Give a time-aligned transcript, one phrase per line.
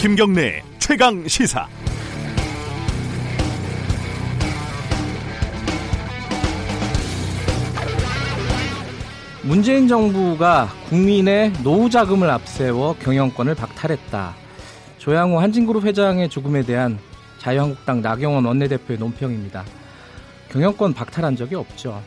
[0.00, 1.68] 김경래 최강 시사.
[9.42, 14.34] 문재인 정부가 국민의 노후 자금을 앞세워 경영권을 박탈했다.
[14.96, 16.98] 조양호 한진그룹 회장의 죽음에 대한
[17.36, 19.66] 자유한국당 나경원 원내대표의 논평입니다.
[20.50, 22.02] 경영권 박탈한 적이 없죠.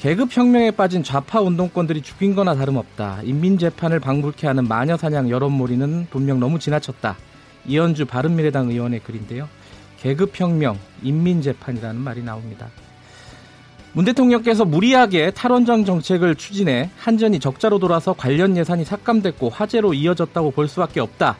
[0.00, 3.20] 계급혁명에 빠진 좌파 운동권들이 죽인 거나 다름없다.
[3.24, 7.16] 인민재판을 방불케 하는 마녀사냥 여론몰이는 분명 너무 지나쳤다.
[7.66, 9.48] 이현주 바른미래당 의원의 글인데요.
[10.00, 12.68] 계급혁명, 인민재판이라는 말이 나옵니다.
[13.94, 20.68] 문 대통령께서 무리하게 탈원전 정책을 추진해 한전이 적자로 돌아서 관련 예산이 삭감됐고 화제로 이어졌다고 볼
[20.68, 21.38] 수밖에 없다.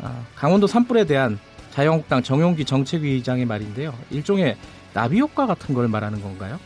[0.00, 1.38] 아, 강원도 산불에 대한
[1.72, 3.92] 자유한국당 정용기 정책위의장의 말인데요.
[4.10, 4.56] 일종의
[4.94, 6.58] 나비 효과 같은 걸 말하는 건가요?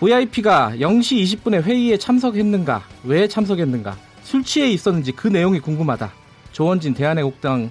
[0.00, 2.84] VIP가 0시 20분에 회의에 참석했는가?
[3.02, 3.96] 왜 참석했는가?
[4.22, 6.12] 술 취해 있었는지 그 내용이 궁금하다.
[6.52, 7.70] 조원진 대한애국당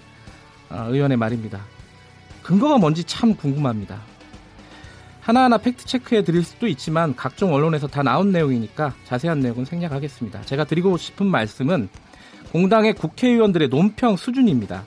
[0.70, 1.62] 어, 의원의 말입니다.
[2.44, 4.02] 근거가 뭔지 참 궁금합니다.
[5.22, 10.42] 하나하나 팩트 체크해 드릴 수도 있지만 각종 언론에서 다 나온 내용이니까 자세한 내용은 생략하겠습니다.
[10.42, 11.88] 제가 드리고 싶은 말씀은
[12.52, 14.84] 공당의 국회의원들의 논평 수준입니다.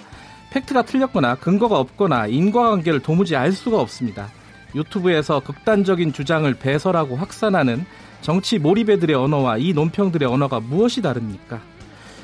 [0.50, 4.30] 팩트가 틀렸거나 근거가 없거나 인과관계를 도무지 알 수가 없습니다.
[4.74, 7.84] 유튜브에서 극단적인 주장을 배설하고 확산하는
[8.20, 11.60] 정치 몰입애들의 언어와 이 논평들의 언어가 무엇이 다릅니까?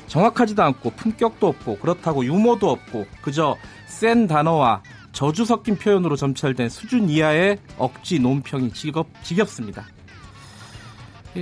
[0.07, 4.81] 정확하지도 않고 품격도 없고 그렇다고 유머도 없고 그저 센 단어와
[5.11, 9.85] 저주 섞인 표현으로 점철된 수준 이하의 억지 논평이 지겹, 지겹습니다.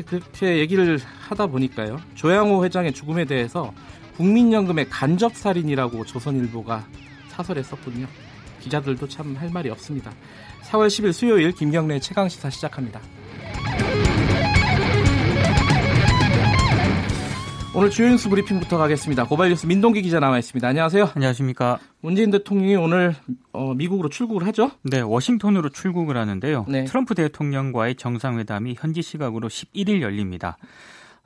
[0.06, 2.00] 그렇게 얘기를 하다 보니까요.
[2.16, 3.74] 조양호 회장의 죽음에 대해서
[4.18, 6.86] 국민연금의 간접살인이라고 조선일보가
[7.30, 8.08] 사설에 썼군요.
[8.62, 10.12] 기자들도 참 할 말이 없습니다.
[10.76, 13.00] 4월 10일 수요일 김경래 최강 시사 시작합니다.
[17.74, 19.26] 오늘 주요 뉴스 브리핑부터 가겠습니다.
[19.26, 20.66] 고발 뉴스 민동기 기자 나와 있습니다.
[20.66, 21.12] 안녕하세요.
[21.14, 21.80] 안녕하십니까.
[22.00, 23.16] 문재인 대통령이 오늘
[23.52, 24.72] 어, 미국으로 출국을 하죠?
[24.84, 26.66] 네, 워싱턴으로 출국을 하는데요.
[26.70, 26.86] 네.
[26.86, 30.58] 트럼프 대통령과의 정상회담이 현지 시각으로 11일 열립니다.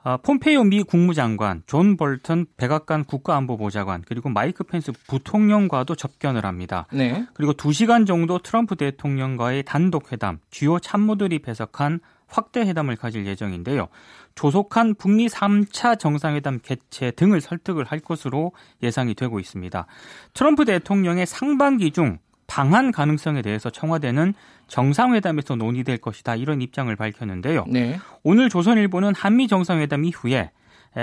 [0.02, 6.86] 아, 폼페이오 미 국무장관, 존 볼턴 백악관 국가안보보좌관, 그리고 마이크 펜스 부통령과도 접견을 합니다.
[6.92, 7.26] 네.
[7.34, 13.88] 그리고 2시간 정도 트럼프 대통령과의 단독 회담, 주요 참모들이 배석한 확대 회담을 가질 예정인데요.
[14.36, 19.86] 조속한 북미 3차 정상회담 개최 등을 설득을 할 것으로 예상이 되고 있습니다.
[20.32, 22.18] 트럼프 대통령의 상반기 중
[22.50, 24.34] 방한 가능성에 대해서 청와대는
[24.66, 27.64] 정상회담에서 논의될 것이다 이런 입장을 밝혔는데요.
[27.68, 27.96] 네.
[28.24, 30.50] 오늘 조선일보는 한미 정상회담 이후에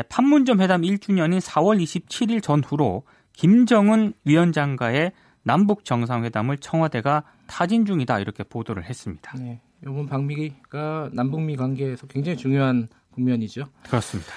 [0.09, 5.13] 판문점 회담 1주년인 4월 27일 전후로 김정은 위원장과의
[5.43, 9.33] 남북 정상회담을 청와대가 타진 중이다 이렇게 보도를 했습니다.
[9.39, 9.61] 네.
[9.83, 13.63] 이번 방미가 남북미 관계에서 굉장히 중요한 국면이죠.
[13.83, 14.33] 그렇습니다.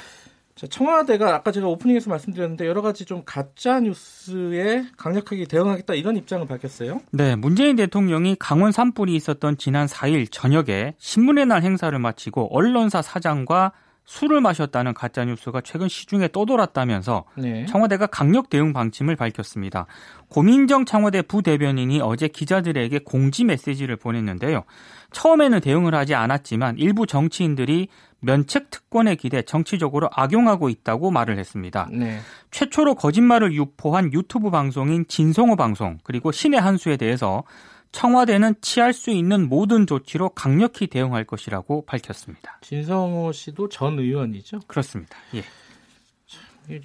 [0.54, 6.46] 자, 청와대가 아까 제가 오프닝에서 말씀드렸는데 여러 가지 좀 가짜 뉴스에 강력하게 대응하겠다 이런 입장을
[6.46, 7.00] 밝혔어요.
[7.12, 13.72] 네, 문재인 대통령이 강원 산불이 있었던 지난 4일 저녁에 신문의 날 행사를 마치고 언론사 사장과
[14.10, 17.64] 술을 마셨다는 가짜 뉴스가 최근 시중에 떠돌았다면서 네.
[17.66, 19.86] 청와대가 강력 대응 방침을 밝혔습니다.
[20.28, 24.64] 고민정 청와대 부대변인이 어제 기자들에게 공지 메시지를 보냈는데요.
[25.12, 27.86] 처음에는 대응을 하지 않았지만 일부 정치인들이
[28.18, 31.88] 면책 특권에 기대 정치적으로 악용하고 있다고 말을 했습니다.
[31.92, 32.18] 네.
[32.50, 37.44] 최초로 거짓말을 유포한 유튜브 방송인 진성호 방송 그리고 신의 한수에 대해서
[37.92, 42.58] 청와대는 취할 수 있는 모든 조치로 강력히 대응할 것이라고 밝혔습니다.
[42.62, 44.60] 진성호 씨도 전 의원이죠?
[44.66, 45.16] 그렇습니다.
[45.34, 45.44] 예.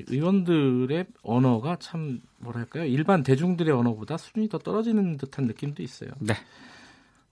[0.08, 2.86] 의원들의 언어가 참 뭐랄까요?
[2.86, 6.10] 일반 대중들의 언어보다 수준이 더 떨어지는 듯한 느낌도 있어요.
[6.20, 6.34] 네.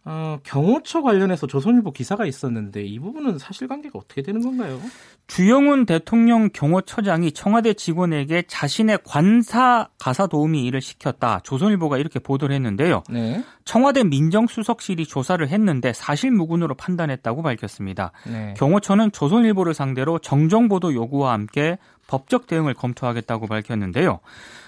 [0.05, 4.79] 어, 경호처 관련해서 조선일보 기사가 있었는데 이 부분은 사실관계가 어떻게 되는 건가요?
[5.27, 11.39] 주영훈 대통령 경호처장이 청와대 직원에게 자신의 관사 가사 도우미 일을 시켰다.
[11.43, 13.03] 조선일보가 이렇게 보도를 했는데요.
[13.09, 13.43] 네.
[13.63, 18.11] 청와대 민정수석실이 조사를 했는데 사실무근으로 판단했다고 밝혔습니다.
[18.27, 18.53] 네.
[18.57, 21.77] 경호처는 조선일보를 상대로 정정보도 요구와 함께
[22.07, 24.19] 법적 대응을 검토하겠다고 밝혔는데요.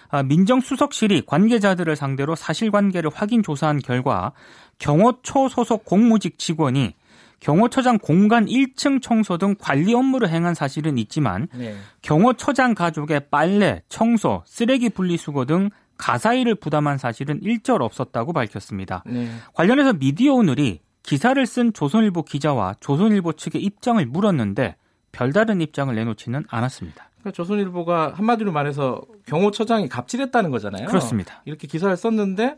[0.09, 4.31] 아, 민정수석실이 관계자들을 상대로 사실관계를 확인 조사한 결과
[4.79, 6.93] 경호처 소속 공무직 직원이
[7.39, 11.75] 경호처장 공간 1층 청소 등 관리 업무를 행한 사실은 있지만 네.
[12.01, 19.03] 경호처장 가족의 빨래, 청소, 쓰레기 분리수거 등 가사일을 부담한 사실은 일절 없었다고 밝혔습니다.
[19.05, 19.29] 네.
[19.53, 24.75] 관련해서 미디어 오늘이 기사를 쓴 조선일보 기자와 조선일보 측의 입장을 물었는데
[25.11, 27.09] 별다른 입장을 내놓지는 않았습니다.
[27.19, 30.87] 그러니까 조선일보가 한마디로 말해서 경호처장이 갑질했다는 거잖아요.
[30.87, 31.41] 그렇습니다.
[31.45, 32.57] 이렇게 기사를 썼는데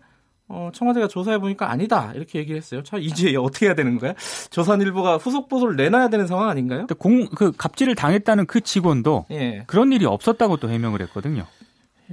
[0.50, 2.82] 어, 청와대가 조사해 보니까 아니다 이렇게 얘기를 했어요.
[2.84, 4.14] 자 이제 어떻게 해야 되는 거야?
[4.50, 6.88] 조선일보가 후속 보도를 내놔야 되는 상황 아닌가요?
[6.98, 9.64] 공, 그 갑질을 당했다는 그 직원도 예.
[9.68, 11.46] 그런 일이 없었다고 또 해명을 했거든요.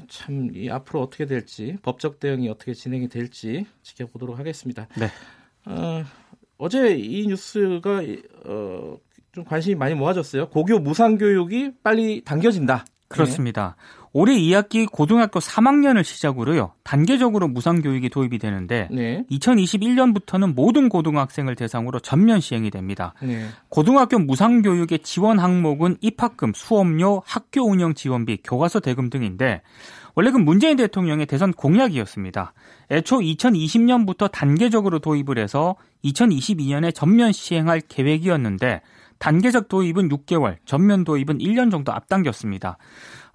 [0.09, 4.89] 참, 이 앞으로 어떻게 될지, 법적 대응이 어떻게 진행이 될지 지켜보도록 하겠습니다.
[4.97, 5.09] 네.
[5.67, 6.05] 어,
[6.59, 8.03] 어제 이 뉴스가
[8.47, 8.97] 어,
[9.33, 10.49] 좀 관심이 많이 모아졌어요.
[10.49, 12.85] 고교 무상교육이 빨리 당겨진다.
[13.09, 13.77] 그렇습니다.
[13.79, 14.04] 네.
[14.17, 16.73] 올해 2학기 고등학교 3학년을 시작으로요.
[16.85, 19.25] 단계적으로 무상 교육이 도입이 되는데 네.
[19.29, 23.15] 2021년부터는 모든 고등학생을 대상으로 전면 시행이 됩니다.
[23.21, 23.49] 네.
[23.71, 29.63] 고등학교 무상 교육의 지원 항목은 입학금, 수업료, 학교 운영 지원비, 교과서 대금 등인데
[30.15, 32.53] 원래 그 문재인 대통령의 대선 공약이었습니다.
[32.93, 35.75] 애초 2020년부터 단계적으로 도입을 해서
[36.05, 38.81] 2022년에 전면 시행할 계획이었는데
[39.19, 42.79] 단계적 도입은 6개월, 전면 도입은 1년 정도 앞당겼습니다.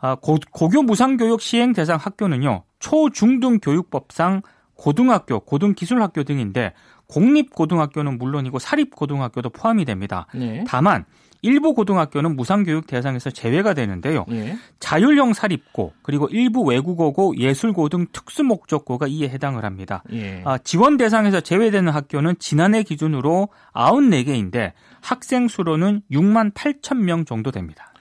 [0.02, 4.42] 아, 고, 고교 무상교육 시행 대상 학교는요, 초, 중, 등 교육법상
[4.76, 6.74] 고등학교, 고등기술학교 등인데
[7.08, 10.28] 공립고등학교는 물론이고 사립고등학교도 포함이 됩니다.
[10.34, 10.64] 네.
[10.68, 11.06] 다만
[11.42, 14.26] 일부 고등학교는 무상교육 대상에서 제외가 되는데요.
[14.32, 14.58] 예.
[14.80, 20.04] 자율형 사립고 그리고 일부 외국어고 예술고 등 특수목적고가 이에 해당을 합니다.
[20.12, 20.42] 예.
[20.46, 27.94] 아, 지원 대상에서 제외되는 학교는 지난해 기준으로 94개인데 학생 수로는 6만 8천 명 정도 됩니다.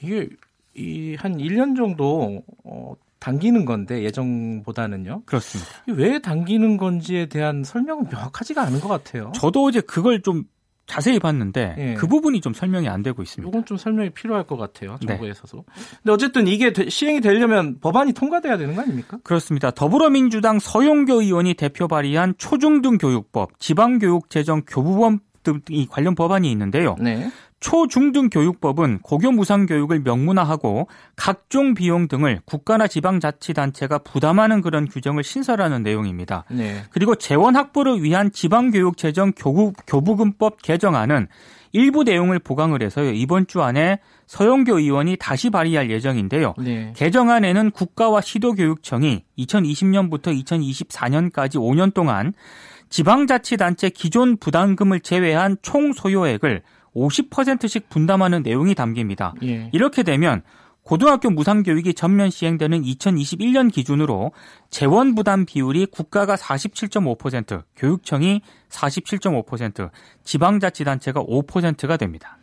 [0.00, 0.28] 이게
[0.76, 5.22] 이 한 1년 정도 어, 당기는 건데 예정보다는요.
[5.26, 5.70] 그렇습니다.
[5.88, 9.32] 왜 당기는 건지에 대한 설명은 명확하지가 않은 것 같아요.
[9.34, 10.44] 저도 어제 그걸 좀
[10.86, 11.94] 자세히 봤는데 예.
[11.94, 13.48] 그 부분이 좀 설명이 안 되고 있습니다.
[13.48, 14.98] 이건 좀 설명이 필요할 것 같아요.
[15.00, 15.06] 네.
[15.06, 15.56] 정부에서도.
[15.66, 15.82] 네.
[16.02, 19.18] 근데 어쨌든 이게 시행이 되려면 법안이 통과돼야 되는 거 아닙니까?
[19.24, 19.70] 그렇습니다.
[19.70, 26.96] 더불어민주당 서용교 의원이 대표 발의한 초중등 교육법, 지방교육재정 교부법 등이 관련 법안이 있는데요.
[26.98, 27.30] 네.
[27.64, 34.86] 초중등 교육법은 고교 무상 교육을 명문화하고 각종 비용 등을 국가나 지방 자치 단체가 부담하는 그런
[34.86, 36.44] 규정을 신설하는 내용입니다.
[36.50, 36.82] 네.
[36.90, 41.26] 그리고 재원 확보를 위한 지방 교육 재정 교부금법 개정안은
[41.72, 43.12] 일부 내용을 보강을 해서요.
[43.12, 46.52] 이번 주 안에 서영교 의원이 다시 발의할 예정인데요.
[46.58, 46.92] 네.
[46.94, 52.34] 개정안에는 국가와 시도교육청이 2020년부터 2024년까지 5년 동안
[52.90, 56.62] 지방자치단체 기존 부담금을 제외한 총 소요액을
[56.94, 59.34] 50%씩 분담하는 내용이 담깁니다.
[59.42, 59.70] 예.
[59.72, 60.42] 이렇게 되면
[60.82, 64.32] 고등학교 무상교육이 전면 시행되는 2021년 기준으로
[64.68, 69.90] 재원 부담 비율이 국가가 47.5%, 교육청이 47.5%,
[70.24, 72.38] 지방자치단체가 5%가 됩니다.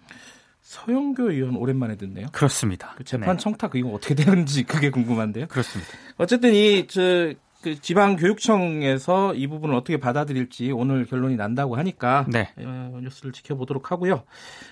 [0.62, 2.27] 서영교 의원 오랜만에 듣네요.
[2.31, 2.94] 그렇습니다.
[2.97, 3.44] 그 재판 네.
[3.44, 5.47] 청탁 이거 어떻게 되는지 그게 궁금한데요.
[5.47, 5.92] 그렇습니다.
[6.18, 12.50] 어쨌든 이 저 그 지방 교육청에서 이 부분을 어떻게 받아들일지 오늘 결론이 난다고 하니까 네.
[12.58, 14.24] 어, 뉴스를 지켜보도록 하고요.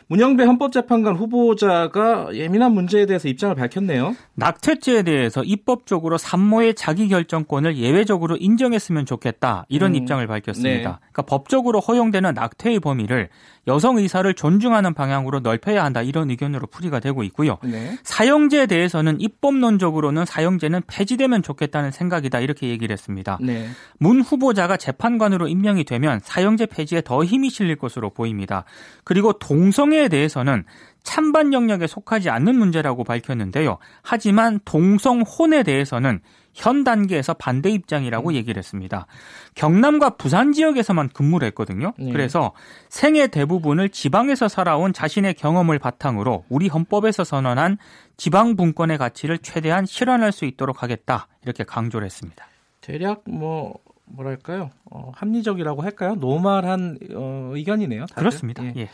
[0.08, 4.16] 문영배 헌법재판관 후보자가 예민한 문제에 대해서 입장을 밝혔네요.
[4.36, 10.70] 낙태죄에 대해서 입법적으로 산모의 자기 결정권을 예외적으로 인정했으면 좋겠다 이런 음, 입장을 밝혔습니다.
[10.70, 10.84] 네.
[10.84, 13.30] 그러니까 법적으로 허용되는 낙태의 범위를
[13.70, 17.60] 여성 의사를 존중하는 방향으로 넓혀야 한다 이런 의견으로 풀이가 되고 있고요.
[17.64, 17.98] 네.
[18.04, 23.38] 사형제에 대해서는 입법론적으로는 사형제는 폐지되면 좋겠다는 생각이다 이렇게 얘기를 했습니다.
[23.42, 23.70] 네.
[24.00, 28.66] 문 후보자가 재판관으로 임명이 되면 사형제 폐지에 더 힘이 실릴 것으로 보입니다.
[29.04, 30.66] 그리고 동성애에 대해서는
[31.10, 33.80] 찬반 영역에 속하지 않는 문제라고 밝혔는데요.
[34.04, 36.20] 하지만 동성혼에 대해서는
[36.54, 38.36] 현 단계에서 반대 입장이라고 음.
[38.36, 39.08] 얘기를 했습니다.
[39.56, 41.94] 경남과 부산 지역에서만 근무를 했거든요.
[41.98, 42.12] 네.
[42.12, 42.54] 그래서
[42.90, 47.80] 생애 대부분을 지방에서 살아온 자신의 경험을 바탕으로 우리 헌법에서 선언한
[48.16, 51.28] 지방 분권의 가치를 최대한 실현할 수 있도록 하겠다.
[51.42, 52.46] 이렇게 강조를 했습니다.
[52.82, 54.70] 대략 뭐 뭐랄까요?
[54.92, 56.14] 어, 합리적이라고 할까요?
[56.16, 58.06] normal한 어, 의견이네요.
[58.06, 58.16] 다들.
[58.16, 58.64] 그렇습니다.
[58.64, 58.74] 예.
[58.78, 58.90] 예.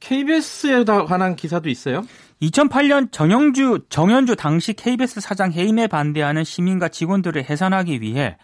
[0.00, 2.02] KBS에 관한 기사도 있어요.
[2.42, 8.38] 2008년 정영주 정연주 당시 KBS 사장 해임에 반대하는 시민과 직원들을 해산하기 위해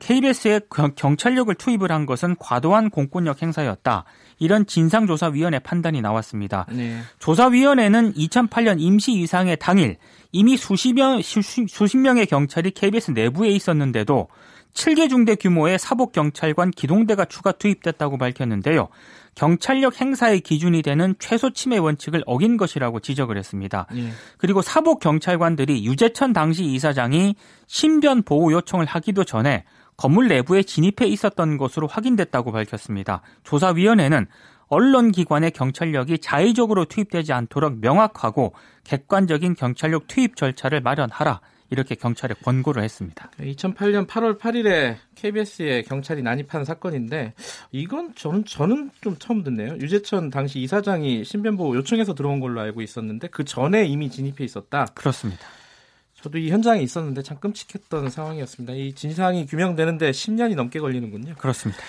[0.00, 0.62] KBS에
[0.96, 4.04] 경찰력을 투입을 한 것은 과도한 공권력 행사였다.
[4.38, 6.66] 이런 진상조사위원회 판단이 나왔습니다.
[6.72, 6.98] 네.
[7.20, 9.98] 조사위원회는 2008년 임시이사회 당일
[10.32, 14.28] 이미 수십, 명, 수십 명의 경찰이 KBS 내부에 있었는데도
[14.74, 18.88] 7개 중대 규모의 사복경찰관 기동대가 추가 투입됐다고 밝혔는데요.
[19.36, 23.86] 경찰력 행사의 기준이 되는 최소 침해 원칙을 어긴 것이라고 지적을 했습니다.
[23.94, 24.10] 예.
[24.38, 29.64] 그리고 사복 경찰관들이 유재천 당시 이사장이 신변 보호 요청을 하기도 전에
[29.96, 33.22] 건물 내부에 진입해 있었던 것으로 확인됐다고 밝혔습니다.
[33.44, 34.26] 조사위원회는
[34.68, 41.40] 언론기관의 경찰력이 자의적으로 투입되지 않도록 명확하고 객관적인 경찰력 투입 절차를 마련하라
[41.70, 43.30] 이렇게 경찰에 권고를 했습니다.
[43.40, 47.34] 2008년 8월 8일에 KBS에 경찰이 난입한 사건인데
[47.72, 49.76] 이건 저는 저는 좀 처음 듣네요.
[49.78, 54.86] 유재천 당시 이사장이 신변보호 요청해서 들어온 걸로 알고 있었는데 그 전에 이미 진입해 있었다.
[54.94, 55.46] 그렇습니다.
[56.14, 58.72] 저도 이 현장에 있었는데 참 끔찍했던 상황이었습니다.
[58.74, 61.34] 이 진상이 규명되는데 10년이 넘게 걸리는군요.
[61.34, 61.82] 그렇습니다.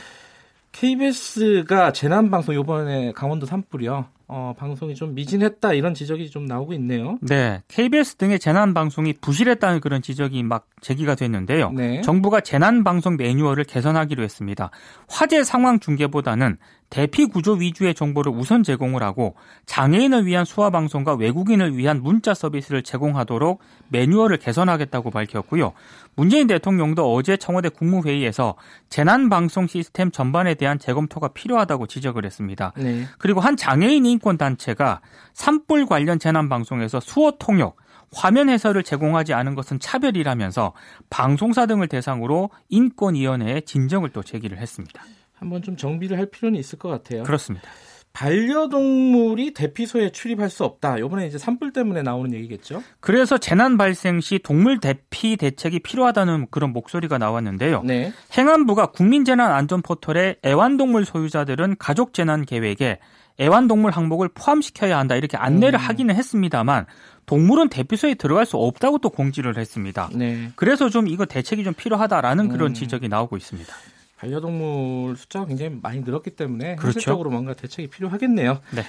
[0.74, 4.10] KBS가 재난방송 이번에 강원도 산불이요.
[4.30, 7.18] 어, 방송이 좀 미진했다 이런 지적이 좀 나오고 있네요.
[7.22, 11.72] 네, KBS 등의 재난 방송이 부실했다는 그런 지적이 막 제기가 됐는데요.
[11.72, 12.02] 네.
[12.02, 14.70] 정부가 재난 방송 매뉴얼을 개선하기로 했습니다.
[15.08, 16.58] 화재 상황 중계보다는
[16.90, 22.82] 대피 구조 위주의 정보를 우선 제공을 하고 장애인을 위한 수화 방송과 외국인을 위한 문자 서비스를
[22.82, 25.74] 제공하도록 매뉴얼을 개선하겠다고 밝혔고요.
[26.16, 28.56] 문재인 대통령도 어제 청와대 국무회의에서
[28.90, 32.72] 재난 방송 시스템 전반에 대한 재검토가 필요하다고 지적을 했습니다.
[32.78, 33.06] 네.
[33.18, 35.02] 그리고 한 장애인 인권 단체가
[35.34, 37.76] 산불 관련 재난 방송에서 수어 통역
[38.14, 40.74] 화면 해설을 제공하지 않은 것은 차별이라면서
[41.10, 45.04] 방송사 등을 대상으로 인권위원회에 진정을 또 제기를 했습니다.
[45.40, 47.24] 한번 좀 정비를 할 필요는 있을 것 같아요.
[47.24, 47.68] 그렇습니다.
[48.14, 50.98] 반려동물이 대피소에 출입할 수 없다.
[50.98, 52.82] 이번에 이제 산불 때문에 나오는 얘기겠죠?
[53.00, 57.84] 그래서 재난 발생 시 동물 대피 대책이 필요하다는 그런 목소리가 나왔는데요.
[57.84, 58.12] 네.
[58.36, 62.98] 행안부가 국민재난안전 포털에 애완동물 소유자들은 가족 재난 계획에
[63.40, 65.86] 애완동물 항목을 포함시켜야 한다 이렇게 안내를 음.
[65.86, 66.88] 하기는 했습니다만
[67.28, 70.10] 동물은 대피소에 들어갈 수 없다고 또 공지를 했습니다.
[70.16, 70.50] 네.
[70.56, 72.74] 그래서 좀 이거 대책이 좀 필요하다라는 그런 음.
[72.74, 73.72] 지적이 나오고 있습니다.
[74.18, 76.98] 반려동물 숫자가 굉장히 많이 늘었기 때문에 그렇죠.
[76.98, 78.60] 현실적으로 뭔가 대책이 필요하겠네요.
[78.72, 78.84] 네.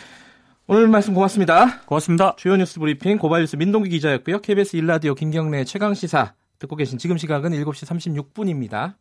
[0.67, 1.81] 오늘 말씀 고맙습니다.
[1.87, 2.35] 고맙습니다.
[2.37, 4.41] 주요 뉴스 브리핑 고발뉴스 민동기 기자였고요.
[4.41, 7.87] KBS 일라디오 김경래 최강 시사 듣고 계신 지금 시각은 7시
[8.35, 8.95] 36분입니다.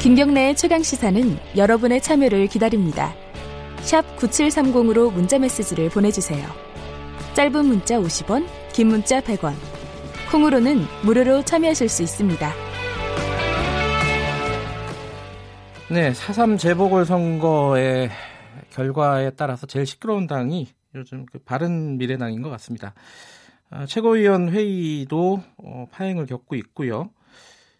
[0.00, 3.14] 김경래의 최강 시사는 여러분의 참여를 기다립니다.
[3.82, 6.44] 샵 9730으로 문자 메시지를 보내주세요.
[7.34, 9.81] 짧은 문자 50원, 긴 문자 100원.
[10.32, 12.52] 콩으로는 무료로 참여하실 수 있습니다.
[15.90, 18.08] 네, 4.3 재보궐선거의
[18.70, 22.94] 결과에 따라서 제일 시끄러운 당이 요즘 그 바른 미래당인 것 같습니다.
[23.70, 27.10] 어, 최고위원 회의도 어, 파행을 겪고 있고요.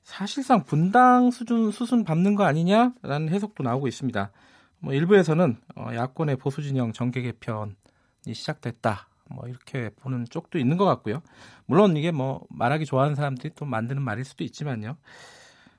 [0.03, 4.31] 사실상 분당 수준 수순 밟는 거 아니냐라는 해석도 나오고 있습니다.
[4.81, 7.73] 뭐 일부에서는 어, 야권의 보수 진영 정계 개편이
[8.35, 9.09] 시작됐다.
[9.35, 11.23] 뭐 이렇게 보는 쪽도 있는 것 같고요.
[11.73, 14.99] 물론 이게 뭐 말하기 좋아하는 사람들이 또 만드는 말일 수도 있지만요.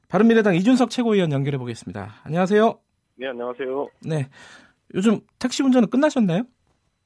[0.10, 2.16] 바른미래당 이준석 최고위원 연결해 보겠습니다.
[2.24, 2.80] 안녕하세요.
[3.18, 3.90] 네, 안녕하세요.
[4.08, 4.28] 네.
[4.96, 6.46] 요즘 택시 운전은 끝나셨나요?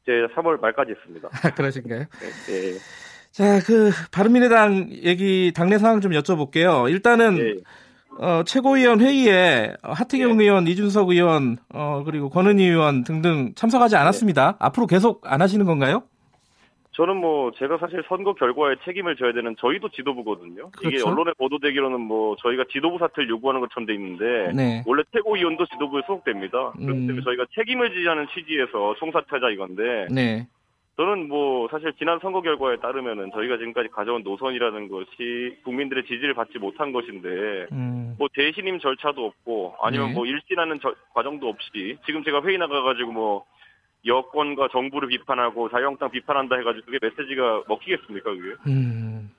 [0.06, 1.28] 제 3월 말까지 했습니다.
[1.44, 2.00] 아, 그러신가요?
[2.00, 2.78] 네, 네.
[3.32, 6.90] 자, 그 바른미래당 얘기 당내 상황 좀 여쭤볼게요.
[6.90, 7.56] 일단은 네.
[8.20, 10.46] 어, 최고위원 회의에 하태경 네.
[10.46, 14.52] 의원, 이준석 의원, 어, 그리고 권은희 의원 등등 참석하지 않았습니다.
[14.52, 14.58] 네.
[14.60, 16.04] 앞으로 계속 안 하시는 건가요?
[16.98, 20.72] 저는 뭐 제가 사실 선거 결과에 책임을 져야 되는 저희도 지도부거든요.
[20.72, 20.90] 그렇죠?
[20.90, 24.84] 이게 언론에 보도되기로는 뭐 저희가 지도부 사퇴를 요구하는 것처럼 돼 있는데 네.
[24.88, 26.72] 원래 최고위원도 지도부에 소속됩니다.
[26.72, 27.08] 그렇기 음.
[27.08, 30.48] 때문에 저희가 책임을 지자는 취지에서 총사퇴자 이건데 네.
[30.96, 36.58] 저는 뭐 사실 지난 선거 결과에 따르면은 저희가 지금까지 가져온 노선이라는 것이 국민들의 지지를 받지
[36.58, 38.16] 못한 것인데 음.
[38.18, 40.14] 뭐 대신임 절차도 없고 아니면 네.
[40.16, 43.46] 뭐 일진하는 저, 과정도 없이 지금 제가 회의 나가가지고 뭐
[44.08, 48.56] 여권과 정부를 비판하고 자유한국당 비판한다 해가지고 그게 메시지가 먹히겠습니까 그게?
[48.68, 49.30] 음.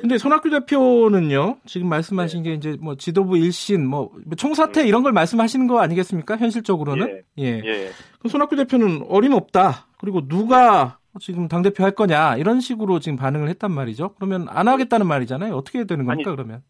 [0.00, 2.50] 근데 손학규 대표는요 지금 말씀하신 네.
[2.50, 4.86] 게 이제 뭐 지도부 일신 뭐 총사퇴 음.
[4.86, 7.44] 이런 걸 말씀하시는 거 아니겠습니까 현실적으로는 예.
[7.44, 7.62] 예.
[7.64, 7.90] 예.
[8.18, 13.48] 그럼 손학규 대표는 어림없다 그리고 누가 지금 당 대표 할 거냐 이런 식으로 지금 반응을
[13.48, 16.62] 했단 말이죠 그러면 안 하겠다는 말이잖아요 어떻게 되는 겁니까 아니, 그러면?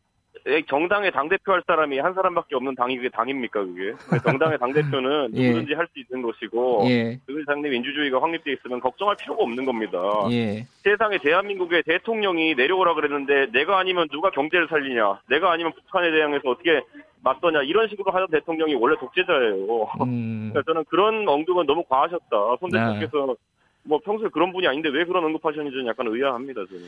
[0.68, 3.94] 정당의 당 대표 할 사람이 한 사람밖에 없는 당이 그게 당입니까, 그게?
[4.22, 5.48] 정당의 당 대표는 예.
[5.48, 7.18] 누구든지 할 수 있는 것이고, 예.
[7.26, 9.98] 그 상대 민주주의가 확립되어 있으면 걱정할 필요가 없는 겁니다.
[10.30, 10.66] 예.
[10.82, 16.82] 세상에 대한민국의 대통령이 내려오라 그랬는데, 내가 아니면 누가 경제를 살리냐, 내가 아니면 북한에 대항해서 어떻게
[17.22, 19.88] 맞서냐, 이런 식으로 하던 대통령이 원래 독재자예요.
[20.02, 20.50] 음.
[20.52, 22.56] 그러니까 저는 그런 언급은 너무 과하셨다.
[22.60, 23.34] 손 대표께서 네.
[23.84, 26.82] 뭐 평소에 그런 분이 아닌데 왜 그런 언급하셨는지 는 약간 의아합니다, 저는.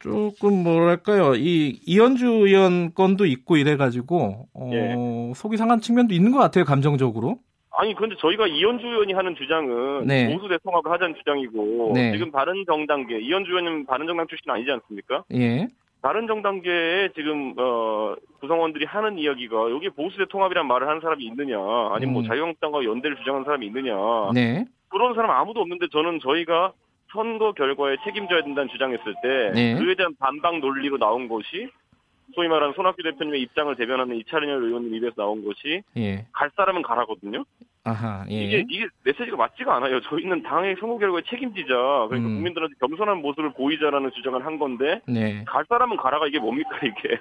[0.00, 5.32] 조금 뭐랄까요 이 이현주 의원 건도 있고 이래가지고 어, 예.
[5.34, 7.38] 속이 상한 측면도 있는 것 같아요 감정적으로.
[7.70, 10.34] 아니 그런데 저희가 이현주 의원이 하는 주장은 네.
[10.34, 12.12] 보수 대통합을 하자는 주장이고 네.
[12.12, 15.24] 지금 바른 정당계 이현주 의원님 바른 정당 출신 아니지 않습니까?
[15.34, 15.68] 예.
[16.00, 21.58] 바른 정당계에 지금 어 구성원들이 하는 이야기가 여기 보수 대통합이란 말을 하는 사람이 있느냐
[21.92, 22.26] 아니면 뭐 음.
[22.28, 23.94] 자유한국당과 연대를 주장하는 사람이 있느냐
[24.32, 24.64] 네.
[24.88, 26.72] 그런 사람 아무도 없는데 저는 저희가
[27.12, 29.74] 선거 결과에 책임져야 된다는 주장했을 때 네.
[29.78, 31.68] 그에 대한 반박 논리로 나온 것이
[32.34, 36.26] 소위 말하는 손학규 대표님의 입장을 대변하는 이차례열 의원님 입에서 나온 것이 예.
[36.32, 37.44] 갈 사람은 가라거든요.
[37.84, 38.34] 아하, 예.
[38.44, 40.00] 이게 이게 메시지가 맞지가 않아요.
[40.02, 41.74] 저희는 당의 선거 결과에 책임지자.
[42.08, 42.34] 그러니까 음.
[42.34, 45.42] 국민들한테 겸손한 모습을 보이자라는 주장을 한 건데 네.
[45.46, 47.18] 갈 사람은 가라가 이게 뭡니까 이게?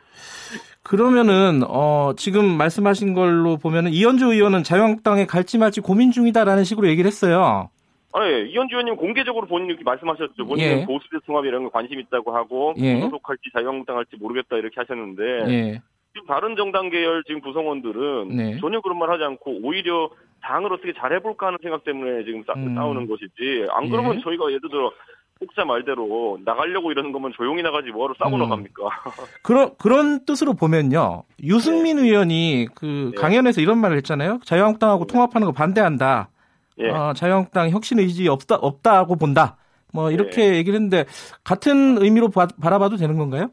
[0.84, 7.08] 그러면은 어 지금 말씀하신 걸로 보면은 이현주 의원은 자유한국당에 갈지 말지 고민 중이다라는 식으로 얘기를
[7.08, 7.70] 했어요.
[8.18, 8.42] 아, 예.
[8.48, 10.46] 이현주 의원님 공개적으로 본인이 이렇게 말씀하셨죠.
[10.46, 10.86] 본인은 예.
[10.86, 13.00] 보수대 통합 이런 거 관심 있다고 하고 예.
[13.02, 15.82] 소속할지 자유한국당 할지 모르겠다 이렇게 하셨는데 예.
[16.14, 18.58] 지금 바른 정당 계열 지금 구성원들은 네.
[18.60, 20.10] 전혀 그런 말 하지 않고 오히려
[20.42, 22.76] 당을 어떻게 잘 해볼까 하는 생각 때문에 지금 싸, 음.
[22.76, 24.22] 우는 것이지 안 그러면 예.
[24.22, 24.92] 저희가 예를 들어
[25.40, 28.40] 혹자 말대로 나가려고 이러는 거면 조용히 나가지 뭐하러 싸고 음.
[28.40, 28.84] 나갑니까?
[29.44, 31.24] 그런 그런 뜻으로 보면요.
[31.44, 32.04] 유승민 네.
[32.04, 33.22] 의원이 그 네.
[33.22, 34.40] 강연에서 이런 말을 했잖아요.
[34.44, 35.14] 자유한국당하고 네.
[35.14, 36.30] 통합하는 거 반대한다.
[36.79, 36.89] 예.
[36.89, 39.57] 어, 자유한국당 혁신 의지 없다 없다고 본다.
[39.93, 40.55] 뭐 이렇게 예.
[40.55, 41.05] 얘기를 했는데
[41.43, 43.50] 같은 의미로 바, 바라봐도 되는 건가요?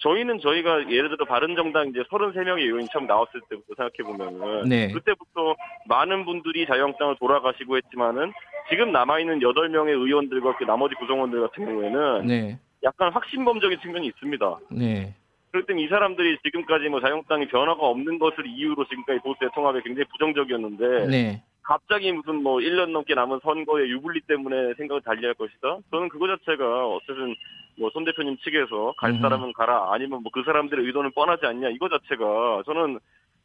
[0.00, 4.92] 저희는 저희가 예를 들어 바른정당 이제 33명의 의원이 처음 나왔을 때부터 생각해 보면은 네.
[4.92, 8.32] 그때부터 많은 분들이 자유한국당을 돌아가시고 했지만은
[8.70, 12.58] 지금 남아 있는 8명의 의원들과 그 나머지 구성원들 같은 경우에는 네.
[12.84, 14.58] 약간 확신범적인 측면이 있습니다.
[14.70, 15.14] 네.
[15.50, 20.04] 그렇기 때문에 이 사람들이 지금까지 뭐 자유한국당이 변화가 없는 것을 이유로 지금까지 보수 대통합에 굉장히
[20.12, 21.42] 부정적이었는데 네.
[21.68, 25.80] 갑자기 무슨 뭐 1년 넘게 남은 선거의 유불리 때문에 생각을 달리할 것이다.
[25.90, 27.34] 저는 그거 자체가 어쨌든
[27.78, 31.90] 뭐 손 대표님 측에서 갈 사람은 가라 아니면 뭐 그 사람들의 의도는 뻔하지 않냐 이거
[31.90, 32.98] 자체가 저는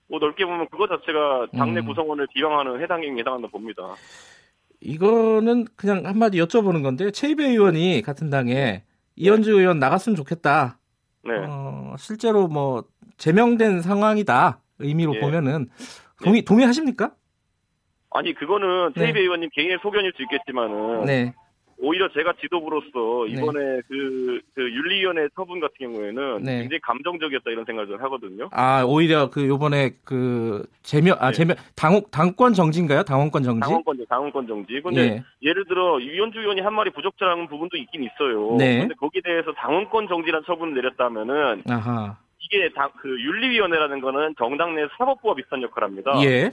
[0.08, 1.86] 뭐 넓게 보면 그거 자체가 당내 음.
[1.86, 3.94] 구성원을 비방하는 해당 행위에 해당한다 봅니다.
[4.80, 8.84] 이거는 그냥 한마디 여쭤보는 건데 최이배 의원이 같은 당에 네.
[9.18, 10.80] 이현주 의원 나갔으면 좋겠다.
[11.26, 11.34] 네.
[11.46, 12.86] 어, 실제로 뭐
[13.18, 15.20] 제명된 상황이다 의미로 예.
[15.20, 15.68] 보면은
[16.24, 16.46] 동의 네.
[16.46, 17.12] 동의하십니까?
[18.14, 19.20] 아니 그거는 최이배 네.
[19.22, 21.34] 의원님 개인의 소견일 수 있겠지만은 네.
[21.80, 23.32] 오히려 제가 지도부로서 네.
[23.34, 23.82] 이번에 네.
[23.90, 26.60] 그, 그 윤리위원회 처분 같은 경우에는 네.
[26.62, 28.50] 굉장히 감정적이었다 이런 생각을 하거든요.
[28.52, 31.34] 아 오히려 그 요번에 그 제명 아 네.
[31.34, 33.04] 제명 당 당권 정지인가요?
[33.04, 33.62] 당원권 정지?
[33.62, 34.80] 당원권 당원권 정지.
[34.82, 35.54] 근데 예.
[35.54, 38.56] 를 들어 유현주 의원이 한 말이 부적절한 부분도 있긴 있어요.
[38.58, 38.80] 네.
[38.80, 42.18] 근데 거기에 대해서 당원권 정지란 처분을 내렸다면은 아하.
[42.40, 46.12] 이게 당, 그 윤리위원회라는 거는 정당 내 사법부와 비슷한 역할을 합니다.
[46.24, 46.52] 예.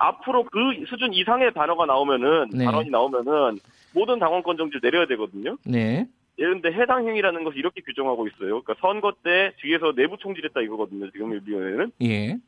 [0.00, 2.64] 앞으로 그 수준 이상의 단어가 나오면은 네.
[2.64, 3.58] 발언이 나오면은
[3.94, 5.56] 모든 당원권 정지를 내려야 되거든요.
[5.64, 6.06] 네.
[6.38, 8.62] 예런데 해당 행위라는 것이 이렇게 규정하고 있어요.
[8.62, 11.10] 그러니까 선거 때 뒤에서 내부 총질했다 이거거든요.
[11.10, 11.92] 지금 위원회는.
[12.02, 12.38] 예.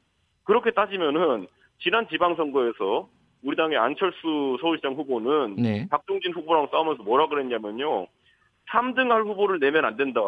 [0.44, 1.46] 그렇게 따지면은
[1.78, 3.08] 지난 지방선거에서
[3.42, 5.86] 우리 당의 안철수 서울시장 후보는 네.
[5.90, 8.06] 박종진 후보랑 싸우면서 뭐라 그랬냐면요.
[8.72, 10.20] 3등 할 후보를 내면 안 된다.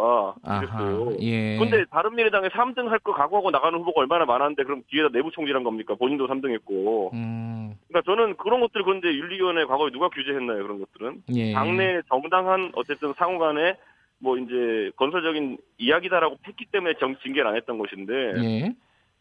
[0.45, 1.17] 그랬어요.
[1.21, 1.57] 예.
[1.59, 5.95] 근데 바른미래당에 3등 할 거 각오하고 나가는 후보가 얼마나 많았는데 그럼 뒤에다 내부 총질한 겁니까?
[5.95, 7.11] 본인도 3등 했고.
[7.15, 7.75] 음.
[7.89, 10.63] 그러니까 저는 그런 것들 그런데 윤리위원회 과거에 누가 규제했나요?
[10.63, 11.53] 그런 것들은 예.
[11.53, 13.77] 당내 정당한 어쨌든 상호 간에
[14.19, 18.13] 뭐 이제 건설적인 이야기다라고 했기 때문에 정 징계를 안 했던 것인데.
[18.43, 18.75] 예.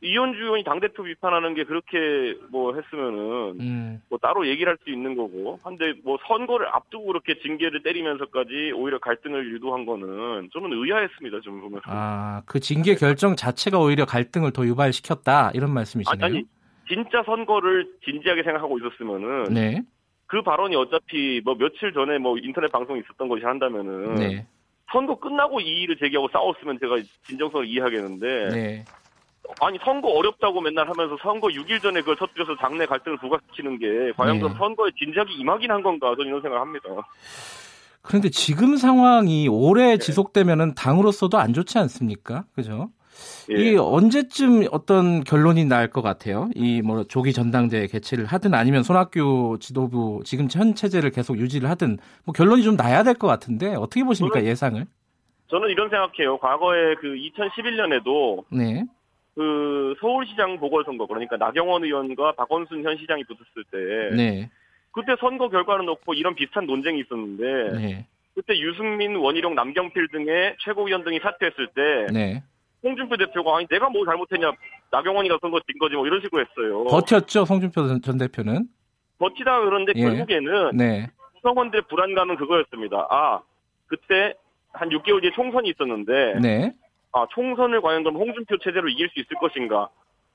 [0.04, 4.02] 이현주 의원이 당대표 비판하는 게 그렇게 뭐 했으면은 음.
[4.10, 9.00] 뭐 따로 얘기를 할 수 있는 거고 한데 뭐 선거를 앞두고 그렇게 징계를 때리면서까지 오히려
[9.00, 15.52] 갈등을 유도한 거는 저는 의아했습니다 좀 보면서 아그 징계 결정 자체가 오히려 갈등을 더 유발시켰다
[15.54, 16.46] 이런 말씀이시네요 아니, 아니
[16.88, 19.82] 진짜 선거를 진지하게 생각하고 있었으면은 네.
[20.28, 24.46] 그 발언이 어차피 뭐 며칠 전에 뭐 인터넷 방송이 있었던 것이 한다면은 네.
[24.92, 26.96] 선거 끝나고 이의를 제기하고 싸웠으면 제가
[27.28, 28.86] 진정성을 이해하겠는데 네.
[29.62, 34.36] 아니 선거 어렵다고 맨날 하면서 선거 6일 전에 그걸 터뜨려서 당내 갈등을 부각시키는 게 과연
[34.36, 34.42] 네.
[34.42, 36.90] 그럼 선거에 진작에 임하긴 한 건가 저는 이런 생각을 합니다.
[38.02, 39.98] 그런데 지금 상황이 오래 네.
[39.98, 42.44] 지속되면은 당으로서도 안 좋지 않습니까?
[42.56, 42.90] 그죠?
[43.52, 43.56] 예.
[43.74, 46.50] 이 언제쯤 어떤 결론이 날 것 같아요?
[46.56, 52.00] 이 뭐 조기 전당대 개최를 하든 아니면 손학규 지도부 지금 현 체제를 계속 유지를 하든
[52.26, 54.86] 뭐 결론이 좀 나야 될 것 같은데 어떻게 보십니까 저는, 예상을?
[55.50, 56.38] 저는 이런 생각해요.
[56.40, 58.84] 과거에 그 2011년에도 네.
[59.36, 64.50] 그 서울시장 보궐선거 그러니까 나경원 의원과 박원순 현 시장이 붙었을 때 네.
[64.92, 68.08] 그때 선거 결과를 놓고 이런 비슷한 논쟁이 있었는데 네.
[68.36, 72.44] 그때 유승민, 원희룡, 남경필 등의 최고위원 등이 사퇴했을 때 네.
[72.84, 74.52] 홍준표 대표가 아니 내가 뭐 잘못했냐
[74.92, 76.84] 나경원이가 선거 진 거지 뭐 이런 식으로 했어요.
[76.86, 78.68] 버텼죠 송준표 전 대표는.
[79.18, 80.02] 버티다 그런데 예.
[80.02, 81.08] 결국에는 네.
[81.36, 83.08] 구성원들의 불안감은 그거였습니다.
[83.10, 83.42] 아
[83.88, 84.34] 그때
[84.74, 86.74] 한 6개월 뒤에 총선이 있었는데 네.
[87.14, 89.90] 아, 총선을 과연 그럼 홍준표 체제로 이길 수 있을 것인가?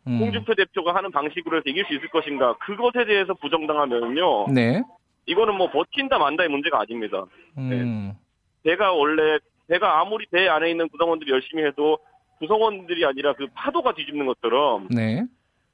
[0.06, 0.18] 음.
[0.20, 2.56] 홍준표 대표가 하는 방식으로 해서 이길 수 있을 것인가?
[2.58, 4.46] 그것에 대해서 부정당하면요.
[4.54, 4.82] 네.
[5.26, 7.24] 이거는 뭐 버틴다 만다의 문제가 아닙니다.
[7.58, 7.68] 음.
[7.68, 8.70] 네.
[8.70, 9.38] 배가 원래
[9.68, 11.98] 배가 아무리 배 안에 있는 구성원들이 열심히 해도
[12.38, 14.88] 구성원들이 아니라 그 파도가 뒤집는 것처럼.
[14.90, 15.24] 네.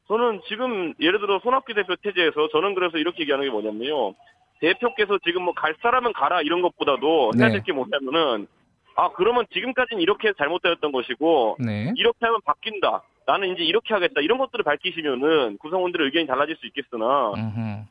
[0.08, 4.14] 저는 지금 예를 들어 손학규 대표 체제에서 저는 그래서 이렇게 얘기하는 게 뭐냐면요.
[4.60, 7.78] 대표께서 지금 뭐 갈 사람은 가라 이런 것보다도 해야 될게 네.
[7.78, 8.46] 뭐냐면은
[8.96, 11.92] 아 그러면 지금까지는 이렇게 잘못되었던 것이고 네.
[11.96, 13.02] 이렇게 하면 바뀐다.
[13.26, 14.20] 나는 이제 이렇게 하겠다.
[14.20, 17.84] 이런 것들을 밝히시면은 구성원들의 의견이 달라질 수 있겠으나 음흠.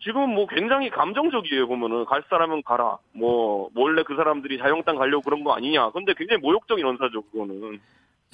[0.00, 2.98] 지금 뭐 굉장히 감정적이에요 보면은 갈 사람은 가라.
[3.12, 5.90] 뭐 원래 그 사람들이 자영당 가려고 그런 거 아니냐.
[5.90, 7.80] 근데 굉장히 모욕적인 언사죠 그거는.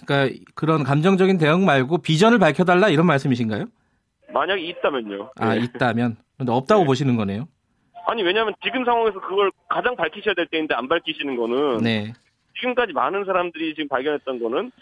[0.04, 3.66] 그러니까 그런 감정적인 대응 말고 비전을 밝혀달라 이런 말씀이신가요?
[4.32, 5.30] 만약에 있다면요.
[5.36, 5.60] 아 네.
[5.62, 6.16] 있다면.
[6.36, 6.86] 근데 없다고 네.
[6.86, 7.46] 보시는 거네요.
[8.06, 12.12] 아니 왜냐하면 지금 상황에서 그걸 가장 밝히셔야 될 때인데 안 밝히시는 거는 네.
[12.56, 14.72] 지금까지 많은 사람들이 지금 발견했던 거는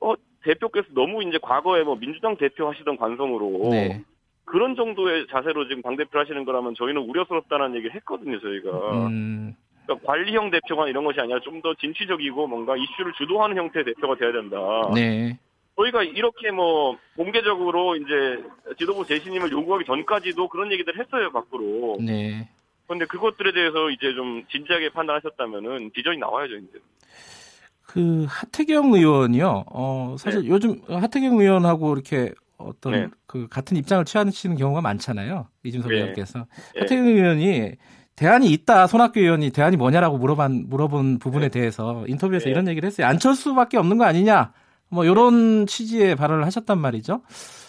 [0.00, 4.02] 어 대표께서 너무 이제 과거에 뭐 민주당 대표 하시던 관성으로 네.
[4.44, 9.06] 그런 정도의 자세로 지금 당 대표 하시는 거라면 저희는 우려스럽다는 얘기를 했거든요, 저희가.
[9.06, 9.54] 음.
[9.86, 14.32] 그러니까 관리형 대표가 이런 것이 아니라 좀 더 진취적이고 뭔가 이슈를 주도하는 형태의 대표가 돼야
[14.32, 14.56] 된다.
[14.94, 15.38] 네.
[15.76, 18.42] 저희가 이렇게 뭐 공개적으로 이제
[18.78, 21.96] 지도부 재신임을 요구하기 전까지도 그런 얘기들 했어요, 밖으로.
[22.00, 22.48] 네.
[22.86, 26.80] 그런데 그것들에 대해서 이제 좀 진지하게 판단하셨다면은 비전이 나와야죠, 이제.
[27.86, 29.64] 그 하태경 의원이요.
[29.68, 30.48] 어 사실 네.
[30.48, 33.08] 요즘 하태경 의원하고 이렇게 어떤 네.
[33.26, 35.48] 그 같은 입장을 취하시는 경우가 많잖아요.
[35.62, 35.98] 이준석 네.
[35.98, 36.80] 의원께서 네.
[36.80, 37.76] 하태경 의원이
[38.16, 38.86] 대안이 있다.
[38.86, 41.60] 손학규 의원이 대안이 뭐냐라고 물어본 물어본 부분에 네.
[41.60, 42.50] 대해서 인터뷰에서 네.
[42.50, 43.06] 이런 얘기를 했어요.
[43.06, 44.52] 안철수밖에 없는 거 아니냐.
[44.88, 47.22] 뭐 이런 취지의 발언을 하셨단 말이죠.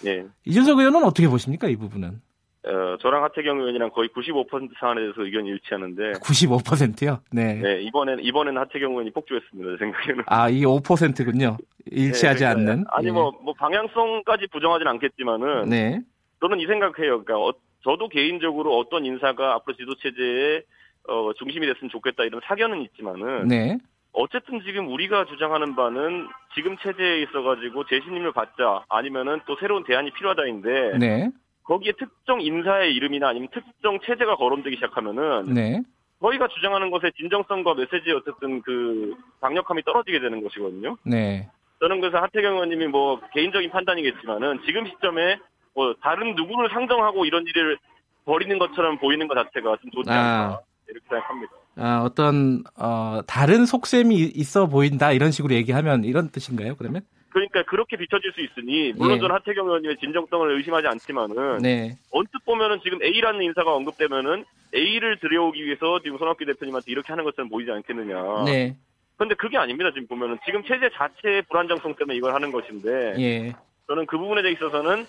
[0.04, 0.26] 네.
[0.46, 2.22] 이준석 의원은 어떻게 보십니까 이 부분은?
[2.68, 6.14] 어, 저랑 하태경 의원이랑 거의 95% 사안에 대해서 의견이 일치하는데.
[6.14, 7.20] 95%요?
[7.32, 7.54] 네.
[7.56, 10.24] 네, 이번엔, 이번에는 하태경 의원이 폭주했습니다, 제 생각에는.
[10.26, 11.58] 아, 이게 5%군요?
[11.92, 12.86] 일치하지 네, 않는?
[12.88, 13.12] 아니, 네.
[13.12, 15.70] 뭐, 뭐, 방향성까지 부정하진 않겠지만은.
[15.70, 16.02] 네.
[16.42, 17.24] 저는 이 생각해요.
[17.24, 20.64] 그러니까, 어, 저도 개인적으로 어떤 인사가 앞으로 지도 체제의,
[21.08, 23.48] 어, 중심이 됐으면 좋겠다 이런 사견은 있지만은.
[23.48, 23.78] 네.
[24.12, 30.98] 어쨌든 지금 우리가 주장하는 바는 지금 체제에 있어가지고 재신임을 받자 아니면은 또 새로운 대안이 필요하다인데.
[30.98, 31.30] 네.
[31.66, 35.82] 거기에 특정 인사의 이름이나 아니면 특정 체제가 거론되기 시작하면은 네.
[36.22, 40.98] 저희가 주장하는 것의 진정성과 메시지의 어쨌든 그 강력함이 떨어지게 되는 것이거든요.
[41.04, 41.50] 네.
[41.80, 45.38] 저는 그래서 하태경 의원님이 뭐 개인적인 판단이겠지만은 지금 시점에
[45.74, 47.78] 뭐 다른 누구를 상정하고 이런 일을
[48.26, 50.60] 벌이는 것처럼 보이는 것 자체가 좀 좋지 않나 아.
[50.88, 51.54] 이렇게 생각합니다.
[51.78, 56.76] 아, 어떤 어, 다른 속셈이 있어 보인다 이런 식으로 얘기하면 이런 뜻인가요?
[56.76, 57.02] 그러면?
[57.36, 59.20] 그러니까 그렇게 비춰질 수 있으니 물론 네.
[59.20, 61.98] 저는 하태경 의원님의 진정성을 의심하지 않지만은 네.
[62.10, 67.50] 언뜻 보면은 지금 A라는 인사가 언급되면은 A를 들여오기 위해서 지금 손학규 대표님한테 이렇게 하는 것처럼
[67.50, 68.46] 보이지 않겠느냐.
[68.46, 68.78] 네.
[69.18, 69.92] 그런데 그게 아닙니다.
[69.94, 73.54] 지금 보면은 지금 체제 자체의 불안정성 때문에 이걸 하는 것인데 예.
[73.88, 75.06] 저는 그 부분에 대해 있어서는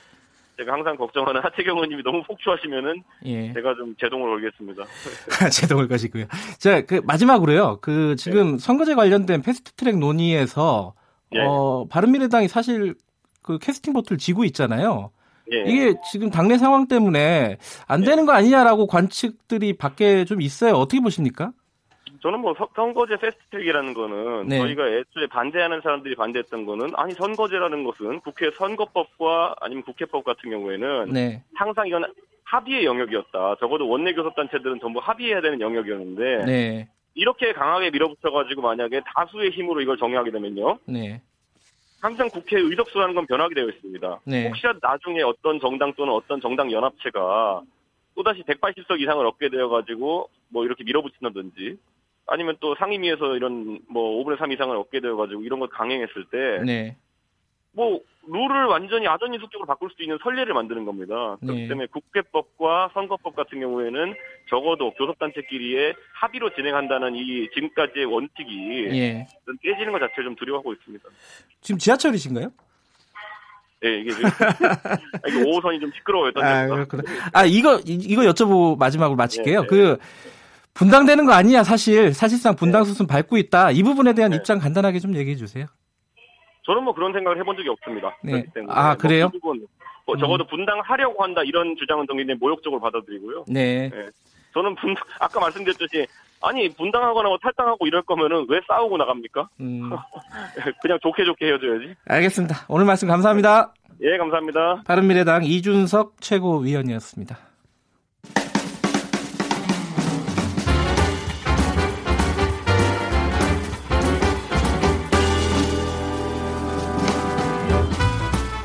[0.57, 3.53] 제가 항상 걱정하는 하태경 의원님이 너무 폭주하시면은 예.
[3.53, 4.83] 제가 좀 제동을 걸겠습니다.
[5.53, 6.25] 제동을 거시고요.
[6.59, 7.79] 자, 그 마지막으로요.
[7.81, 8.59] 그 지금 네.
[8.59, 10.95] 선거제 관련된 패스트트랙 논의에서
[11.35, 11.41] 예.
[11.41, 12.95] 어, 바른미래당이 사실
[13.43, 15.11] 그 캐스팅 보트를 지고 있잖아요.
[15.53, 15.63] 예.
[15.67, 20.75] 이게 지금 당내 상황 때문에 안 되는 거 아니냐라고 관측들이 밖에 좀 있어요.
[20.75, 21.53] 어떻게 보십니까?
[22.23, 24.59] 저는 뭐 선거제 패스트트랙이라는 거는 네.
[24.59, 31.11] 저희가 애초에 반대하는 사람들이 반대했던 거는 아니 선거제라는 것은 국회 선거법과 아니면 국회법 같은 경우에는
[31.13, 31.43] 네.
[31.55, 32.05] 항상 이건
[32.43, 33.57] 합의의 영역이었다.
[33.61, 36.89] 적어도 원내 교섭단체들은 전부 합의해야 되는 영역이었는데 네.
[37.17, 40.79] 이렇게 강하게 밀어붙여가지고 만약에 다수의 힘으로 이걸 정의하게 되면요.
[40.87, 41.21] 네.
[42.01, 44.21] 항상 국회 의석수라는 건 변하게 되어 있습니다.
[44.25, 44.47] 네.
[44.47, 47.63] 혹시라도 나중에 어떤 정당 또는 어떤 정당 연합체가
[48.15, 51.79] 또다시 180석 이상을 얻게 되어가지고 뭐 이렇게 밀어붙인다든지
[52.27, 56.97] 아니면 또 상임위에서 이런 뭐 5분의 3 이상을 얻게 되어가지고 이런 걸 강행했을 때 네.
[57.77, 61.37] 뭐 룰을 완전히 아전인숙적으로 바꿀 수 있는 선례를 만드는 겁니다.
[61.41, 61.69] 그렇기 네.
[61.69, 64.15] 때문에 국회법과 선거법 같은 경우에는
[64.49, 69.27] 적어도 교섭단체끼리의 합의로 진행한다는 이 지금까지의 원칙이 예.
[69.63, 71.05] 깨지는 것 자체를 좀 두려워하고 있습니다.
[71.61, 72.51] 지금 지하철이신가요?
[73.83, 74.11] 네, 이게,
[75.29, 76.33] 이게 5호선이 좀 시끄러워요.
[76.37, 77.03] 아, 그렇구나.
[77.33, 79.61] 아, 이거, 이거 여쭤보고 마지막으로 마칠게요.
[79.61, 79.69] 네, 네.
[79.69, 79.99] 그,
[80.73, 82.15] 분당되는 거 아니야, 사실.
[82.15, 83.71] 사실상 분당 수순 밟고 있다.
[83.71, 84.39] 이 부분에 대한 네.
[84.39, 85.67] 입장 간단하게 좀 얘기해 주세요.
[86.67, 88.17] 저는 뭐 그런 생각을 해본 적이 없습니다.
[88.23, 88.45] 네.
[88.69, 89.31] 아뭐 그래요?
[89.31, 89.67] 뭐 부분,
[90.05, 90.47] 뭐 적어도 음.
[90.49, 93.45] 분당하려고 한다 이런 주장은 굉장히 모욕적으로 받아들이고요.
[93.49, 93.89] 네.
[93.89, 94.07] 네.
[94.53, 96.07] 저는 분 아까 말씀드렸듯이
[96.43, 99.49] 아니 분당하거나 뭐 탈당하고 이럴 거면은 왜 싸우고 나갑니까?
[99.61, 99.91] 음.
[100.83, 101.95] 그냥 좋게 좋게 헤어져야지.
[102.07, 102.67] 알겠습니다.
[102.69, 103.73] 오늘 말씀 감사합니다.
[104.03, 104.83] 예, 감사합니다.
[104.87, 107.46] 바른미래당 이준석 최고위원이었습니다.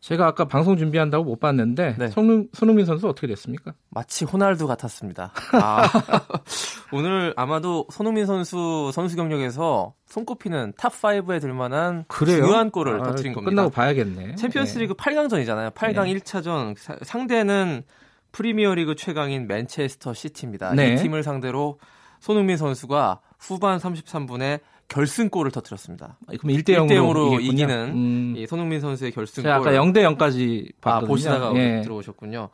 [0.00, 2.08] 제가 아까 방송 준비한다고 못 봤는데 네.
[2.08, 3.74] 손흥, 손흥민 선수 어떻게 됐습니까?
[3.90, 5.32] 마치 호날두 같았습니다.
[5.60, 5.82] 아,
[6.92, 12.42] 오늘 아마도 손흥민 선수 선수 경력에서 손꼽히는 top 5에 들만한 그래요?
[12.42, 13.50] 중요한 골을 아, 터뜨린 겁니다.
[13.50, 14.36] 끝나고 봐야겠네.
[14.36, 15.02] 챔피언스리그 네.
[15.02, 15.74] 8강전이잖아요.
[15.74, 16.14] 8강 네.
[16.14, 17.82] 1차전 상대는
[18.30, 20.74] 프리미어리그 최강인 맨체스터 시티입니다.
[20.74, 20.94] 네.
[20.94, 21.78] 이 팀을 상대로
[22.20, 26.18] 손흥민 선수가 후반 33분에 결승골을 터뜨렸습니다.
[26.26, 28.34] 아, 그럼 1대 0으로, 1대 0으로 이기는 음.
[28.36, 29.50] 이 손흥민 선수의 결승골.
[29.50, 31.82] 아까 0대 0까지 아, 보시다가 예.
[31.82, 32.48] 들어오셨군요.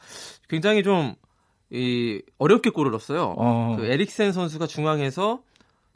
[0.49, 1.15] 굉장히 좀
[1.71, 3.35] 이, 어렵게 골을 넣었어요.
[3.37, 3.77] 어.
[3.79, 5.43] 그 에릭센 선수가 중앙에서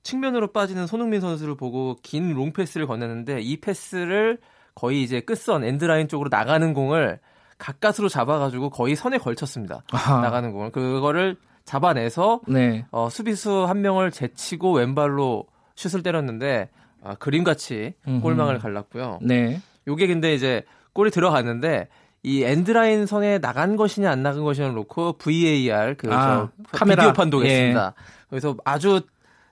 [0.02, 4.38] 측면으로 빠지는 손흥민 선수를 보고 긴 롱패스를 건네는데 이 패스를
[4.74, 7.18] 거의 이제 끝선 엔드라인 쪽으로 나가는 공을
[7.58, 9.82] 가까스로 잡아가지고 거의 선에 걸쳤습니다.
[9.90, 10.20] 아하.
[10.20, 12.86] 나가는 공을 그거를 잡아내서 네.
[12.92, 15.44] 어, 수비수 한 명을 제치고 왼발로
[15.78, 16.68] 슛을 때렸는데
[17.02, 19.20] 아, 그림같이 골망을 갈랐고요.
[19.22, 19.60] 네.
[19.86, 21.88] 요게 근데 이제 골이 들어갔는데
[22.24, 27.94] 이 엔드라인 선에 나간 것이냐 안 나간 것이냐 놓고 VAR 그 아, 카메라 비디오 판독했습니다.
[27.96, 28.02] 예.
[28.28, 29.02] 그래서 아주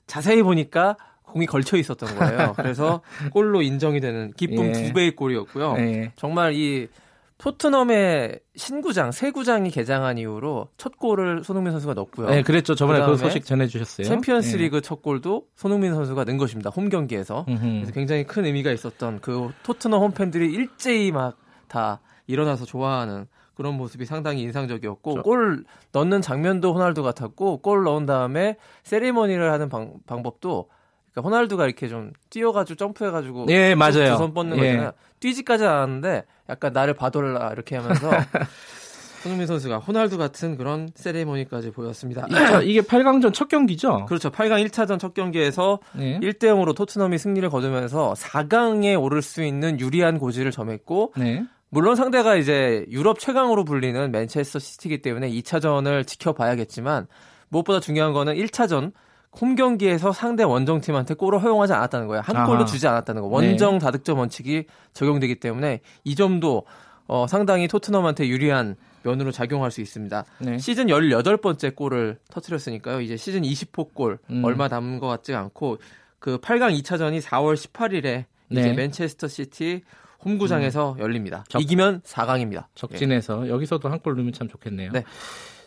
[0.08, 2.54] 자세히 보니까 공이 걸쳐 있었던 거예요.
[2.56, 4.72] 그래서 골로 인정이 되는 기쁨 예.
[4.72, 5.76] 두 배의 골이었고요.
[5.78, 6.12] 예.
[6.16, 6.88] 정말 이
[7.38, 12.28] 토트넘의 신구장, 새 구장이 개장한 이후로 첫 골을 손흥민 선수가 넣었고요.
[12.28, 12.74] 네, 그랬죠.
[12.74, 14.06] 저번에 그 소식 전해주셨어요.
[14.06, 14.80] 챔피언스리그 네.
[14.80, 16.70] 첫 골도 손흥민 선수가 넣은 것입니다.
[16.70, 17.44] 홈 경기에서.
[17.46, 24.04] 그래서 굉장히 큰 의미가 있었던 그 토트넘 홈팬들이 일제히 막 다 일어나서 좋아하는 그런 모습이
[24.04, 25.22] 상당히 인상적이었고 저...
[25.22, 30.68] 골 넣는 장면도 호날두 같았고 골 넣은 다음에 세리머니를 하는 방, 방법도
[31.16, 34.60] 그러니까 호날두가 이렇게 좀 뛰어가지고 점프해가지고 예 맞아요 두손 뻗는 예.
[34.60, 34.92] 거잖아요.
[35.20, 38.10] 뛰지까지 않았는데 약간 나를 봐돌라 이렇게 하면서
[39.22, 42.26] 손흥민 선수가 호날두 같은 그런 세레모니까지 보였습니다.
[42.62, 44.04] 이게 8강전 첫 경기죠?
[44.06, 44.30] 그렇죠.
[44.30, 46.20] 8강 1차전 첫 경기에서 네.
[46.20, 51.44] 1대 0으로 토트넘이 승리를 거두면서 4강에 오를 수 있는 유리한 고지를 점했고 네.
[51.70, 57.08] 물론 상대가 이제 유럽 최강으로 불리는 맨체스터 시티이기 때문에 2차전을 지켜봐야겠지만
[57.48, 58.92] 무엇보다 중요한 거는 1차전
[59.40, 62.22] 홈 경기에서 상대 원정팀한테 골을 허용하지 않았다는 거예요.
[62.24, 63.28] 한 골도 주지 않았다는 거.
[63.28, 63.78] 원정 네.
[63.78, 66.64] 다득점 원칙이 적용되기 때문에 이 점도
[67.06, 70.24] 어, 상당히 토트넘한테 유리한 면으로 작용할 수 있습니다.
[70.40, 70.58] 네.
[70.58, 73.00] 시즌 18번째 골을 터트렸으니까요.
[73.00, 74.42] 이제 시즌 20호 골 음.
[74.44, 75.78] 얼마 남은 것 같지 않고
[76.18, 78.02] 그 8강 2차전이 4월 18일에
[78.48, 78.60] 네.
[78.60, 79.82] 이제 맨체스터 시티
[80.24, 80.98] 홈구장에서 음.
[80.98, 81.44] 열립니다.
[81.48, 82.64] 적, 이기면 4강입니다.
[82.74, 83.50] 적진에서 예.
[83.50, 84.90] 여기서도 한 골 넣으면 참 좋겠네요.
[84.92, 85.04] 네.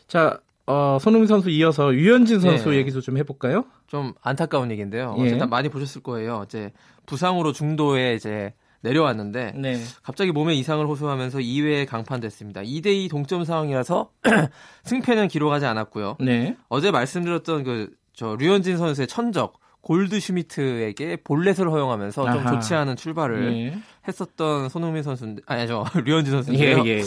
[0.08, 2.78] 자, 어, 손흥민 선수 이어서 유현진 선수 네.
[2.78, 3.66] 얘기도 좀 해볼까요?
[3.88, 5.16] 좀 안타까운 얘기인데요.
[5.18, 5.24] 예.
[5.24, 6.44] 어쨌든 많이 보셨을 거예요.
[6.46, 6.72] 이제
[7.06, 9.82] 부상으로 중도에 이제 내려왔는데 네.
[10.04, 12.62] 갑자기 몸에 이상을 호소하면서 2회에 강판됐습니다.
[12.62, 14.12] 2대2 동점 상황이라서
[14.86, 16.18] 승패는 기록하지 않았고요.
[16.20, 16.56] 네.
[16.70, 22.34] 어제 말씀드렸던 그 저 류현진 선수의 천적 골드 슈미트에게 볼넷을 허용하면서 아하.
[22.34, 23.80] 좀 좋지 않은 출발을 네.
[24.10, 26.84] 했었던 손흥민 선수인데 아니죠 류현진 선수인데요.
[26.86, 27.02] 예, 예.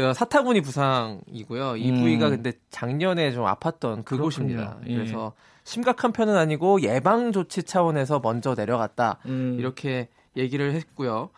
[0.00, 1.76] 그 사타구니 부상이고요.
[1.76, 1.96] 이 음.
[2.00, 4.78] 부위가 근데 작년에 좀 아팠던 그곳입니다.
[4.86, 4.94] 예.
[4.94, 5.32] 그래서
[5.64, 9.56] 심각한 편은 아니고 예방 조치 차원에서 먼저 내려갔다 음.
[9.58, 11.28] 이렇게 얘기를 했고요.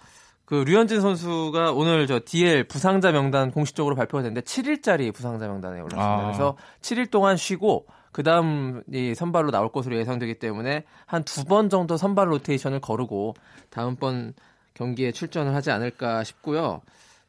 [0.44, 6.04] 그 류현진 선수가 오늘 저 DL 부상자 명단 공식적으로 발표가 됐는데 7일짜리 부상자 명단에 올랐습니다.
[6.18, 6.24] 아.
[6.26, 11.68] 그래서 7일 동안 쉬고 그 다음 이 선발로 나올 것으로 예상되기 때문에 한 두 번
[11.70, 13.34] 정도 선발 로테이션을 거르고
[13.70, 14.34] 다음번
[14.74, 16.82] 경기에 출전을 하지 않을까 싶고요.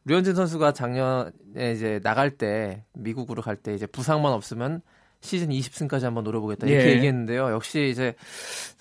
[0.06, 1.32] 류현진 선수가 작년에
[1.74, 4.82] 이제 나갈 때 미국으로 갈 때 이제 부상만 없으면
[5.22, 6.96] 시즌 20승까지 한번 노려보겠다 이렇게 예.
[6.96, 7.52] 얘기했는데요.
[7.52, 8.14] 역시 이제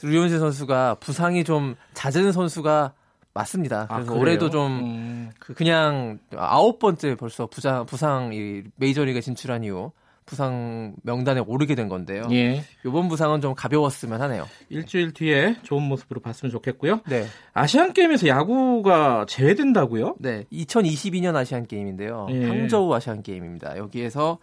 [0.03, 2.95] 류현진 선수가 부상이 좀 잦은 선수가
[3.35, 3.87] 맞습니다.
[3.89, 5.31] 아, 그래서 아, 올해도 좀 음.
[5.39, 9.93] 그 그냥 아홉 번째 벌써 부상 부상 이 메이저리그 진출한 이후
[10.25, 12.23] 부상 명단에 오르게 된 건데요.
[12.31, 12.65] 예.
[12.87, 14.47] 이번 부상은 좀 가벼웠으면 하네요.
[14.69, 17.01] 일주일 뒤에 좋은 모습으로 봤으면 좋겠고요.
[17.09, 17.27] 네.
[17.53, 20.17] 아시안 게임에서 야구가 제외된다고요?
[20.19, 20.45] 네.
[20.53, 22.29] 2022년 아시안 게임인데요.
[22.31, 22.47] 예.
[22.47, 23.77] 항저우 아시안 게임입니다.
[23.77, 24.39] 여기에서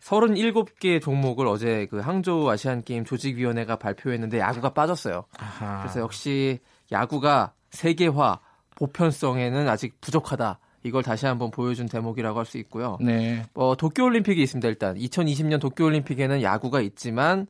[0.00, 5.24] 37개 종목을 어제 그 항저우 아시안 게임 조직위원회가 발표했는데 야구가 빠졌어요.
[5.38, 5.82] 아하.
[5.82, 6.58] 그래서 역시
[6.90, 8.40] 야구가 세계화
[8.74, 10.58] 보편성에는 아직 부족하다.
[10.84, 12.98] 이걸 다시 한번 보여준 대목이라고 할 수 있고요.
[13.00, 13.44] 네.
[13.54, 14.68] 어, 도쿄올림픽이 있습니다.
[14.68, 17.46] 일단 2020년 도쿄올림픽에는 야구가 있지만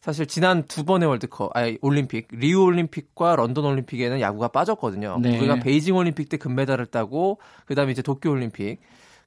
[0.00, 5.18] 사실 지난 두 번의 월드컵, 아니 올림픽, 리우 올림픽과 런던 올림픽에는 야구가 빠졌거든요.
[5.20, 5.38] 네.
[5.38, 8.78] 우리가 베이징 올림픽 때 금메달을 따고 그다음에 이제 도쿄 올림픽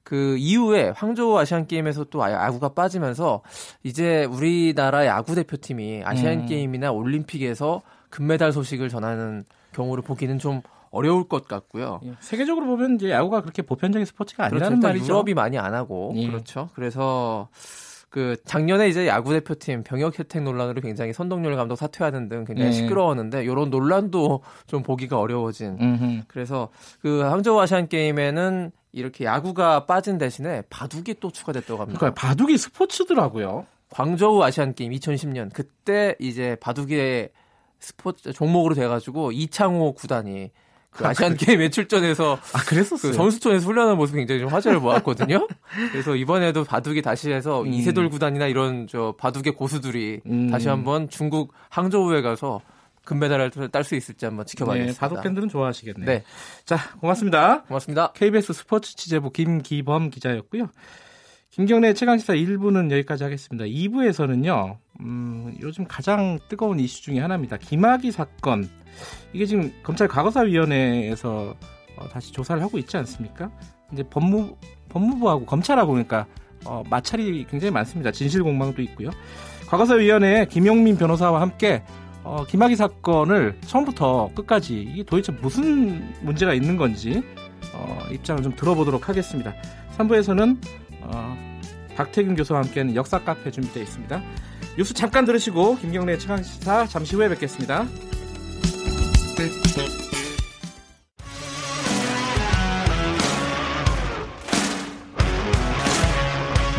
[0.02, 3.42] 그 이후에 황조 아시안 게임에서 또 야구가 빠지면서
[3.84, 6.46] 이제 우리나라 야구 대표팀이 아시안 음.
[6.46, 10.62] 게임이나 올림픽에서 금메달 소식을 전하는 경우를 보기는 좀
[10.92, 12.00] 어려울 것 같고요.
[12.04, 12.12] 예.
[12.20, 14.86] 세계적으로 보면 이제 야구가 그렇게 보편적인 스포츠가 아니라는 그렇죠.
[14.86, 15.12] 말이죠.
[15.12, 16.28] 유럽이 많이 안 하고 예.
[16.28, 16.68] 그렇죠.
[16.74, 17.48] 그래서
[18.10, 22.72] 그 작년에 이제 야구 대표팀 병역 혜택 논란으로 굉장히 선동열 감독 사퇴하는 등 굉장히 예.
[22.72, 25.78] 시끄러웠는데 이런 논란도 좀 보기가 어려워진.
[25.80, 26.22] 음흠.
[26.28, 26.68] 그래서
[27.00, 31.98] 그 항저우 아시안 게임에는 이렇게 야구가 빠진 대신에 바둑이 또 추가됐다고 합니다.
[31.98, 33.64] 그러니까 바둑이 스포츠더라고요.
[33.88, 37.30] 광저우 아시안 게임 2010년 그때 이제 바둑의
[37.78, 40.50] 스포츠 종목으로 돼가지고 이창호 구단이
[40.92, 43.12] 그 아시안 게임에 출전해서 아 그랬었어요.
[43.12, 45.48] 그 선수촌에서 훈련하는 모습 굉장히 좀 화제를 모았거든요.
[45.90, 47.72] 그래서 이번에도 바둑이 다시 해서 음.
[47.72, 50.50] 이세돌 구단이나 이런 저 바둑의 고수들이 음.
[50.50, 52.60] 다시 한번 중국 항저우에 가서
[53.04, 54.92] 금메달을 딸 수 있을지 한번 지켜봐야겠습니다.
[54.92, 56.06] 네, 바둑 팬들은 좋아하시겠네요.
[56.06, 56.24] 네.
[56.64, 57.62] 자, 고맙습니다.
[57.62, 58.12] 고맙습니다.
[58.12, 60.68] KBS 스포츠 취재부 김기범 기자였고요.
[61.50, 63.64] 김경래 최강시사 1부는 여기까지 하겠습니다.
[63.64, 67.56] 2부에서는요, 음, 요즘 가장 뜨거운 이슈 중에 하나입니다.
[67.58, 68.68] 김학의 사건.
[69.32, 71.54] 이게 지금 검찰 과거사위원회에서
[71.96, 73.50] 어, 다시 조사를 하고 있지 않습니까?
[73.92, 74.56] 이제 법무
[74.88, 76.26] 법무부하고 검찰하고 그러니까
[76.64, 78.10] 어, 마찰이 굉장히 많습니다.
[78.10, 79.10] 진실 공방도 있고요.
[79.68, 81.82] 과거사위원회 김용민 변호사와 함께
[82.24, 87.22] 어, 김학의 사건을 처음부터 끝까지 이게 도대체 무슨 문제가 있는 건지
[87.74, 89.52] 어, 입장을 좀 들어보도록 하겠습니다.
[89.96, 90.58] 3부에서는
[91.00, 91.60] 어,
[91.96, 94.22] 박태균 교수와 함께하는 역사 카페 준비되어 있습니다.
[94.76, 97.86] 뉴스 잠깐 들으시고 김경래 최강시사 잠시 후에 뵙겠습니다.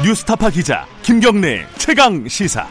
[0.03, 2.67] 뉴스타파 기자 김경래 최강 시사.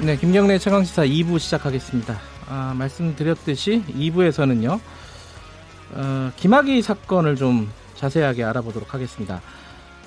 [0.00, 2.20] 네, 김경래 최강 시사 2부 시작하겠습니다.
[2.48, 4.78] 아, 말씀드렸듯이 2부에서는요.
[5.92, 9.40] 어, 김학의 사건을 좀 자세하게 알아보도록 하겠습니다.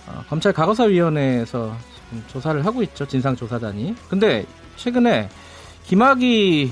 [0.08, 1.76] 어, 검찰 과거사위원회에서
[2.28, 3.08] 조사를 하고 있죠.
[3.08, 3.96] 진상 조사단이.
[4.10, 4.46] 근데
[4.82, 5.30] 최근에
[5.86, 6.72] 김학의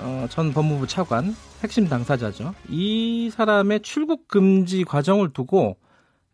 [0.00, 2.54] 어, 전 법무부 차관 핵심 당사자죠.
[2.70, 5.76] 이 사람의 출국 금지 과정을 두고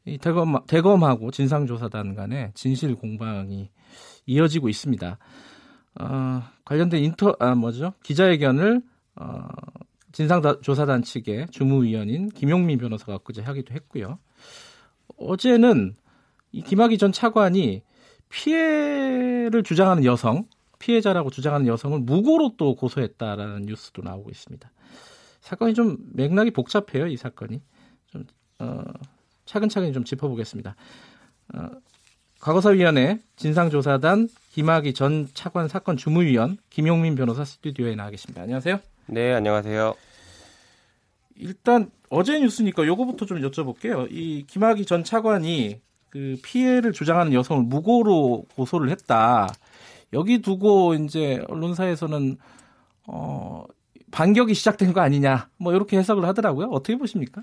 [0.04, 3.68] 이 대검, 대검하고 진상조사단 간에 진실 공방이
[4.26, 5.18] 이어지고 있습니다.
[6.00, 7.94] 어, 관련된 인터, 아, 뭐죠?
[8.04, 8.80] 기자회견을,
[9.16, 9.48] 어,
[10.12, 14.20] 진상조사단 측의 주무위원인 김용민 변호사가 그제 하기도 했고요.
[15.16, 15.96] 어제는
[16.52, 17.82] 이 김학의 전 차관이
[18.28, 20.46] 피해를 주장하는 여성,
[20.82, 24.68] 피해자라고 주장하는 여성을 무고로 또 고소했다라는 뉴스도 나오고 있습니다.
[25.40, 27.62] 사건이 좀 맥락이 복잡해요, 이 사건이.
[28.08, 28.26] 좀,
[28.58, 28.82] 어,
[29.46, 30.74] 차근차근 좀 짚어보겠습니다.
[31.54, 31.70] 어,
[32.40, 38.42] 과거사위원회 진상조사단 김학의 전 차관 사건 주무위원 김용민 변호사 스튜디오에 나와 계십니다.
[38.42, 38.80] 안녕하세요.
[39.06, 39.94] 네, 안녕하세요.
[41.36, 44.08] 일단 어제 뉴스니까 요거부터 좀 여쭤볼게요.
[44.10, 49.48] 이 김학의 전 차관이 그 피해를 주장하는 여성을 무고로 고소를 했다.
[50.12, 52.36] 여기 두고 이제 언론사에서는
[53.06, 53.64] 어
[54.10, 55.48] 반격이 시작된 거 아니냐.
[55.58, 56.68] 뭐 이렇게 해석을 하더라고요.
[56.70, 57.42] 어떻게 보십니까?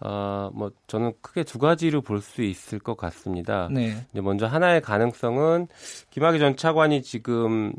[0.00, 3.68] 어, 뭐 저는 크게 두 가지로 볼 수 있을 것 같습니다.
[3.72, 4.06] 네.
[4.12, 5.66] 이제 먼저 하나의 가능성은
[6.10, 7.72] 김학의 전 차관이 지금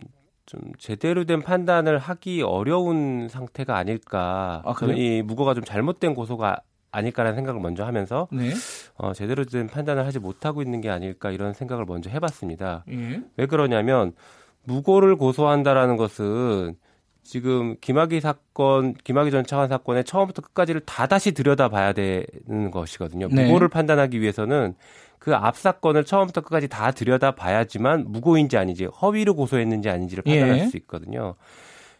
[0.46, 4.64] 좀 제대로 된 판단을 하기 어려운 상태가 아닐까.
[4.66, 6.58] 아, 이 무고가 좀 잘못된 고소가
[6.92, 8.52] 아닐까라는 생각을 먼저 하면서 네.
[8.96, 12.84] 어, 제대로 된 판단을 하지 못하고 있는 게 아닐까 이런 생각을 먼저 해봤습니다.
[12.90, 13.22] 예.
[13.38, 14.14] 왜 그러냐면
[14.64, 16.76] 무고를 고소한다라는 것은
[17.24, 23.28] 지금 김학의 사건, 김학의 전 차관 사건의 처음부터 끝까지를 다 다시 들여다봐야 되는 것이거든요.
[23.32, 23.46] 네.
[23.46, 24.76] 무고를 판단하기 위해서는
[25.20, 30.66] 그 앞 사건을 처음부터 끝까지 다 들여다봐야지만 무고인지 아니지 허위로 고소했는지 아닌지를 판단할 예.
[30.66, 31.36] 수 있거든요.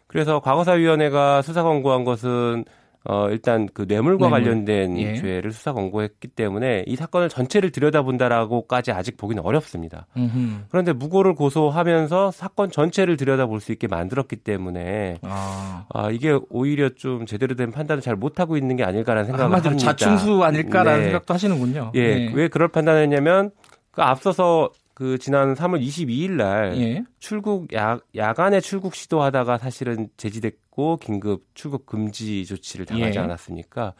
[0.06, 2.64] 그래서 과거사위원회가 수사 권고한 것은
[3.04, 4.30] 어, 일단 그 뇌물과 뇌물.
[4.30, 5.14] 관련된 예.
[5.14, 10.06] 죄를 수사 권고했기 때문에 이 사건을 전체를 들여다본다라고까지 아직 보기는 어렵습니다.
[10.16, 10.64] 음흠.
[10.68, 15.86] 그런데 무고를 고소하면서 사건 전체를 들여다볼 수 있게 만들었기 때문에 아.
[15.88, 19.76] 아 이게 오히려 좀 제대로 된 판단을 잘 못하고 있는 게 아닐까라는 생각을 합니다.
[19.76, 21.04] 자충수 아닐까라는 네.
[21.06, 21.92] 생각도 하시는군요.
[21.94, 22.32] 예, 네.
[22.34, 23.50] 왜 그럴 판단을 했냐면
[23.92, 27.04] 그 앞서서 그 지난 3월 22일 날 예.
[27.18, 33.22] 출국 야, 야간에 출국 시도하다가 사실은 제지됐 고 긴급 출국 금지 조치를 당하지 예.
[33.22, 33.92] 않았습니까?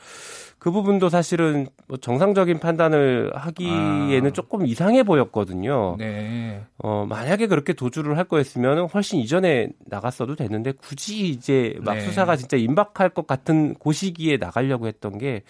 [0.58, 4.32] 그 부분도 사실은 뭐 정상적인 판단을 하기에는 아.
[4.32, 5.96] 조금 이상해 보였거든요.
[5.98, 6.62] 네.
[6.78, 12.00] 어, 만약에 그렇게 도주를 할 거였으면 훨씬 이전에 나갔어도 됐는데 굳이 이제 막 네.
[12.00, 15.42] 수사가 진짜 임박할 것 같은 고그 시기에 나가려고 했던 게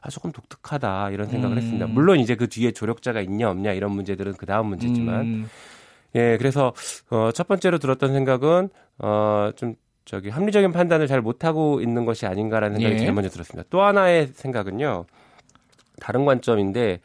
[0.00, 1.58] 아, 조금 독특하다 이런 생각을 음.
[1.58, 1.86] 했습니다.
[1.86, 5.48] 물론 이제 그 뒤에 조력자가 있냐 없냐 이런 문제들은 그 다음 문제지만 음.
[6.16, 6.72] 예, 그래서
[7.10, 8.68] 어, 첫 번째로 들었던 생각은
[8.98, 12.98] 어, 좀 저기 합리적인 판단을 잘 못하고 있는 것이 아닌가라는 생각이 예.
[12.98, 13.66] 제일 먼저 들었습니다.
[13.70, 15.04] 또 하나의 생각은요.
[16.00, 17.00] 다른 관점인데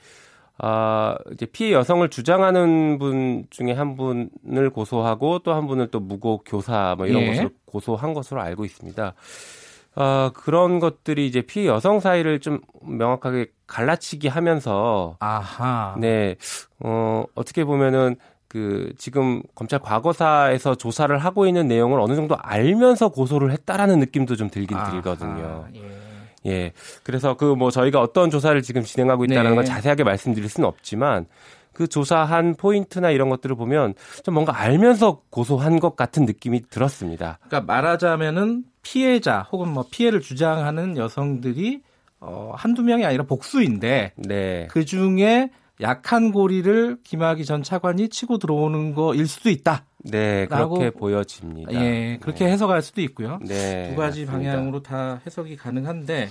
[0.60, 6.40] 아, 이제 피해 여성을 주장하는 분 중에 한 분을 고소하고 또 한 분을 또 무고
[6.46, 7.28] 교사 뭐 이런 예.
[7.28, 9.14] 것을 고소한 것으로 알고 있습니다.
[10.00, 15.96] 아, 그런 것들이 이제 피해 여성 사이를 좀 명확하게 갈라치기 하면서 아하.
[16.00, 16.36] 네.
[16.80, 18.16] 어, 어떻게 보면은
[18.48, 24.50] 그 지금 검찰 과거사에서 조사를 하고 있는 내용을 어느 정도 알면서 고소를 했다라는 느낌도 좀
[24.50, 25.68] 들긴 아하, 들거든요.
[25.76, 25.82] 예.
[26.46, 26.72] 예.
[27.04, 29.56] 그래서 그 뭐 저희가 어떤 조사를 지금 진행하고 있다는 네.
[29.56, 31.26] 걸 자세하게 말씀드릴 수는 없지만
[31.74, 33.94] 그 조사한 포인트나 이런 것들을 보면
[34.24, 37.40] 좀 뭔가 알면서 고소한 것 같은 느낌이 들었습니다.
[37.48, 41.82] 그러니까 말하자면은 피해자 혹은 뭐 피해를 주장하는 여성들이
[42.20, 44.68] 어 한두 명이 아니라 복수인데 네.
[44.72, 45.50] 그 중에
[45.82, 49.86] 약한 고리를 김학의 전 차관이 치고 들어오는 거일 수도 있다.
[50.00, 51.74] 네, 그렇게 보여집니다.
[51.74, 52.52] 예, 그렇게 네.
[52.52, 53.40] 해석할 수도 있고요.
[53.46, 54.52] 네, 두 가지 맞습니다.
[54.52, 56.30] 방향으로 다 해석이 가능한데,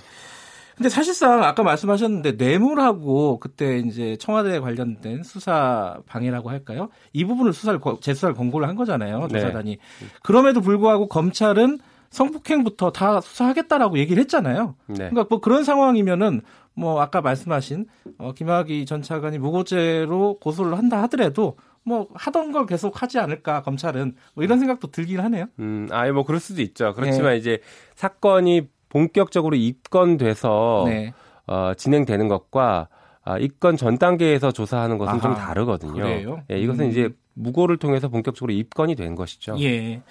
[0.75, 6.89] 근데 사실상 아까 말씀하셨는데 뇌물하고 그때 이제 청와대 관련된 수사 방해라고 할까요?
[7.13, 9.27] 이 부분을 수사를 재수사를 권고를 한 거잖아요.
[9.31, 9.39] 네.
[9.39, 9.71] 조사단이.
[9.71, 10.07] 네.
[10.21, 11.79] 그럼에도 불구하고 검찰은
[12.09, 14.75] 성폭행부터 다 수사하겠다라고 얘기를 했잖아요.
[14.87, 14.95] 네.
[14.95, 16.41] 그러니까 뭐 그런 상황이면은
[16.77, 17.85] 뭐 아까 말씀하신
[18.17, 24.15] 어, 김학의 전 차관이 무고죄로 고소를 한다 하더라도 뭐 하던 걸 계속 하지 않을까 검찰은
[24.35, 25.45] 뭐 이런 생각도 들긴 하네요.
[25.59, 26.93] 음, 아예 뭐 그럴 수도 있죠.
[26.93, 27.37] 그렇지만 네.
[27.37, 27.59] 이제
[27.95, 31.13] 사건이 본격적으로 입건돼서 네.
[31.47, 32.89] 어, 진행되는 것과
[33.23, 36.01] 아, 입건 전 단계에서 조사하는 것은 아하, 좀 다르거든요.
[36.01, 36.41] 그래요?
[36.49, 36.89] 예, 이것은 음.
[36.91, 39.57] 이제 무고를 통해서 본격적으로 입건이 된 것이죠.
[39.59, 40.01] 예.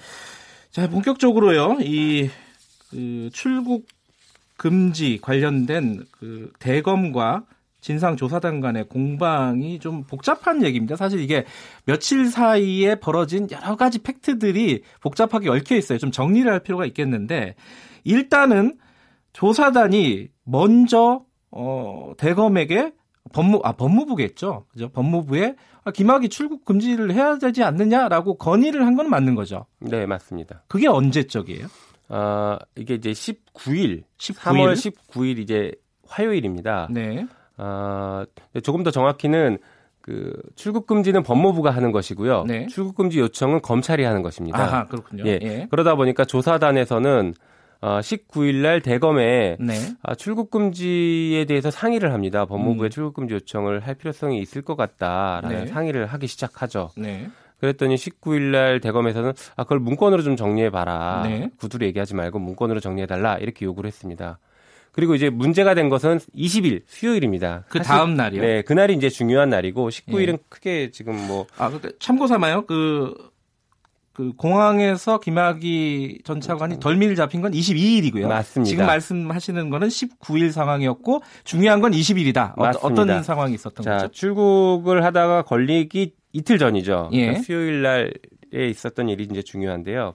[0.70, 1.78] 자, 본격적으로요.
[1.80, 2.28] 이
[2.90, 3.86] 그 출국
[4.56, 7.44] 금지 관련된 그 대검과
[7.80, 10.96] 진상조사단 간의 공방이 좀 복잡한 얘기입니다.
[10.96, 11.44] 사실 이게
[11.84, 15.98] 며칠 사이에 벌어진 여러 가지 팩트들이 복잡하게 얽혀 있어요.
[15.98, 17.54] 좀 정리를 할 필요가 있겠는데
[18.02, 18.76] 일단은
[19.32, 22.92] 조사단이 먼저 어 대검에게
[23.32, 24.66] 법무 아 법무부겠죠.
[24.72, 24.88] 그죠?
[24.90, 25.54] 법무부에
[25.84, 29.66] 아, 김학이 출국 금지를 해야 되지 않느냐라고 건의를 한 건 맞는 거죠.
[29.78, 30.64] 네, 맞습니다.
[30.68, 31.66] 그게 언제적이에요?
[32.08, 34.36] 아, 이게 이제 19일, 19일?
[34.36, 35.72] 3월 19일 이제
[36.08, 36.88] 화요일입니다.
[36.90, 37.26] 네.
[37.56, 38.24] 아,
[38.62, 39.58] 조금 더 정확히는
[40.00, 42.44] 그 출국 금지는 법무부가 하는 것이고요.
[42.44, 42.66] 네.
[42.68, 44.78] 출국 금지 요청은 검찰이 하는 것입니다.
[44.78, 45.24] 아, 그렇군요.
[45.26, 45.40] 예.
[45.42, 45.66] 예.
[45.68, 47.34] 그러다 보니까 조사단에서는
[47.80, 49.74] 어, 19일 날 대검에 네.
[50.02, 52.46] 아, 출국 금지에 대해서 상의를 합니다.
[52.46, 52.90] 법무부에 음.
[52.90, 55.66] 출국 금지 요청을 할 필요성이 있을 것 같다라는 네.
[55.66, 56.90] 상의를 하기 시작하죠.
[56.96, 57.26] 네.
[57.60, 61.22] 그랬더니 19일 날 대검에서는 아 그걸 문건으로 좀 정리해 봐라.
[61.24, 61.50] 네.
[61.58, 63.38] 구두로 얘기하지 말고 문건으로 정리해 달라.
[63.38, 64.38] 이렇게 요구를 했습니다.
[64.92, 67.64] 그리고 이제 문제가 된 것은 20일 수요일입니다.
[67.68, 68.40] 그 다음 날이요?
[68.40, 70.38] 네, 그날이 이제 중요한 날이고 19일은 예.
[70.48, 72.66] 크게 지금 뭐 아, 그러니까 참고 삼아요.
[72.66, 73.14] 그
[74.16, 78.26] 그 공항에서 김학의 전 차관이 덜미를 잡힌 건 22일이고요.
[78.26, 78.70] 맞습니다.
[78.70, 82.58] 지금 말씀하시는 거는 19일 상황이었고 중요한 건 20일이다.
[82.58, 84.08] 어, 어떤 상황이 있었던 자, 거죠?
[84.08, 87.08] 출국을 하다가 걸리기 이틀 전이죠.
[87.12, 87.20] 예.
[87.20, 90.12] 그러니까 수요일 날에 있었던 일이 이제 중요한데요.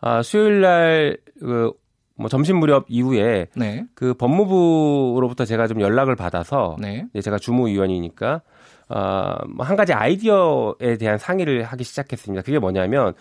[0.00, 1.72] 아, 수요일 날 그,
[2.16, 3.84] 뭐 점심 무렵 이후에 네.
[3.94, 7.06] 그 법무부로부터 제가 좀 연락을 받아서 네.
[7.20, 8.42] 제가 주무위원이니까
[8.88, 12.42] 어, 뭐한 가지 아이디어에 대한 상의를 하기 시작했습니다.
[12.42, 13.14] 그게 뭐냐면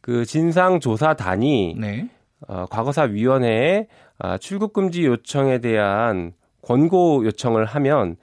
[0.00, 2.08] 그 진상조사단이 네.
[2.46, 3.88] 어, 과거사위원회에
[4.20, 6.32] 어, 출국 금지 요청에 대한
[6.62, 8.16] 권고 요청을 하면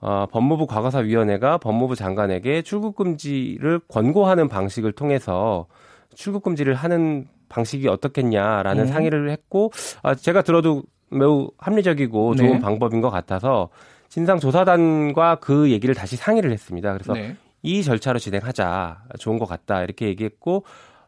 [0.00, 5.66] 어, 법무부 과거사위원회가 법무부 장관에게 출국 금지를 권고하는 방식을 통해서
[6.14, 8.88] 출국 금지를 하는 방식이 어떻겠냐라는 음.
[8.88, 9.72] 상의를 했고
[10.02, 12.58] 아, 제가 들어도 매우 합리적이고 좋은 네.
[12.60, 13.70] 방법인 것 같아서
[14.08, 16.92] 진상조사단과 그 얘기를 다시 상의를 했습니다.
[16.92, 17.36] 그래서 네.
[17.62, 20.64] 이 절차로 진행하자 좋은 것 같다 이렇게 얘기했고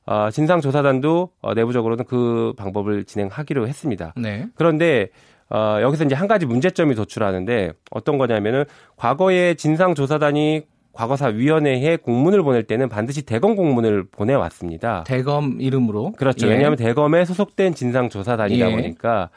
[0.06, 4.14] 어, 진상조사단도 어, 내부적으로는 그 방법을 진행하기로 했습니다.
[4.16, 4.48] 네.
[4.54, 5.10] 그런데
[5.50, 8.64] 어, 여기서 이제 한 가지 문제점이 도출하는데 어떤 거냐면은
[8.96, 15.04] 과거에 진상조사단이 과거사 위원회에 공문을 보낼 때는 반드시 대검 공문을 보내왔습니다.
[15.06, 16.46] 대검 이름으로 그렇죠.
[16.46, 16.52] 예.
[16.52, 18.74] 왜냐하면 대검에 소속된 진상조사단이다 예.
[18.74, 19.30] 보니까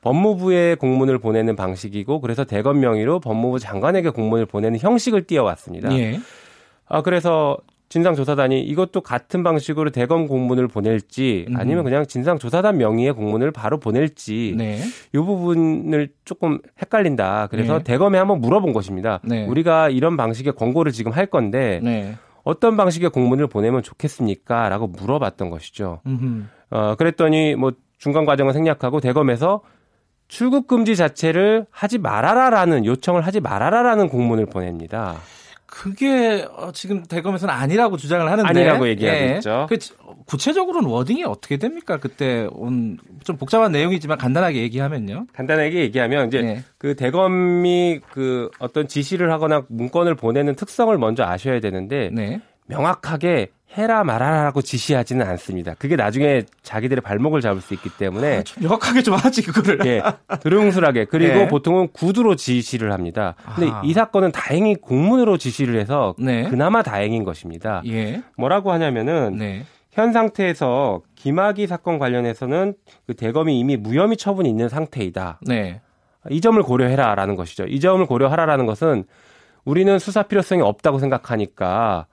[0.00, 5.96] 법무부에 공문을 보내는 방식이고 그래서 대검 명의로 법무부 장관에게 공문을 보내는 형식을 띄어왔습니다.
[5.98, 6.20] 예.
[6.86, 7.56] 아 그래서
[7.94, 11.56] 진상조사단이 이것도 같은 방식으로 대검 공문을 보낼지 음.
[11.56, 14.80] 아니면 그냥 진상조사단 명의의 공문을 바로 보낼지 네.
[15.14, 17.46] 이 부분을 조금 헷갈린다.
[17.52, 17.84] 그래서 네.
[17.84, 19.20] 대검에 한번 물어본 것입니다.
[19.22, 19.46] 네.
[19.46, 22.16] 우리가 이런 방식의 권고를 지금 할 건데 네.
[22.42, 24.68] 어떤 방식의 공문을 보내면 좋겠습니까?
[24.68, 26.00] 라고 물어봤던 것이죠.
[26.04, 26.42] 음흠.
[26.70, 29.60] 어, 그랬더니 뭐 중간 과정을 생략하고 대검에서
[30.26, 35.14] 출국 금지 자체를 하지 말아라라는 요청을 하지 말아라라는 공문을 보냅니다.
[35.74, 39.34] 그게 어, 지금 대검에서는 아니라고 주장을 하는데 아니라고 얘기하고 예.
[39.36, 39.66] 있죠.
[39.68, 39.76] 그
[40.26, 41.98] 구체적으로는 워딩이 어떻게 됩니까?
[41.98, 45.26] 그때 온 좀 복잡한 내용이지만 간단하게 얘기하면요.
[45.32, 46.62] 간단하게 얘기하면 이제 예.
[46.78, 52.40] 그 대검이 그 어떤 지시를 하거나 문건을 보내는 특성을 먼저 아셔야 되는데 네.
[52.66, 55.74] 명확하게 해라 말아라라고 지시하지는 않습니다.
[55.74, 59.84] 그게 나중에 자기들의 발목을 잡을 수 있기 때문에 아, 좀 명확하게 좀 하지 그거를.
[59.86, 60.02] 예,
[60.40, 61.48] 드릉술하게 그리고 네.
[61.48, 63.34] 보통은 구두로 지시를 합니다.
[63.56, 63.82] 근데 아.
[63.84, 66.44] 이 사건은 다행히 공문으로 지시를 해서 네.
[66.48, 67.82] 그나마 다행인 것입니다.
[67.86, 68.22] 예.
[68.36, 69.64] 뭐라고 하냐면은 네.
[69.90, 72.74] 현 상태에서 김학의 사건 관련해서는
[73.06, 75.40] 그 대검이 이미 무혐의 처분이 있는 상태이다.
[75.46, 75.80] 네.
[76.30, 77.64] 이 점을 고려해라라는 것이죠.
[77.64, 79.04] 이 점을 고려하라라는 것은
[79.64, 82.06] 우리는 수사 필요성이 없다고 생각하니까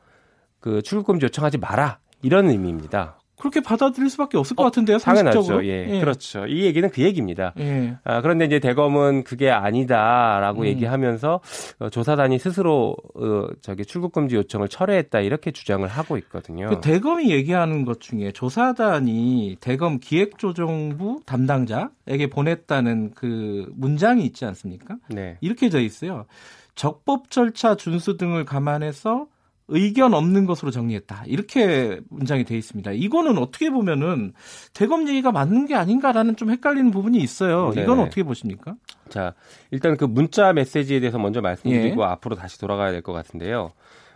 [0.61, 3.17] 그 출국금지 요청하지 마라 이런 의미입니다.
[3.41, 4.99] 그렇게 받아들일 수밖에 없을 것 어, 같은데요.
[4.99, 5.57] 상식적으로.
[5.57, 5.65] 당연하죠.
[5.67, 6.45] 예, 예, 그렇죠.
[6.45, 7.53] 이 얘기는 그 얘기입니다.
[7.57, 7.97] 예.
[8.03, 10.65] 아, 그런데 이제 대검은 그게 아니다라고 음.
[10.67, 11.39] 얘기하면서
[11.79, 16.69] 어, 조사단이 스스로 어, 저기 출국 금지 요청을 철회했다 이렇게 주장을 하고 있거든요.
[16.69, 24.97] 그 대검이 얘기하는 것 중에 조사단이 대검 기획조정부 담당자에게 보냈다는 그 문장이 있지 않습니까?
[25.09, 25.37] 네.
[25.41, 26.27] 이렇게 돼 있어요.
[26.75, 29.25] 적법 절차 준수 등을 감안해서
[29.71, 31.23] 의견 없는 것으로 정리했다.
[31.27, 32.91] 이렇게 문장이 되어 있습니다.
[32.91, 34.33] 이거는 어떻게 보면은
[34.73, 37.71] 대검 얘기가 맞는 게 아닌가라는 좀 헷갈리는 부분이 있어요.
[37.73, 38.75] 네 이건 어떻게 보십니까?
[39.09, 39.33] 자,
[39.71, 42.05] 일단 그 문자 메시지에 대해서 먼저 말씀드리고 예.
[42.05, 43.71] 앞으로 다시 돌아가야 될 것 같은데요.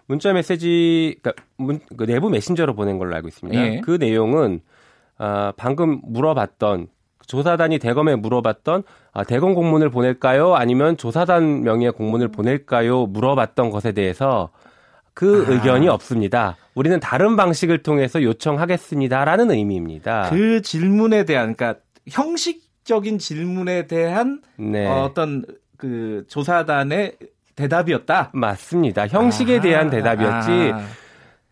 [0.07, 3.59] 문자 메시지, 그러니까 문, 그 내부 메신저로 보낸 걸로 알고 있습니다.
[3.59, 3.81] 예.
[3.81, 4.59] 그 내용은
[5.17, 6.87] 아, 방금 물어봤던
[7.25, 8.83] 조사단이 대검에 물어봤던
[9.13, 10.53] 아, 대검 공문을 보낼까요?
[10.55, 13.07] 아니면 조사단 명의의 공문을 보낼까요?
[13.07, 14.49] 물어봤던 것에 대해서
[15.15, 15.51] 그 아.
[15.51, 16.57] 의견이 없습니다.
[16.75, 20.29] 우리는 다른 방식을 통해서 요청하겠습니다라는 의미입니다.
[20.29, 24.85] 그 질문에 대한 그러니까 형식적인 질문에 대한 네.
[24.85, 25.43] 어, 어떤
[25.77, 27.15] 그 조사단의
[27.55, 28.31] 대답이었다.
[28.33, 29.07] 맞습니다.
[29.07, 29.61] 형식에 아.
[29.61, 30.51] 대한 대답이었지.
[30.73, 30.85] 아.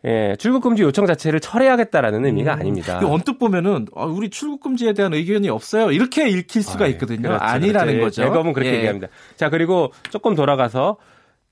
[0.05, 2.99] 예, 출국 금지 요청 자체를 철회하겠다라는 의미가 음, 아닙니다.
[3.05, 5.93] 언뜻 보면은 아, 우리 출국 금지에 대한 의견이 없어요.
[5.93, 6.91] 이렇게 읽힐 수가 아, 예.
[6.91, 7.29] 있거든요.
[7.29, 8.21] 그렇죠, 아니라는 그렇죠.
[8.21, 8.21] 거죠.
[8.23, 8.75] 대검은 그렇게 예.
[8.79, 9.07] 얘기합니다.
[9.37, 10.97] 자, 그리고 조금 돌아가서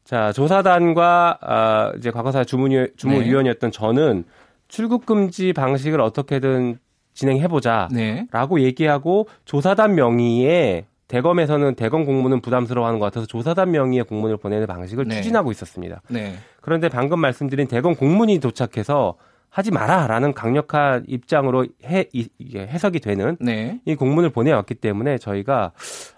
[0.03, 3.77] 자, 조사단과 아, 이제 과거사 주무위, 주무위원이었던 네.
[3.77, 4.23] 저는
[4.67, 6.79] 출국 금지 방식을 어떻게든
[7.13, 8.63] 진행해 보자라고 네.
[8.63, 15.15] 얘기하고 조사단 명의의 대검에서는 대검 공문은 부담스러워하는 것 같아서 조사단 명의의 공문을 보내는 방식을 네.
[15.15, 16.01] 추진하고 있었습니다.
[16.07, 16.35] 네.
[16.61, 19.15] 그런데 방금 말씀드린 대검 공문이 도착해서
[19.51, 23.81] 하지 마라라는 강력한 입장으로 해, 이게 해석이 되는 네.
[23.83, 25.73] 이 공문을 보내왔기 때문에 저희가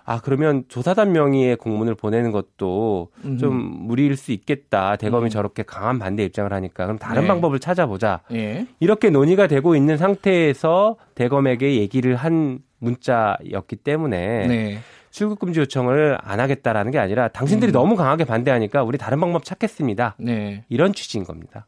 [0.06, 3.38] 아 그러면 조사단 명의의 공문을 보내는 것도 음흠.
[3.40, 5.30] 좀 무리일 수 있겠다 대검이 음.
[5.30, 7.28] 저렇게 강한 반대 입장을 하니까 그럼 다른 네.
[7.28, 8.68] 방법을 찾아보자 네.
[8.80, 14.80] 이렇게 논의가 되고 있는 상태에서 대검에게 얘기를 한 문자였기 때문에 네.
[15.10, 17.74] 출국 금지 요청을 안 하겠다라는 게 아니라 당신들이 음.
[17.74, 20.18] 너무 강하게 반대하니까 우리 다른 방법 찾겠습니다.
[20.20, 20.66] 네.
[20.70, 21.66] 이런 취지인 겁니다.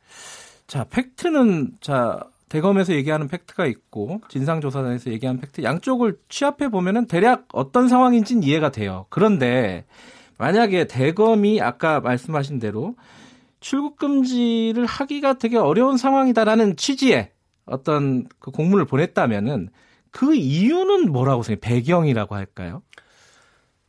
[0.67, 7.87] 자, 팩트는 자 대검에서 얘기하는 팩트가 있고 진상조사단에서 얘기하는 팩트 양쪽을 취합해 보면은 대략 어떤
[7.87, 9.05] 상황인지는 이해가 돼요.
[9.09, 9.85] 그런데
[10.37, 12.95] 만약에 대검이 아까 말씀하신 대로
[13.59, 17.31] 출국 금지를 하기가 되게 어려운 상황이다라는 취지의
[17.65, 19.69] 어떤 그 공문을 보냈다면은
[20.11, 21.75] 그 이유는 뭐라고 생각해요?
[21.75, 22.83] 배경이라고 할까요?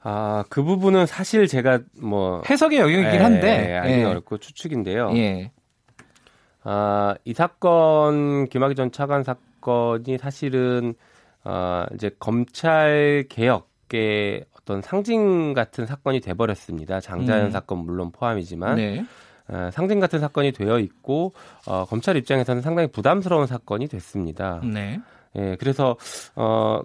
[0.03, 4.05] 아, 그 부분은 사실 제가 뭐 해석의 영역이긴 예, 한데 예, 알기 예.
[4.05, 5.12] 어렵고 추측인데요.
[5.16, 5.53] 예.
[6.69, 10.95] 아, 이 사건 김학의 전 차관 사건이 사실은
[11.45, 16.99] 아, 이제 검찰 개혁의 어떤 상징 같은 사건이 돼 버렸습니다.
[16.99, 17.51] 장자연 음.
[17.53, 19.05] 사건 물론 포함이지만 네.
[19.47, 21.35] 아, 상징 같은 사건이 되어 있고
[21.69, 24.61] 어, 검찰 입장에서는 상당히 부담스러운 사건이 됐습니다.
[24.64, 25.01] 네.
[25.37, 25.97] 예, 그래서
[26.35, 26.81] 어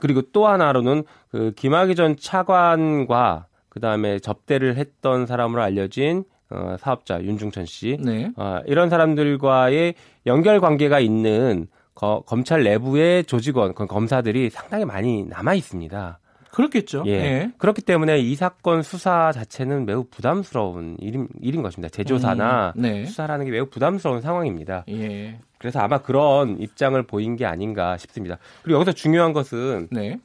[0.00, 7.22] 그리고 또 하나로는 그 김학의 전 차관과 그 다음에 접대를 했던 사람으로 알려진 어, 사업자
[7.22, 8.30] 윤중천 씨 네.
[8.36, 9.94] 어, 이런 사람들과의
[10.26, 16.18] 연결 관계가 있는 거, 검찰 내부의 조직원 검사들이 상당히 많이 남아 있습니다.
[16.56, 17.04] 그렇겠죠.
[17.06, 17.12] 예.
[17.12, 17.52] 예.
[17.58, 21.90] 그렇기 때문에 이 사건 수사 자체는 매우 부담스러운 일인, 일인 것입니다.
[21.90, 23.04] 재조사나 음, 네.
[23.04, 24.84] 수사라는 게 매우 부담스러운 상황입니다.
[24.88, 25.38] 예.
[25.58, 28.38] 그래서 아마 그런 입장을 보인 게 아닌가 싶습니다.
[28.62, 30.18] 그리고 여기서 중요한 것은 네.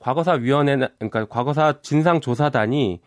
[0.00, 3.00] 과거사 위원회 그러니까 과거사 진상 조사단이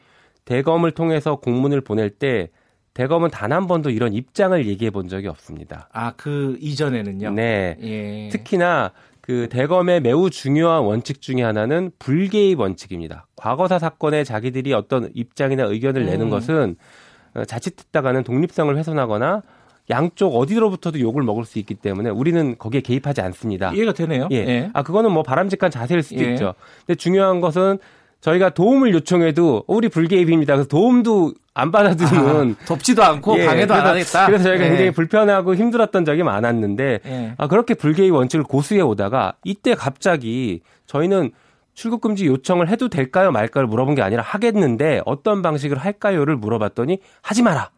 [0.48, 2.50] 대검을 통해서 공문을 보낼 때
[2.94, 5.88] 대검은 단 한 번도 이런 입장을 얘기해 본 적이 없습니다.
[5.94, 7.32] 아, 그 이전에는요?
[7.32, 7.78] 네.
[7.82, 8.30] 예.
[8.32, 8.92] 특히나
[9.22, 13.28] 그 대검의 매우 중요한 원칙 중의 하나는 불개입 원칙입니다.
[13.36, 16.30] 과거사 사건에 자기들이 어떤 입장이나 의견을 내는 음.
[16.30, 16.76] 것은
[17.36, 19.44] 어, 자칫 했다가는 독립성을 훼손하거나
[19.90, 23.74] 양쪽 어디로부터도 욕을 먹을 수 있기 때문에 우리는 거기에 개입하지 않습니다.
[23.74, 24.28] 이해가 되네요.
[24.32, 24.38] 예.
[24.38, 24.70] 예.
[24.74, 26.32] 아 그거는 뭐 바람직한 자세일 수도 예.
[26.32, 26.56] 있죠.
[26.86, 27.78] 근데 중요한 것은
[28.22, 30.56] 저희가 도움을 요청해도 우리 불개입입니다.
[30.56, 34.26] 그래서 도움도 안 받아주는 아, 덥지도 않고 예, 방해도 그래서, 안 하겠다.
[34.28, 34.70] 그래서 저희가 예.
[34.70, 37.34] 굉장히 불편하고 힘들었던 적이 많았는데 예.
[37.38, 41.32] 아 그렇게 불개입 원칙을 고수해 오다가 이때 갑자기 저희는
[41.74, 47.44] 출국 금지 요청을 해도 될까요 말까를 물어본 게 아니라 하겠는데 어떤 방식을 할까요를 물어봤더니 하지
[47.44, 47.70] 마라.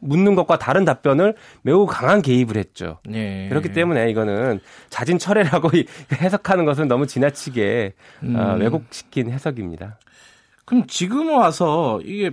[0.00, 2.98] 묻는 것과 다른 답변을 매우 강한 개입을 했죠.
[3.06, 3.48] 네.
[3.48, 5.70] 그렇기 때문에 이거는 자진 철회라고
[6.12, 8.36] 해석하는 것은 너무 지나치게 어, 음.
[8.36, 9.98] 어, 왜곡시킨 해석입니다.
[10.64, 12.30] 그럼 지금 와서 이게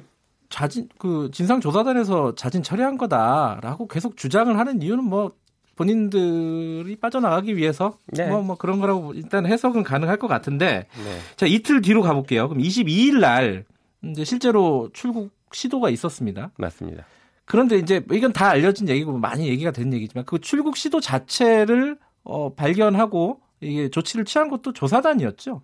[0.49, 5.33] 자진 그 진상 조사단에서 자진 철회한 거다라고 계속 주장을 하는 이유는 뭐
[5.75, 8.27] 본인들이 빠져나가기 위해서 네.
[8.27, 11.19] 뭐, 뭐 그런 거라고 일단 해석은 가능할 것 같은데 네.
[11.35, 12.49] 자 이틀 뒤로 가볼게요.
[12.49, 13.65] 그럼 22일 날
[14.03, 16.51] 이제 실제로 출국 시도가 있었습니다.
[16.57, 17.05] 맞습니다.
[17.47, 22.53] 그런데 이제 이건 다 알려진 얘기고 많이 얘기가 된 얘기지만 그 출국 시도 자체를 어,
[22.53, 25.61] 발견하고 이게 조치를 취한 것도 조사단이었죠.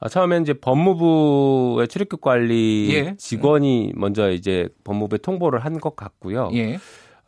[0.00, 3.14] 아, 처음엔 이제 법무부의 출입국 관리 예.
[3.16, 6.50] 직원이 먼저 이제 법무부에 통보를 한 것 같고요.
[6.54, 6.78] 예.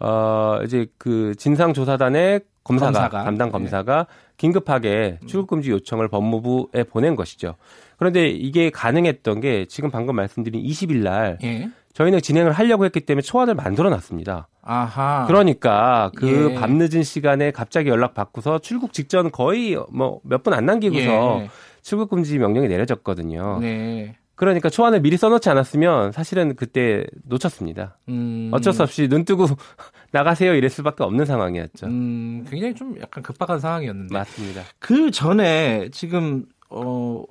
[0.00, 3.24] 어, 이제 그 진상조사단의 검사가, 검사가.
[3.24, 3.52] 담당 네.
[3.52, 4.14] 검사가 네.
[4.38, 7.54] 긴급하게 출국 금지 요청을 법무부에 보낸 것이죠.
[7.96, 11.70] 그런데 이게 가능했던 게 지금 방금 말씀드린 20일 날 예.
[11.94, 14.48] 저희는 진행을 하려고 했기 때문에 초안을 만들어 놨습니다.
[14.62, 15.24] 아하.
[15.26, 16.54] 그러니까 그 예.
[16.54, 21.50] 밤늦은 시간에 갑자기 연락 받고서 출국 직전 거의 뭐 몇 분 안 남기고서 예.
[21.82, 23.58] 출국 금지 명령이 내려졌거든요.
[23.60, 24.16] 네.
[24.34, 27.96] 그러니까 초안을 미리 써놓지 않았으면 사실은 그때 놓쳤습니다.
[28.08, 28.50] 음.
[28.52, 29.46] 어쩔 수 없이 눈 뜨고
[30.10, 31.86] 나가세요 이랬을 수밖에 없는 상황이었죠.
[31.86, 34.12] 음, 굉장히 좀 약간 급박한 상황이었는데.
[34.12, 34.62] 맞습니다.
[34.80, 37.22] 그 전에 지금 어,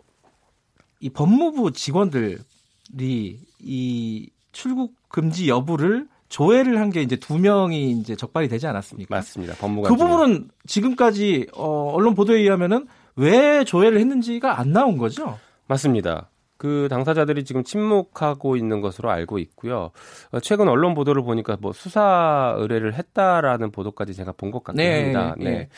[1.02, 2.38] 이 법무부 직원들이
[3.60, 9.14] 이 출국 금지 여부를 조회를 한 게 이제 두 명이 이제 적발이 되지 않았습니까?
[9.16, 9.54] 맞습니다.
[9.56, 15.38] 법무관 그 부분은 지금까지 어, 언론 보도에 의하면은 왜 조회를 했는지가 안 나온 거죠?
[15.68, 16.30] 맞습니다.
[16.58, 19.92] 그 당사자들이 지금 침묵하고 있는 것으로 알고 있고요.
[20.32, 25.00] 어, 최근 언론 보도를 보니까 뭐 수사 의뢰를 했다라는 보도까지 제가 본 것 같긴 네,
[25.14, 25.36] 합니다.
[25.38, 25.44] 네.
[25.52, 25.70] 네.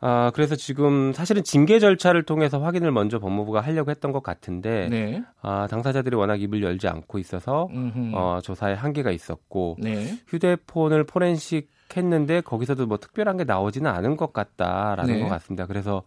[0.00, 5.22] 아, 그래서 지금 사실은 징계 절차를 통해서 확인을 먼저 법무부가 하려고 했던 것 같은데, 네.
[5.42, 7.68] 아, 당사자들이 워낙 입을 열지 않고 있어서,
[8.14, 10.18] 어, 조사에 한계가 있었고, 네.
[10.26, 15.20] 휴대폰을 포렌식 했는데 거기서도 뭐 특별한 게 나오지는 않은 것 같다라는 네.
[15.20, 15.66] 것 같습니다.
[15.66, 16.02] 그래서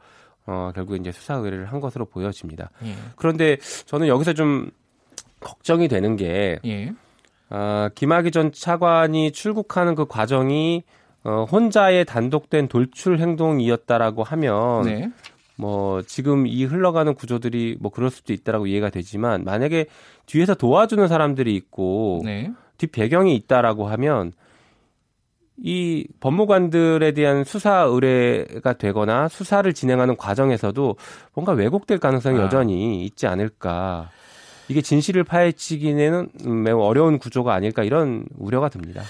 [0.46, 2.70] 어, 결국 이제 수사 의뢰를 한 것으로 보여집니다.
[2.84, 2.96] 예.
[3.16, 4.72] 그런데 저는 여기서 좀
[5.39, 6.94] 걱정이 되는 게 예.
[7.50, 10.84] 어, 김학의 전 차관이 출국하는 그 과정이
[11.24, 15.12] 어, 혼자의 단독된 돌출 행동이었다라고 하면 네.
[15.56, 19.86] 뭐 지금 이 흘러가는 구조들이 뭐 그럴 수도 있다라고 이해가 되지만 만약에
[20.26, 22.52] 뒤에서 도와주는 사람들이 있고 네.
[22.78, 24.34] 뒷 배경이 있다라고 하면
[25.58, 30.96] 이 법무관들에 대한 수사 의뢰가 되거나 수사를 진행하는 과정에서도
[31.34, 32.44] 뭔가 왜곡될 가능성이 아.
[32.44, 34.10] 여전히 있지 않을까.
[34.68, 36.30] 이게 진실을 파헤치기에는
[36.64, 39.04] 매우 어려운 구조가 아닐까 이런 우려가 듭니다.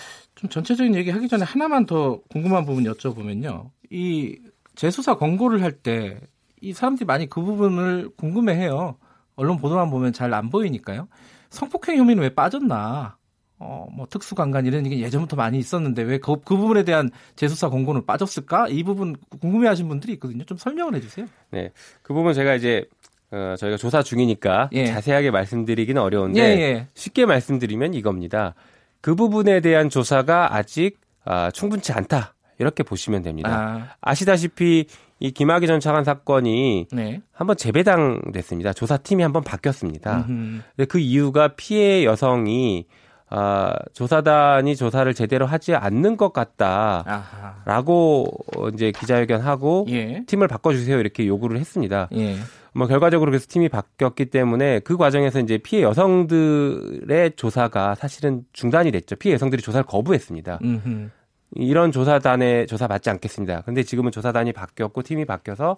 [0.44, 3.70] 좀 전체적인 얘기 하기 전에 하나만 더 궁금한 부분 여쭤보면요.
[3.90, 4.38] 이
[4.76, 6.20] 재수사 권고를 할 때
[6.62, 8.96] 이 사람들이 많이 그 부분을 궁금해해요.
[9.36, 11.10] 언론 보도만 보면 잘 안 보이니까요.
[11.50, 13.18] 성폭행 혐의는 왜 빠졌나?
[13.60, 18.70] 어, 뭐 특수강간 이런 게 예전부터 많이 있었는데 왜그 그 부분에 대한 재수사 공고는 빠졌을까?
[18.70, 20.46] 이 부분 궁금해하신 분들이 있거든요.
[20.46, 21.26] 좀 설명을 해주세요.
[21.52, 21.72] 네,
[22.02, 22.86] 그 부분 제가 이제
[23.32, 24.86] 어, 저희가 조사 중이니까 예.
[24.86, 26.88] 자세하게 말씀드리기는 어려운데 예, 예.
[26.94, 28.56] 쉽게 말씀드리면 이겁니다.
[29.04, 33.98] 그 부분에 대한 조사가 아직 아, 충분치 않다 이렇게 보시면 됩니다.
[34.00, 34.14] 아.
[34.16, 34.86] 시다시피
[35.20, 37.22] 이 김학의 전 차관 사건이 네.
[37.34, 38.72] 한번 재배당됐습니다.
[38.72, 40.26] 조사팀이 한번 바뀌었습니다.
[40.88, 42.86] 그 이유가 피해 여성이
[43.36, 48.70] 아, 조사단이 조사를 제대로 하지 않는 것 같다라고 아하.
[48.72, 50.24] 이제 기자회견하고 예.
[50.28, 52.10] 팀을 바꿔주세요 이렇게 요구를 했습니다.
[52.14, 52.36] 예.
[52.76, 59.16] 뭐 결과적으로 그래서 팀이 바뀌었기 때문에 그 과정에서 이제 피해 여성들의 조사가 사실은 중단이 됐죠.
[59.16, 60.60] 피해 여성들이 조사를 거부했습니다.
[60.64, 61.10] 음흠.
[61.56, 63.62] 이런 조사단에 조사 받지 않겠습니다.
[63.62, 65.78] 근데 지금은 조사단이 바뀌었고 팀이 바뀌어서.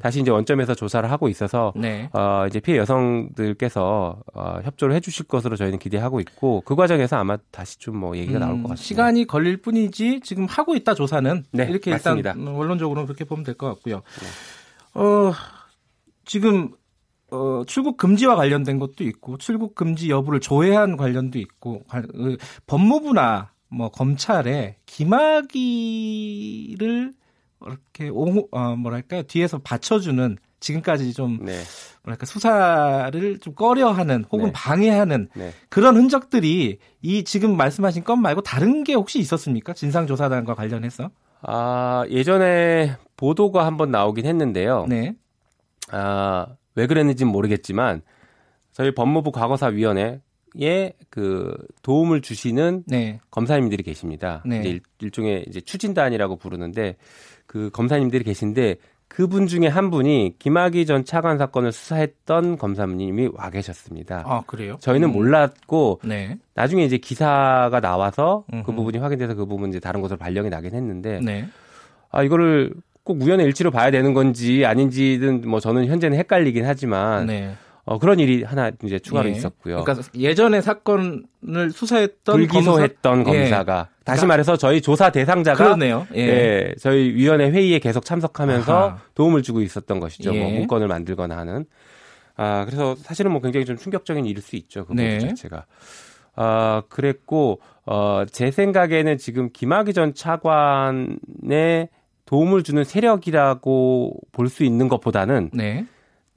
[0.00, 2.08] 다시 이제 원점에서 조사를 하고 있어서 네.
[2.12, 7.36] 어 이제 피해 여성들께서 어 협조를 해 주실 것으로 저희는 기대하고 있고 그 과정에서 아마
[7.50, 8.82] 다시 좀 뭐 얘기가 음, 나올 것 같습니다.
[8.82, 12.30] 시간이 걸릴 뿐이지 지금 하고 있다 조사는 네, 이렇게 맞습니다.
[12.32, 13.96] 일단 원론적으로 그렇게 보면 될 것 같고요.
[14.20, 15.00] 네.
[15.00, 15.32] 어
[16.24, 16.70] 지금
[17.30, 23.88] 어, 출국 금지와 관련된 것도 있고 출국 금지 여부를 조회한 관련도 있고 그 법무부나 뭐
[23.88, 25.62] 검찰에 김학의를
[27.64, 31.58] 이렇게 옹, 어, 뭐랄까 뒤에서 받쳐주는 지금까지 좀 네.
[32.02, 34.52] 뭐랄까 수사를 좀 꺼려하는 혹은 네.
[34.52, 35.52] 방해하는 네.
[35.68, 39.72] 그런 흔적들이 이 지금 말씀하신 건 말고 다른 게 혹시 있었습니까?
[39.72, 41.10] 진상조사단과 관련해서?
[41.42, 44.86] 아 예전에 보도가 한번 나오긴 했는데요.
[44.88, 45.14] 네.
[45.90, 48.02] 아왜 그랬는지는 모르겠지만
[48.72, 50.20] 저희 법무부 과거사위원회
[51.10, 53.20] 그 도움을 주시는 네.
[53.30, 54.42] 검사님들이 계십니다.
[54.44, 54.60] 네.
[54.60, 56.96] 이제 일, 종의 이제 추진단이라고 부르는데
[57.46, 58.76] 그 검사님들이 계신데
[59.08, 64.24] 그분 중에 한 분이 김학의 전 차관 사건을 수사했던 검사님이 와 계셨습니다.
[64.26, 64.78] 아 그래요?
[64.80, 65.12] 저희는 음.
[65.12, 66.38] 몰랐고 네.
[66.54, 68.66] 나중에 이제 기사가 나와서 그 음흠.
[68.66, 71.46] 그 부분이 확인돼서 그 부분 이제 다른 곳으로 발령이 나긴 했는데 네.
[72.10, 72.72] 아 이거를
[73.04, 77.26] 꼭 우연의 일치로 봐야 되는 건지 아닌지는 뭐 저는 현재는 헷갈리긴 하지만.
[77.84, 77.92] 네.
[77.94, 79.32] 어, 그런 일이 하나 이제 추가로 예.
[79.32, 79.82] 있었고요.
[79.82, 84.04] 그러니까 예전에 사건을 수사했던 불기소했던 검사, 검사가 예.
[84.04, 86.06] 다시 그러니까 말해서 저희 조사 대상자가 그렇네요.
[86.14, 86.20] 예.
[86.20, 86.74] 예.
[86.80, 88.98] 저희 위원회 회의에 계속 참석하면서 아하.
[89.14, 90.32] 도움을 주고 있었던 것이죠.
[90.32, 90.58] 뭐 예.
[90.58, 91.64] 문건을 만들거나 하는.
[92.36, 94.84] 아, 그래서 사실은 뭐 굉장히 좀 충격적인 일일 수 있죠.
[94.86, 95.18] 그 네.
[95.18, 95.66] 자체가.
[96.34, 101.88] 아, 그랬고 어, 제 생각에는 지금 김학의 전 차관의
[102.24, 105.84] 도움을 주는 세력이라고 볼 수 있는 것보다는 네.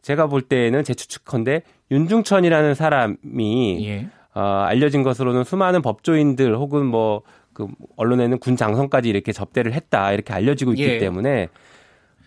[0.06, 4.08] 제가 볼 때에는 제 추측컨대 윤중천이라는 사람이 예.
[4.34, 7.24] 어, 알려진 것으로는 수많은 법조인들 혹은 뭐
[7.56, 10.97] 그 언론에는 군 장성까지 이렇게 접대를 했다 이렇게 알려지고 있기 예.
[10.99, 11.47] 때문에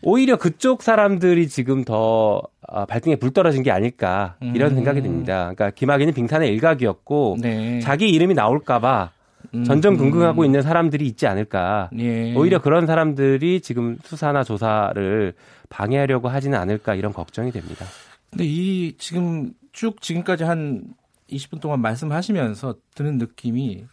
[0.02, 4.76] 오히려 그쪽 사람들이 지금 더 아, 발등에 불 떨어진 게 아닐까 이런 음.
[4.76, 5.52] 생각이 듭니다.
[5.54, 7.80] 그러니까 김학의는 빙산의 일각이었고 네.
[7.80, 9.17] 자기 이름이 나올까봐 음.
[9.52, 10.44] 전전긍긍하고 음.
[10.44, 11.90] 있는 사람들이 있지 않을까.
[11.98, 12.34] 예.
[12.34, 15.32] 오히려 그런 사람들이 지금 수사나 조사를
[15.68, 17.84] 방해하려고 하지는 않을까 이런 걱정이 됩니다.
[18.30, 20.82] 근데 이 지금 쭉 지금까지 한
[21.30, 23.84] 20분 동안 말씀하시면서 드는 느낌이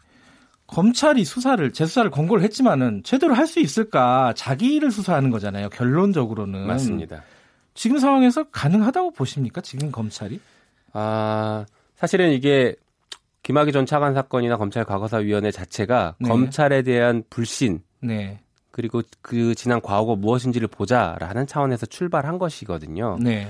[0.68, 5.70] 검찰이 수사를 재수사를 권고를 했지만은 제대로 할 수 있을까 자기 를 수사하는 거잖아요.
[5.70, 7.24] 결론적으로는 맞습니다.
[7.76, 9.62] 지금 상황에서 가능하다고 보십니까?
[9.62, 10.40] 지금 검찰이?
[10.94, 12.76] 아 사실은 이게
[13.46, 16.28] 김학의 전 차관 사건이나 검찰 과거사위원회 자체가 네.
[16.28, 18.40] 검찰에 대한 불신 네.
[18.72, 23.18] 그리고 그 지난 과거가 무엇인지를 보자라는 차원에서 출발한 것이거든요.
[23.22, 23.48] 네.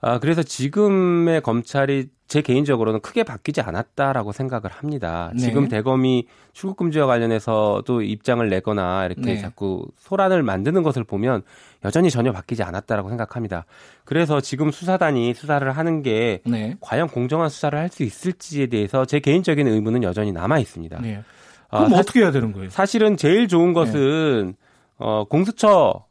[0.00, 5.30] 아, 그래서 지금의 검찰이 제 개인적으로는 크게 바뀌지 않았다라고 생각을 합니다.
[5.32, 5.40] 네.
[5.40, 9.38] 지금 대검이 출국 금지와 관련해서도 입장을 내거나 이렇게 네.
[9.38, 11.42] 자꾸 소란을 만드는 것을 보면
[11.86, 13.64] 여전히 전혀 바뀌지 않았다라고 생각합니다.
[14.04, 16.76] 그래서 지금 수사단이 수사를 하는 게 네.
[16.80, 21.00] 과연 공정한 수사를 할 수 있을지에 대해서 제 개인적인 의문은 여전히 남아 있습니다.
[21.00, 21.22] 네.
[21.70, 22.68] 그럼 아, 어떻게 해야 되는 거예요?
[22.70, 24.54] 사실은 제일 좋은 것은
[24.98, 26.04] 어, 공수처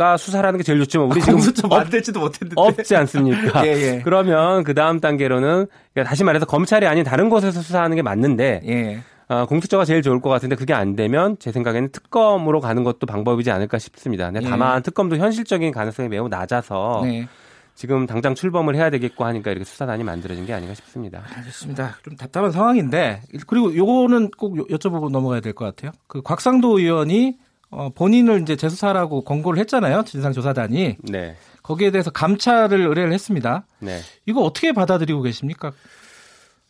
[0.00, 3.64] 가 수사를 하는 게 제일 좋지만 우리 아, 지금 공수처 만들지도 못했는데 없지 않습니까?
[3.68, 4.00] 예, 예.
[4.02, 9.00] 그러면 그 다음 단계로는 그러니까 다시 말해서 검찰이 아닌 다른 곳에서 수사하는 게 맞는데 예.
[9.28, 13.50] 어, 공수처가 제일 좋을 것 같은데 그게 안 되면 제 생각에는 특검으로 가는 것도 방법이지
[13.50, 14.30] 않을까 싶습니다.
[14.30, 14.48] 근데 예.
[14.48, 17.28] 다만 특검도 현실적인 가능성이 매우 낮아서 네.
[17.74, 21.22] 지금 당장 출범을 해야 되겠고 하니까 이렇게 수사단이 만들어진 게 아닌가 싶습니다.
[21.36, 21.98] 알겠습니다.
[22.04, 25.92] 좀 답답한 상황인데 그리고 요거는 꼭 여쭤보고 넘어가야 될 것 같아요.
[26.06, 27.36] 그 곽상도 의원이
[27.70, 30.02] 어, 본인을 이제 재수사라고 권고를 했잖아요.
[30.04, 30.96] 진상조사단이.
[31.04, 31.36] 네.
[31.62, 33.66] 거기에 대해서 감찰을 의뢰를 했습니다.
[33.78, 34.00] 네.
[34.26, 35.72] 이거 어떻게 받아들이고 계십니까?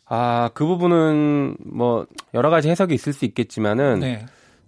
[0.05, 4.25] 아, 그 부분은 뭐 여러 가지 해석이 있을 수 있겠지만은 네.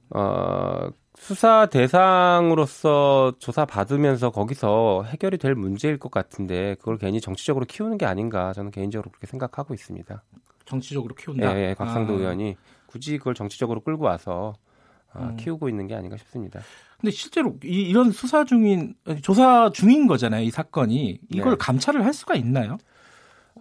[0.10, 7.98] 어, 수사 대상으로서 조사 받으면서 거기서 해결이 될 문제일 것 같은데 그걸 괜히 정치적으로 키우는
[7.98, 10.24] 게 아닌가 저는 개인적으로 그렇게 생각하고 있습니다.
[10.66, 11.56] 정치적으로 키운다.
[11.56, 12.18] 예, 예 곽상도 아.
[12.18, 12.56] 의원이
[12.88, 14.73] 굳이 그걸 정치적으로 끌고 와서 어,
[15.22, 15.36] 음.
[15.38, 16.62] 키우고 있는 게 아닌가 싶습니다.
[17.00, 20.44] 근데 실제로 이, 런 수사 중인 조사 중인 거잖아요.
[20.44, 21.58] 이 사건이 이걸 네.
[21.60, 22.78] 감찰을 할 수가 있나요?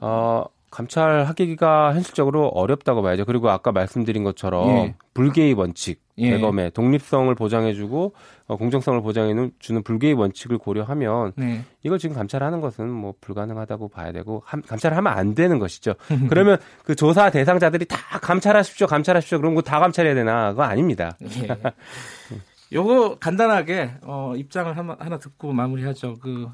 [0.00, 3.24] 어 감찰하기가 현실적으로 어렵다고 봐야죠.
[3.24, 4.94] 그리고 아까 말씀드린 것처럼 예.
[5.14, 6.30] 불개의 원칙, 예.
[6.30, 8.14] 대검의 독립성을 보장해주고
[8.48, 11.64] 어, 공정성을 보장해주는 불개의 원칙을 고려하면 네.
[11.82, 15.94] 이걸 지금 감찰하는 것은 뭐 불가능하다고 봐야 되고 함, 감찰하면 안 되는 것이죠.
[16.28, 19.38] 그러면 그 조사 대상자들이 다 감찰하십시오, 감찰하십시오.
[19.38, 20.50] 그런 거 다 감찰해야 되나?
[20.50, 21.16] 그거 아닙니다.
[21.22, 21.48] 예.
[22.72, 26.16] 요거 간단하게 어, 입장을 하나, 하나 듣고 마무리하죠.
[26.22, 26.48] 그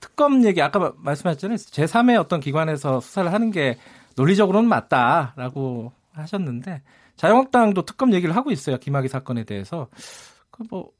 [0.00, 1.56] 특검 얘기 아까 말씀하셨잖아요.
[1.56, 3.78] 제3의 어떤 기관에서 수사를 하는 게
[4.16, 6.82] 논리적으로는 맞다라고 하셨는데
[7.16, 8.78] 자유한국당도 특검 얘기를 하고 있어요.
[8.78, 9.88] 김학의 사건에 대해서.
[10.50, 10.90] 그 뭐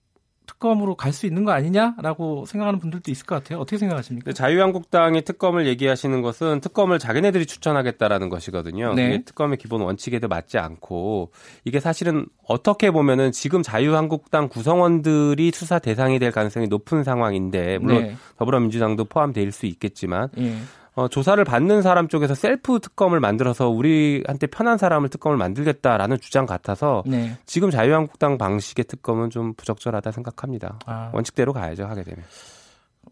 [0.48, 3.58] 특검으로 갈 수 있는 거 아니냐라고 생각하는 분들도 있을 것 같아요.
[3.58, 4.32] 어떻게 생각하십니까?
[4.32, 8.94] 자유한국당이 특검을 얘기하시는 것은 특검을 자기네들이 추천하겠다라는 것이거든요.
[8.94, 9.24] 네.
[9.24, 11.32] 특검의 기본 원칙에도 맞지 않고
[11.64, 18.16] 이게 사실은 어떻게 보면은 지금 자유한국당 구성원들이 수사 대상이 될 가능성이 높은 상황인데 물론 네.
[18.38, 20.56] 더불어민주당도 포함될 수 있겠지만 네.
[20.98, 27.04] 어, 조사를 받는 사람 쪽에서 셀프 특검을 만들어서 우리한테 편한 사람을 특검을 만들겠다라는 주장 같아서
[27.06, 27.38] 네.
[27.46, 30.80] 지금 자유한국당 방식의 특검은 좀 부적절하다 생각합니다.
[30.86, 31.12] 아.
[31.14, 32.24] 원칙대로 가야죠 하게 되면.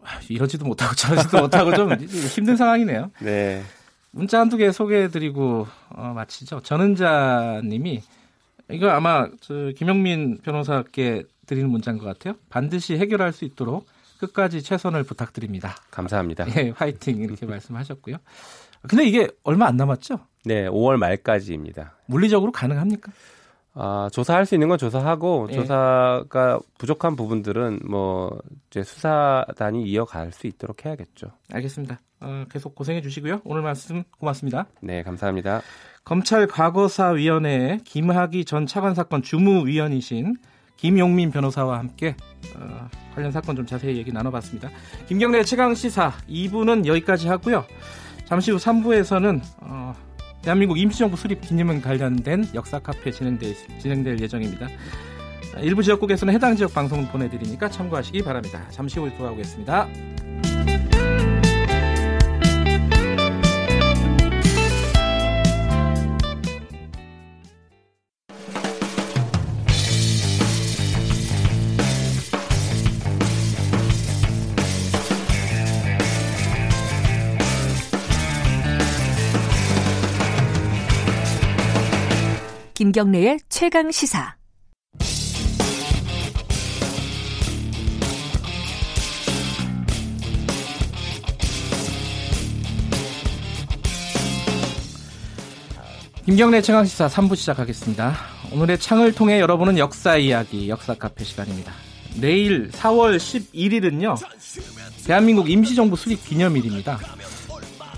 [0.03, 1.93] 아, 이러지도 못하고 저러지도 못하고 좀
[2.35, 3.09] 힘든 상황이네요.
[3.21, 3.63] 네.
[4.11, 6.59] 문자 한두 개 소개해드리고 어, 마치죠.
[6.63, 8.01] 전은자님이
[8.69, 12.33] 이거 아마 저 김영민 변호사께 드리는 문자인 것 같아요.
[12.49, 15.75] 반드시 해결할 수 있도록 끝까지 최선을 부탁드립니다.
[15.91, 16.45] 감사합니다.
[16.57, 18.17] 예, 화이팅 이렇게 말씀하셨고요.
[18.87, 20.19] 근데 이게 얼마 안 남았죠?
[20.45, 21.97] 네, 5월 말까지입니다.
[22.05, 23.11] 물리적으로 가능합니까?
[23.73, 25.55] 아, 조사할 수 있는 건 조사하고 예.
[25.55, 28.35] 조사가 부족한 부분들은 뭐
[28.69, 31.27] 이제 수사단이 이어갈 수 있도록 해야겠죠.
[31.51, 31.99] 알겠습니다.
[32.21, 33.41] 어, 계속 고생해 주시고요.
[33.43, 34.65] 오늘 말씀 고맙습니다.
[34.81, 35.61] 네, 감사합니다.
[36.03, 40.35] 검찰 과거사위원회 김학의 전 차관 사건 주무위원이신
[40.77, 42.15] 김용민 변호사와 함께
[42.55, 44.69] 어, 관련 사건 좀 자세히 얘기 나눠봤습니다.
[45.07, 47.65] 김경래 최강 시사 2부는 여기까지 하고요.
[48.25, 49.95] 잠시 후 3부에서는 어,
[50.41, 54.67] 대한민국 임시정부 수립 기념일 관련된 역사 카페 진행될, 진행될 예정입니다.
[55.61, 58.65] 일부 지역국에서는 해당 지역 방송을 보내드리니까 참고하시기 바랍니다.
[58.69, 59.87] 잠시 후에 돌아오겠습니다.
[82.77, 84.35] 김경래의 최강 시사.
[96.23, 98.15] 김경래 최강시사 3부 시작하겠습니다.
[98.51, 101.73] 오늘의 창을 통해 여러분은 역사 이야기, 역사 카페 시간입니다.
[102.21, 104.17] 내일 4월 11일은요,
[105.07, 106.99] 대한민국 임시정부 수립 기념일입니다.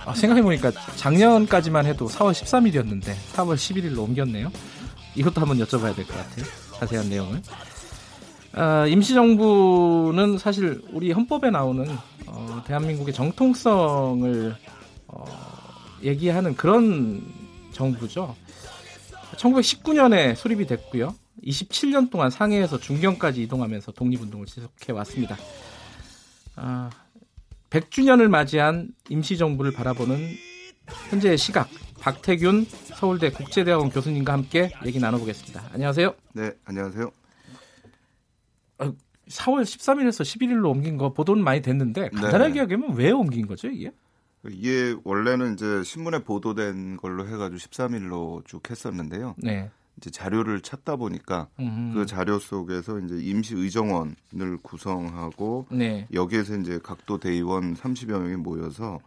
[0.09, 4.51] 아, 생각해보니까 작년까지만 해도 4월 13일이었는데 4월 11일로 옮겼네요.
[5.15, 6.45] 이것도 한번 여쭤봐야 될 것 같아요.
[6.79, 7.41] 자세한 내용을.
[8.53, 11.85] 아, 임시정부는 사실 우리 헌법에 나오는
[12.25, 14.55] 어, 대한민국의 정통성을
[15.07, 15.25] 어,
[16.01, 17.21] 얘기하는 그런
[17.71, 18.35] 정부죠.
[19.35, 21.13] 1919년에 수립이 됐고요.
[21.45, 25.37] 27년 동안 상해에서 중경까지 이동하면서 독립운동을 지속해 왔습니다.
[26.55, 26.89] 아,
[27.69, 30.17] 100주년을 맞이한 임시정부를 바라보는
[31.09, 35.69] 현재의 시각 박태균 서울대 국제대학원 교수님과 함께 얘기 나눠보겠습니다.
[35.73, 36.15] 안녕하세요.
[36.33, 37.11] 네, 안녕하세요.
[38.79, 42.59] 4월 13일에서 11일로 옮긴 거 보도는 많이 됐는데 간단하게 네.
[42.59, 43.91] 이야기하면 왜 옮긴 거죠 이게?
[44.47, 49.35] 이게 원래는 이제 신문에 보도된 걸로 해가지고 13일로 쭉 했었는데요.
[49.37, 49.69] 네.
[49.99, 51.93] 이제 자료를 찾다 보니까 음흠.
[51.93, 56.07] 그 자료 속에서 이제 임시 의정원을 구성하고 네.
[56.13, 58.99] 여기에서 이제 각도 대의원 30여 명이 모여서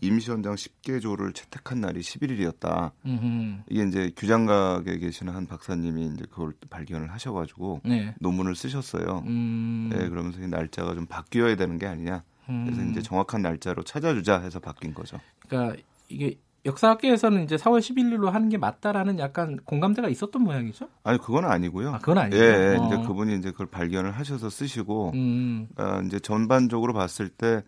[0.00, 2.92] 임시원장 10개 조를 채택한 날이 11일이었다.
[3.04, 3.62] 음흠.
[3.68, 8.14] 이게 이제 규장각에 계시는 한 박사님이 이제 그걸 발견을 하셔가지고 네.
[8.20, 9.24] 논문을 쓰셨어요.
[9.26, 9.90] 음.
[9.92, 12.22] 네, 그러면서 이 날짜가 좀 바뀌어야 되는 게 아니냐.
[12.46, 13.02] 그래서 이제 음.
[13.02, 15.20] 정확한 날짜로 찾아주자 해서 바뀐 거죠.
[15.46, 15.76] 그러니까
[16.08, 16.38] 이게
[16.68, 20.88] 역사학계에서는 이제 4월 11일로 하는 게 맞다라는 약간 공감대가 있었던 모양이죠?
[21.02, 21.94] 아니 그건 아니고요.
[21.94, 22.36] 아, 그건 아니고.
[22.36, 22.86] 예, 예, 어.
[22.86, 25.68] 이제 그분이 이제 그걸 발견을 하셔서 쓰시고, 음.
[25.76, 27.62] 어, 이제 전반적으로 봤을 때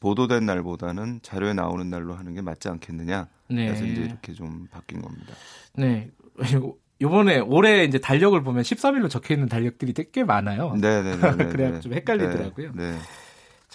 [0.00, 3.28] 보도된 날보다는 자료에 나오는 날로 하는 게 맞지 않겠느냐.
[3.48, 3.66] 네.
[3.66, 5.32] 그래서 이제 이렇게 좀 바뀐 겁니다.
[5.74, 6.10] 네.
[7.00, 10.74] 요번에 올해 이제 달력을 보면 13일로 적혀 있는 달력들이 꽤 많아요.
[10.80, 11.36] 네, 네, 네.
[11.36, 12.72] 네 그래야 좀 헷갈리더라고요.
[12.74, 12.92] 네.
[12.92, 12.98] 네.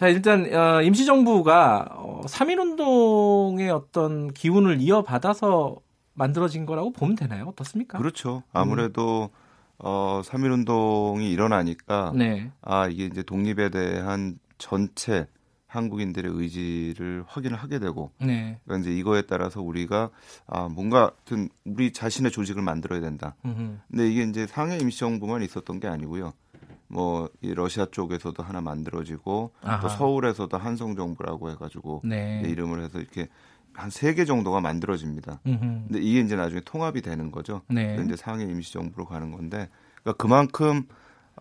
[0.01, 5.75] 자, 일단 어, 임시정부가 어, 3.1운동의 어떤 기운을 이어받아서
[6.15, 7.45] 만들어진 거라고 보면 되나요?
[7.49, 7.99] 어떻습니까?
[7.99, 8.41] 그렇죠.
[8.51, 9.37] 아무래도 음.
[9.77, 12.49] 어, 3.1운동이 일어나니까 네.
[12.63, 15.27] 아, 이게 이제 독립에 대한 전체
[15.67, 18.59] 한국인들의 의지를 확인을 하게 되고 네.
[18.65, 20.09] 그러니까 이제 이거에 따라서 우리가
[20.47, 21.11] 아 뭔가
[21.63, 23.35] 우리 자신의 조직을 만들어야 된다.
[23.45, 23.77] 음흠.
[23.91, 26.33] 근데 이게 이제 상해 임시정부만 있었던 게 아니고요.
[26.91, 29.79] 뭐 이 러시아 쪽에서도 하나 만들어지고 아하.
[29.79, 32.41] 또 서울에서도 한성 정부라고 해가지고 네.
[32.45, 33.27] 이름을 해서 이렇게
[33.73, 35.39] 한 세 개 정도가 만들어집니다.
[35.47, 35.59] 음흠.
[35.59, 37.61] 근데 이게 이제 나중에 통합이 되는 거죠.
[37.69, 37.97] 네.
[38.05, 39.69] 이제 상해 임시정부로 가는 건데
[40.03, 40.83] 그러니까 그만큼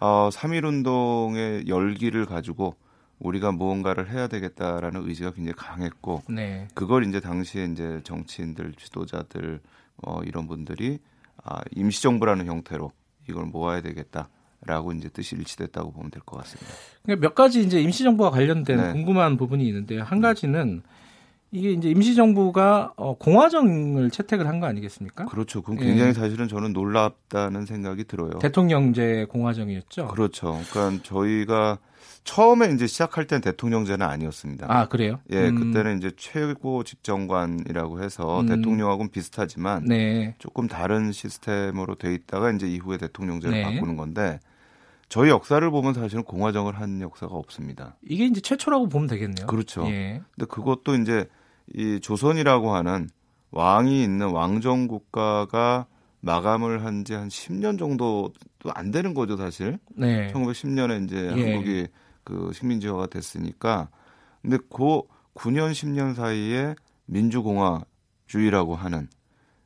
[0.00, 2.76] 어, 3.1 운동의 열기를 가지고
[3.18, 6.68] 우리가 무언가를 해야 되겠다라는 의지가 굉장히 강했고 네.
[6.74, 9.60] 그걸 이제 당시에 이제 정치인들 지도자들
[10.04, 11.00] 어, 이런 분들이
[11.42, 12.92] 아, 임시정부라는 형태로
[13.28, 14.28] 이걸 모아야 되겠다
[14.66, 16.70] 라고 이제 뜻이 일치됐다고 보면 될 것 같습니다.
[17.02, 18.92] 그러니까 몇 가지 이제 임시정부와 관련된 네.
[18.92, 20.02] 궁금한 부분이 있는데요.
[20.02, 20.82] 한 가지는
[21.52, 25.24] 이게 이제 임시정부가 어, 공화정을 채택을 한 거 아니겠습니까?
[25.26, 25.62] 그렇죠.
[25.62, 26.12] 그럼 굉장히 예.
[26.12, 28.38] 사실은 저는 놀랍다는 생각이 들어요.
[28.40, 30.08] 대통령제 공화정이었죠.
[30.08, 30.60] 그렇죠.
[30.70, 31.78] 그러니까 저희가
[32.24, 34.66] 처음에 이제 시작할 땐 대통령제는 아니었습니다.
[34.68, 35.18] 아 그래요?
[35.30, 35.54] 예, 음.
[35.72, 38.46] 그때는 이제 최고 집정관이라고 해서 음.
[38.46, 40.34] 대통령하고는 비슷하지만 네.
[40.38, 43.62] 조금 다른 시스템으로 돼 있다가 이제 이후에 대통령제를 네.
[43.62, 44.38] 바꾸는 건데
[45.08, 47.96] 저희 역사를 보면 사실은 공화정을 한 역사가 없습니다.
[48.06, 49.46] 이게 이제 최초라고 보면 되겠네요.
[49.46, 49.86] 그렇죠.
[49.86, 50.20] 예.
[50.36, 51.26] 근데 그것도 이제
[51.74, 53.08] 이 조선이라고 하는
[53.52, 55.86] 왕이 있는 왕정 국가가
[56.20, 58.32] 마감을 한지한 10년 정도도
[58.74, 59.78] 안 되는 거죠, 사실.
[59.96, 60.32] 네.
[60.32, 61.42] 1910년에 이제 예.
[61.52, 61.88] 한국이
[62.24, 63.88] 그 식민지화가 됐으니까.
[64.42, 65.02] 근데 그
[65.34, 66.74] 9년 10년 사이에
[67.06, 69.08] 민주공화주의라고 하는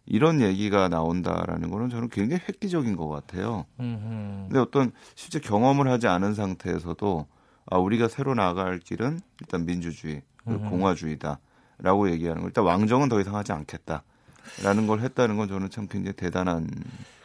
[0.07, 3.67] 이런 얘기가 나온다라는 거는 저는 굉장히 획기적인 것 같아요.
[3.81, 4.49] 음흠.
[4.49, 7.27] 근데 어떤 실제 경험을 하지 않은 상태에서도
[7.67, 11.41] 아, 우리가 새로 나갈 길은 일단 민주주의, 공화주의다
[11.85, 12.49] 라고 얘기하는 거.
[12.49, 16.69] 일단 왕정은 더 이상 하지 않겠다라는 걸 했다는 건 저는 참 굉장히 대단한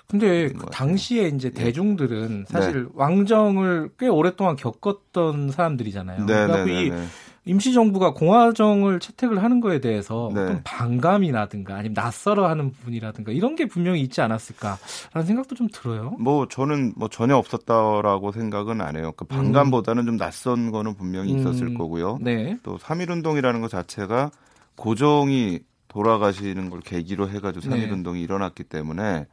[0.07, 1.64] 근데 그 당시에 이제 예.
[1.64, 2.89] 대중들은 사실 네.
[2.95, 6.26] 왕정을 꽤 오랫동안 겪었던 사람들이잖아요.
[6.26, 7.05] 네, 그러니까 네, 이 네, 네.
[7.45, 10.41] 임시정부가 공화정을 채택을 하는 거에 대해서 네.
[10.41, 16.16] 어떤 반감이라든가 아니면 낯설어하는 부분이라든가 이런 게 분명히 있지 않았을까라는 생각도 좀 들어요.
[16.20, 19.14] 뭐 저는 뭐 전혀 없었다라고 생각은 안 해요.
[19.16, 20.05] 그 반감보다는 음.
[20.05, 21.78] 좀 낯선 거는 분명히 있었을 음.
[21.78, 22.18] 거고요.
[22.22, 22.57] 네.
[22.64, 24.32] 또 3.1운동이라는 것 자체가
[24.80, 25.60] 고종이
[25.90, 28.22] 돌아가시는 걸 계기로 해가지고 3.1운동이 네.
[28.22, 29.28] 일어났기 때문에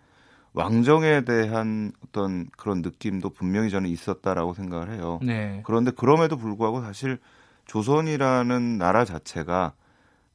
[0.55, 5.21] 왕정에 대한 어떤 그런 느낌도 분명히 저는 있었다라고 생각을 해요.
[5.23, 5.63] 네.
[5.65, 7.19] 그런데 그럼에도 불구하고 사실
[7.67, 9.75] 조선이라는 나라 자체가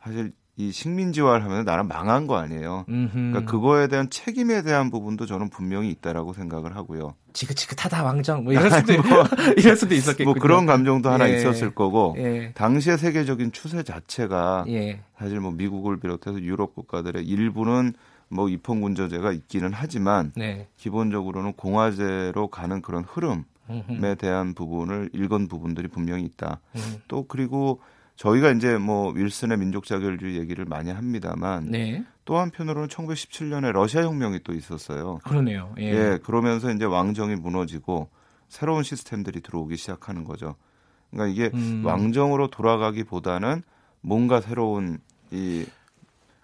[0.01, 2.85] 사실 이 식민지화를 하면 나라 망한 거 아니에요.
[2.87, 7.15] 그러니까 그거에 대한 책임에 대한 부분도 저는 분명히 있다라고 생각을 하고요.
[7.33, 9.23] 지긋지긋하다 왕정 뭐 이럴 수도 뭐,
[9.57, 11.37] 이럴 수도 있었겠고 뭐 그런 감정도 하나 예.
[11.37, 12.51] 있었을 거고 예.
[12.53, 15.01] 당시의 세계적인 추세 자체가 예.
[15.17, 17.93] 사실 뭐 미국을 비롯해서 유럽 국가들의 일부는
[18.31, 20.67] 뭐 입헌군조제가 있기는 하지만 네.
[20.77, 26.61] 기본적으로는 공화제로 가는 그런 흐름에 대한 부분을 읽은 부분들이 분명히 있다.
[26.75, 27.01] 음.
[27.07, 27.81] 또 그리고
[28.21, 32.03] 저희가 이제 뭐 윌슨의 민족 자결주의 얘기를 많이 합니다만 네.
[32.23, 35.17] 또 한편으로는 1917년에 러시아 혁명이 또 있었어요.
[35.23, 35.73] 그러네요.
[35.79, 35.85] 예.
[35.85, 36.19] 예.
[36.23, 38.09] 그러면서 이제 왕정이 무너지고
[38.47, 40.53] 새로운 시스템들이 들어오기 시작하는 거죠.
[41.09, 41.81] 그러니까 이게 음.
[41.83, 43.63] 왕정으로 돌아가기보다는
[44.01, 44.99] 뭔가 새로운
[45.31, 45.65] 이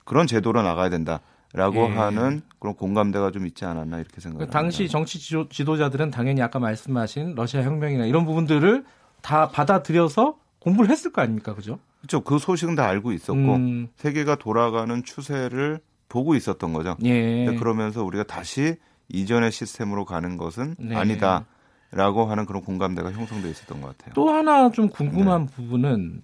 [0.04, 1.20] 그런 제도로 나가야 된다
[1.54, 1.90] 라고 예.
[1.90, 4.52] 하는 그런 공감대가 좀 있지 않았나 이렇게 생각합니다.
[4.52, 8.84] 당시 정치 지도, 자들은 당연히 아까 말씀하신 러시아 혁명이나 이런 부분들을
[9.22, 11.80] 다 받아들여서 공부를 했을 거 아닙니까, 그죠?
[12.02, 12.22] 그렇죠.
[12.22, 13.88] 그 소식은 다 알고 있었고 음.
[13.96, 16.98] 세계가 돌아가는 추세를 보고 있었던 거죠.
[17.04, 17.46] 예.
[17.58, 18.76] 그러면서 우리가 다시
[19.08, 20.96] 이전의 시스템으로 가는 것은 네.
[20.96, 21.46] 아니다
[21.92, 24.14] 라고 하는 그런 공감대가 형성돼 있었던 것 같아요.
[24.14, 25.54] 또 하나 좀 궁금한 네.
[25.54, 26.22] 부분은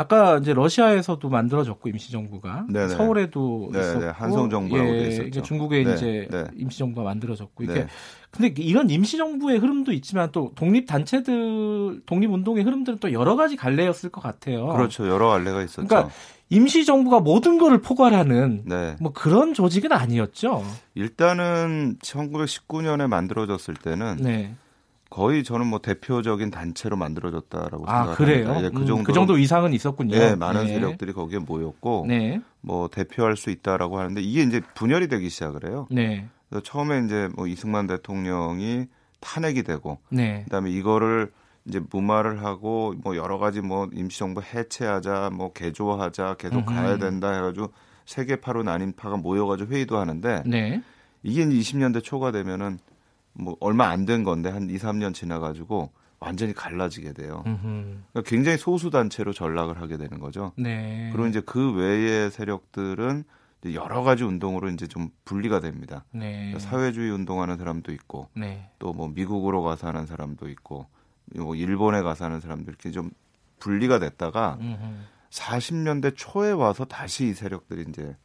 [0.00, 2.88] 아까 이제 러시아에서도 만들어졌고 임시정부가 네네.
[2.88, 3.84] 서울에도 네네.
[3.84, 5.42] 있었고 한성 정부라고 예, 있었죠.
[5.42, 5.92] 중국에 네.
[5.92, 6.44] 이제 네.
[6.56, 7.86] 임시정부가 만들어졌고 이게 네.
[8.30, 14.08] 근데 이런 임시정부의 흐름도 있지만 또 독립 단체들 독립 운동의 흐름들은 또 여러 가지 갈래였을
[14.08, 14.68] 것 같아요.
[14.68, 15.06] 그렇죠.
[15.06, 15.86] 여러 갈래가 있었죠.
[15.86, 16.10] 그러니까
[16.48, 18.96] 임시정부가 모든 것을 포괄하는 네.
[19.02, 20.64] 뭐 그런 조직은 아니었죠.
[20.94, 24.54] 일단은 1919년에 만들어졌을 때는 네.
[25.10, 28.14] 거의 저는 뭐 대표적인 단체로 만들어졌다라고 아, 생각합니다.
[28.14, 28.64] 그래요?
[28.64, 30.14] 예, 그 정도 음, 그 정도 이상은 있었군요.
[30.16, 30.74] 예, 많은 네.
[30.74, 32.40] 세력들이 거기에 모였고 네.
[32.60, 35.88] 뭐 대표할 수 있다라고 하는데 이게 이제 분열이 되기 시작을 해요.
[35.90, 36.28] 네.
[36.48, 38.86] 그래서 처음에 이제 뭐 이승만 대통령이
[39.18, 40.42] 탄핵이 되고 네.
[40.44, 41.32] 그다음에 이거를
[41.66, 46.66] 이제 무마를 하고 뭐 여러 가지 뭐 임시정부 해체하자 뭐 개조하자 계속 음흠.
[46.66, 47.72] 가야 된다 해가지고
[48.06, 50.82] 세계파로 나뉜 파가 모여가지고 회의도 하는데 네.
[51.22, 52.78] 이게 20년대 초가 되면은
[53.32, 57.42] 뭐 얼마 안 된 건데 한 2, 3년 지나가지고 완전히 갈라지게 돼요.
[57.44, 60.52] 그러니까 굉장히 소수 단체로 전락을 하게 되는 거죠.
[60.56, 61.08] 네.
[61.12, 63.24] 그리고 이제 그 외의 세력들은
[63.74, 66.04] 여러 가지 운동으로 이제 좀 분리가 됩니다.
[66.12, 66.50] 네.
[66.52, 68.70] 그러니까 사회주의 운동하는 사람도 있고, 네.
[68.78, 70.86] 또뭐 미국으로 가서 하는 사람도 있고,
[71.36, 73.10] 뭐 일본에 가서 하는 사람들 이렇게 좀
[73.58, 74.76] 분리가 됐다가 음흠.
[75.30, 78.16] 40년대 초에 와서 다시 이 세력들이 이제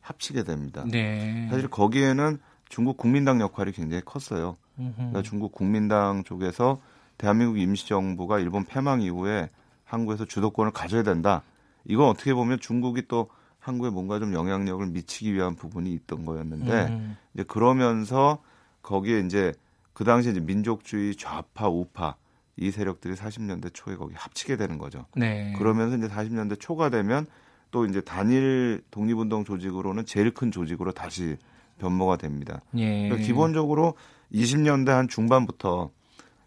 [0.00, 0.84] 합치게 됩니다.
[0.86, 1.48] 네.
[1.50, 2.38] 사실 거기에는
[2.74, 4.56] 중국 국민당 역할이 굉장히 컸어요.
[4.96, 6.80] 그러니까 중국 국민당 쪽에서
[7.18, 9.48] 대한민국 임시정부가 일본 패망 이후에
[9.84, 11.44] 한국에서 주도권을 가져야 된다.
[11.84, 17.16] 이건 어떻게 보면 중국이 또 한국에 뭔가 좀 영향력을 미치기 위한 부분이 있던 거였는데 음.
[17.34, 18.42] 이제 그러면서
[18.82, 19.52] 거기에 이제
[19.92, 22.16] 그 당시에 이제 민족주의 좌파 우파
[22.56, 25.06] 이 세력들이 40년대 초에 거기 합치게 되는 거죠.
[25.14, 25.52] 네.
[25.58, 27.28] 그러면서 이제 40년대 초가 되면
[27.70, 31.36] 또 이제 단일 독립운동 조직으로는 제일 큰 조직으로 다시
[31.78, 32.60] 변모가 됩니다.
[32.76, 33.08] 예.
[33.08, 33.94] 그러니까 기본적으로
[34.32, 35.90] 20년대 한 중반부터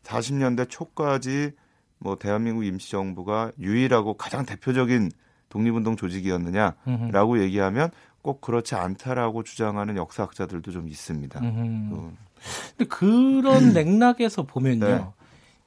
[0.04, 1.52] 40년대 초까지
[2.00, 5.12] 뭐 대한민국 임시정부가 유일하고 가장 대표적인
[5.50, 7.42] 독립운동 조직이었느냐라고 음흠.
[7.42, 7.90] 얘기하면
[8.22, 11.40] 꼭 그렇지 않다라고 주장하는 역사학자들도 좀 있습니다.
[11.40, 12.18] 음.
[12.78, 14.86] 근데 그런 맥락에서 보면요.
[14.86, 15.06] 네.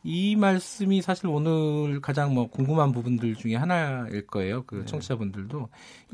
[0.03, 4.63] 이 말씀이 사실 오늘 가장 뭐 궁금한 부분들 중에 하나일 거예요.
[4.65, 4.85] 그 네.
[4.87, 5.69] 청취자분들도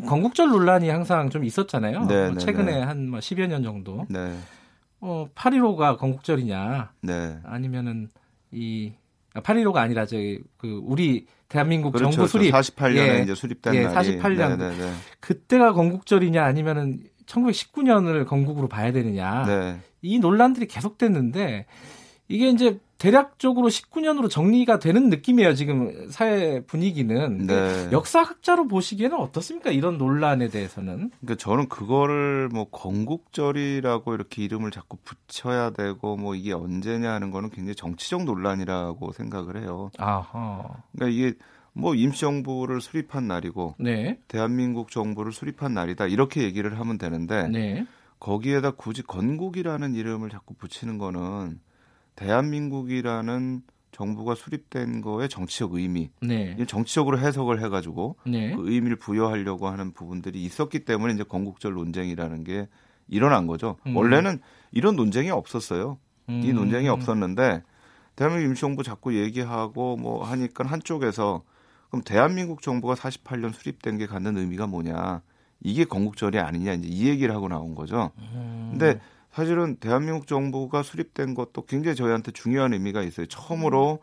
[0.06, 2.06] 건국절 논란이 항상 좀 있었잖아요.
[2.06, 2.82] 네, 뭐네 최근에 네.
[2.82, 4.06] 한뭐 10여 년 정도.
[4.08, 4.36] 네.
[5.00, 6.92] 어, 8.15가 건국절이냐.
[7.02, 7.38] 네.
[7.44, 8.08] 아니면은
[8.50, 8.92] 이
[9.34, 13.84] 8.15가 아, 아니라 저기 그 우리 대한민국 그렇죠, 정부 수립 48년에 예, 이제 수립된 예,
[13.84, 14.92] 날이 48년 네네네.
[15.20, 19.44] 그때가 건국절이냐 아니면은 1919년을 건국으로 봐야 되느냐.
[19.44, 19.80] 네.
[20.02, 21.66] 이 논란들이 계속됐는데
[22.28, 25.54] 이게 이제 대략적으로 19년으로 정리가 되는 느낌이에요.
[25.54, 27.46] 지금 사회 분위기는.
[27.46, 27.88] 네.
[27.92, 29.70] 역사학자로 보시기에는 어떻습니까?
[29.70, 31.10] 이런 논란에 대해서는.
[31.20, 37.50] 그러니까 저는 그거를 뭐 건국절이라고 이렇게 이름을 자꾸 붙여야 되고 뭐 이게 언제냐 하는 거는
[37.50, 39.90] 굉장히 정치적 논란이라고 생각을 해요.
[39.98, 40.64] 아하.
[40.92, 41.36] 그러니까 이게
[41.74, 44.18] 뭐 임시정부를 수립한 날이고 네.
[44.28, 47.86] 대한민국 정부를 수립한 날이다 이렇게 얘기를 하면 되는데 네.
[48.18, 51.60] 거기에다 굳이 건국이라는 이름을 자꾸 붙이는 거는
[52.16, 53.62] 대한민국이라는
[53.92, 56.54] 정부가 수립된 거에 정치적 의미, 네.
[56.66, 58.54] 정치적으로 해석을 해가지고 네.
[58.54, 62.68] 그 의미를 부여하려고 하는 부분들이 있었기 때문에 이제 건국절 논쟁이라는 게
[63.08, 63.76] 일어난 거죠.
[63.86, 63.96] 음.
[63.96, 64.40] 원래는
[64.72, 65.98] 이런 논쟁이 없었어요.
[66.28, 66.42] 음.
[66.44, 67.62] 이 논쟁이 없었는데
[68.16, 71.42] 대한민국 임시정부 자꾸 얘기하고 뭐 하니까 한쪽에서
[71.88, 75.22] 그럼 대한민국 정부가 48년 수립된 게 갖는 의미가 뭐냐?
[75.62, 78.10] 이게 건국절이 아니냐 이제 이 얘기를 하고 나온 거죠.
[78.18, 78.68] 음.
[78.72, 79.00] 근데
[79.36, 83.26] 사실은 대한민국 정부가 수립된 것도 굉장히 저희한테 중요한 의미가 있어요.
[83.26, 83.98] 처음으로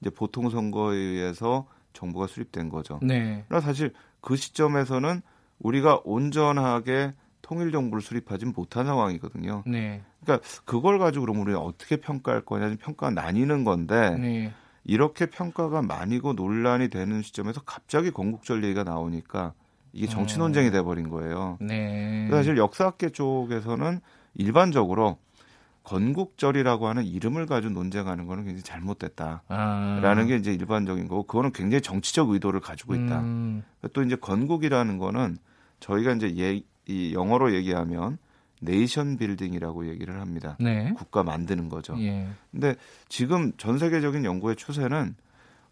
[0.00, 2.98] 이제 보통 선거에 의해서 정부가 수립된 거죠.
[3.02, 3.44] 네.
[3.48, 5.20] 그러나 사실 그 시점에서는
[5.58, 7.12] 우리가 온전하게
[7.42, 9.62] 통일 정부를 수립하진 못한 상황이거든요.
[9.66, 10.00] 네.
[10.22, 14.54] 그러니까 그걸 가지고 그럼 우리가 어떻게 평가할 거냐 평가가 나뉘는 건데 네.
[14.84, 19.52] 이렇게 평가가 많이고 논란이 되는 시점에서 갑자기 건국절 얘기가 나오니까
[19.92, 20.40] 이게 정치 음.
[20.40, 21.58] 논쟁이 돼버린 거예요.
[21.60, 22.26] 네.
[22.30, 24.00] 사실 역사학계 쪽에서는
[24.34, 25.18] 일반적으로
[25.84, 30.24] 건국절이라고 하는 이름을 가지고 논쟁하는 거는 굉장히 잘못됐다라는 아.
[30.26, 33.20] 게 이제 일반적인 거고 그거는 굉장히 정치적 의도를 가지고 있다.
[33.20, 33.62] 음.
[33.94, 35.38] 또 이제 건국이라는 거는
[35.80, 38.18] 저희가 이제 예, 이 영어로 얘기하면
[38.60, 40.56] 네이션 빌딩이라고 얘기를 합니다.
[40.60, 40.92] 네.
[40.94, 41.94] 국가 만드는 거죠.
[42.00, 42.28] 예.
[42.50, 42.74] 근데
[43.08, 45.14] 지금 전 세계적인 연구의 추세는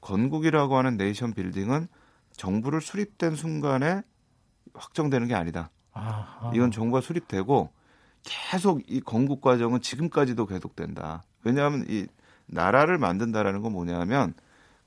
[0.00, 1.88] 건국이라고 하는 네이션 빌딩은
[2.32, 4.02] 정부를 수립된 순간에
[4.72, 5.70] 확정되는 게 아니다.
[5.92, 6.52] 아하.
[6.54, 7.70] 이건 정부가 수립되고
[8.26, 11.22] 계속 이 건국 과정은 지금까지도 계속된다.
[11.44, 12.06] 왜냐하면 이
[12.46, 14.34] 나라를 만든다라는 건 뭐냐면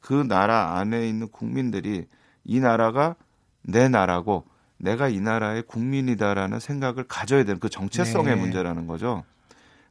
[0.02, 2.06] 그 나라 안에 있는 국민들이
[2.44, 3.16] 이 나라가
[3.62, 4.46] 내 나라고
[4.78, 8.42] 내가 이 나라의 국민이다라는 생각을 가져야 되는 그 정체성의 네.
[8.42, 9.24] 문제라는 거죠.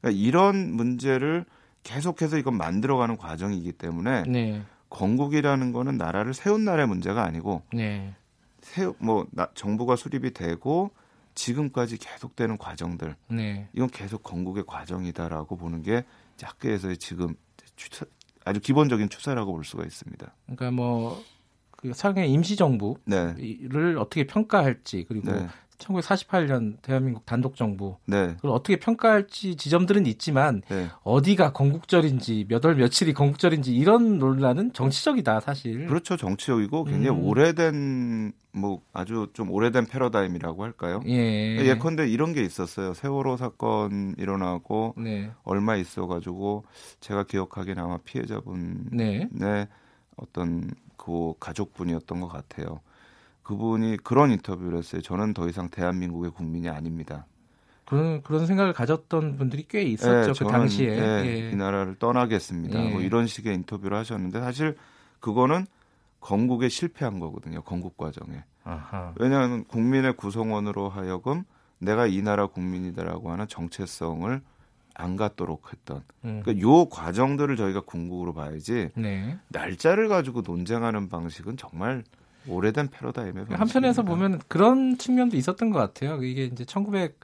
[0.01, 1.45] 그러니까 이런 문제를
[1.83, 4.63] 계속해서 이건 만들어가는 과정이기 때문에 네.
[4.91, 8.15] 건국이라는 거는 나라를 세운 나라의 문제가 아니고 네.
[8.61, 10.91] 세우 뭐 나, 정부가 수립이 되고
[11.39, 13.69] 지금까지 계속되는 과정들 네.
[13.73, 16.05] 이건 계속 건국의 과정이다라고 보는 게
[16.43, 17.37] 학교에서의 지금
[17.77, 18.07] 추차,
[18.45, 20.35] 아주 기본적인 추세라고 볼 수가 있습니다.
[20.47, 23.95] 그러니까 뭐그 상해 임시정부를 네.
[23.97, 25.47] 어떻게 평가할지 그리고 네.
[25.79, 28.35] 1948년 대한민국 단독 정부 네.
[28.37, 30.89] 그걸 어떻게 평가할지 지점들은 있지만 네.
[31.03, 35.87] 어디가 건국절인지 몇 월 며칠이 건국절인지 이런 논란은 정치적이다 사실.
[35.87, 37.25] 그렇죠 정치적이고 굉장히 음.
[37.25, 41.01] 오래된 뭐 아주 좀 오래된 패러다임이라고 할까요?
[41.07, 41.57] 예.
[41.65, 42.93] 예컨대 이런 게 있었어요.
[42.95, 45.31] 세월호 사건 일어나고 네.
[45.45, 46.65] 얼마 있어가지고
[47.01, 49.29] 제가 기억하기에 아마 피해자분 네.
[50.17, 52.81] 어떤 그 가족분이었던 것 같아요.
[53.49, 55.01] 그분이 그런 인터뷰를 했어요.
[55.01, 57.25] 저는 더 이상 대한민국의 국민이 아닙니다.
[57.87, 61.51] 그런 그런 생각을 가졌던 분들이 꽤 있었죠 네, 그 당시에 네, 예.
[61.51, 62.85] 이 나라를 떠나겠습니다.
[62.85, 62.91] 예.
[62.91, 64.77] 뭐 이런 식의 인터뷰를 하셨는데 사실
[65.21, 65.67] 그거는
[66.21, 67.63] 건국에 실패한 거거든요.
[67.63, 68.45] 건국 과정에.
[68.65, 69.15] 아하.
[69.19, 71.45] 왜냐하면 국민의 구성원으로 하여금
[71.79, 74.43] 내가 이 나라 국민이다라고 하는 정체성을
[74.95, 76.43] 안 갖도록 했던 음.
[76.45, 79.39] 그러니까 요 과정들을 저희가 궁극으로 봐야지 네.
[79.49, 82.05] 날짜를 가지고 논쟁하는 방식은 정말
[82.47, 83.59] 오래된 방식입니다.
[83.59, 86.23] 한편에서 보면 그런 측면도 있었던 것 같아요.
[86.23, 87.19] 이게 이제 1900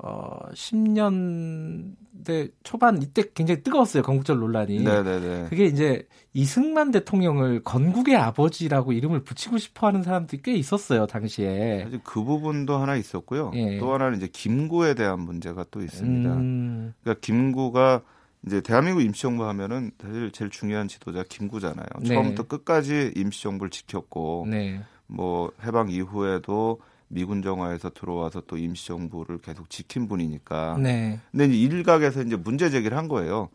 [0.00, 4.04] 어, 10년대 초반 이때 굉장히 뜨거웠어요.
[4.04, 4.84] 건국절 논란이.
[4.84, 5.46] 네네네.
[5.48, 11.06] 그게 이제 이승만 대통령을 건국의 아버지라고 이름을 붙이고 싶어 하는 사람들이 꽤 있었어요.
[11.06, 11.82] 당시에.
[11.82, 13.50] 사실 그 부분도 하나 있었고요.
[13.54, 13.78] 예.
[13.78, 16.32] 또 하나는 이제 김구에 대한 문제가 또 있습니다.
[16.32, 16.94] 음.
[17.02, 18.02] 그러니까 김구가
[18.48, 21.86] 이제 대한민국 임시정부 하면은 사실 제일 중요한 지도자 김구잖아요.
[22.00, 22.08] 네.
[22.08, 24.80] 처음부터 끝까지 임시정부를 지켰고 네.
[25.06, 30.78] 뭐 해방 이후에도 미군 정화에서 들어와서 또 임시정부를 계속 지킨 분이니까.
[30.78, 31.20] 네.
[31.30, 33.50] 근데 이제 일각에서 이제 문제 제기를 한 거예요.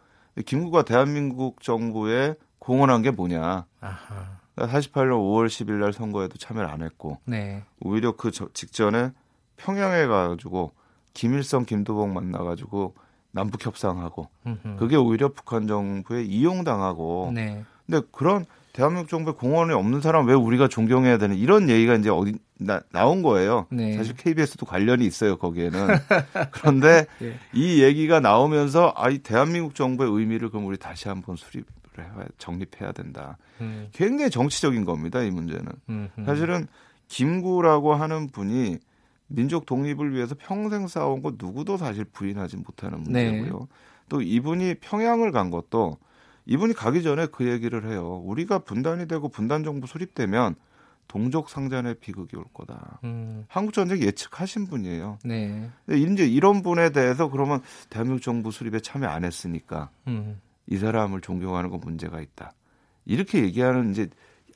[0.45, 3.65] 김구가 대한민국 정부에 공헌한 게 뭐냐.
[3.81, 4.39] 아하.
[4.55, 7.17] 48년 5월 10일 날 선거에도 참여를 안 했고.
[7.25, 7.63] 네.
[7.79, 9.11] 오히려 그 직전에
[9.57, 10.71] 평양에 가가지고
[11.15, 12.93] 김일성, 김두봉 만나가지고
[13.33, 14.29] 남북 협상하고.
[14.77, 17.31] 그게 오히려 북한 정부에 이용당하고.
[17.33, 17.63] 네.
[17.85, 22.33] 근데 그런 대한민국 정부에 공헌이 없는 사람 왜 우리가 존경해야 되는 이런 얘기가 이제 어디
[22.57, 23.67] 나, 나온 거예요.
[23.69, 23.95] 네.
[23.97, 25.87] 사실 KBS도 관련이 있어요 거기에는.
[26.51, 27.37] 그런데 네.
[27.53, 31.65] 이 얘기가 나오면서 아이 대한민국 정부의 의미를 그럼 우리 다시 한번 수립을
[31.99, 33.37] 해야 정립해야 된다.
[33.61, 33.89] 음.
[33.91, 35.67] 굉장히 정치적인 겁니다 이 문제는.
[35.89, 36.25] 음흠.
[36.25, 36.67] 사실은
[37.09, 38.79] 김구라고 하는 분이
[39.33, 43.31] 민족 독립을 위해서 평생 싸운 거 누구도 사실 부인하지 못하는 네.
[43.31, 43.59] 문제고요.
[43.59, 43.65] 네.
[44.09, 45.97] 또 이분이 평양을 간 것도
[46.45, 48.21] 이분이 가기 전에 그 얘기를 해요.
[48.25, 50.55] 우리가 분단이 되고 분단 정부 수립되면
[51.07, 52.99] 동족 상잔의 비극이 올 거다.
[53.03, 53.45] 음.
[53.47, 55.17] 한국 전쟁 예측하신 분이에요.
[55.25, 55.69] 네.
[55.89, 60.39] 이제 이런 분에 대해서 그러면 대한민국 정부 수립에 참여 안 했으니까 음.
[60.67, 62.53] 이 사람을 존경하는 건 문제가 있다.
[63.05, 64.09] 이렇게 얘기하는 이제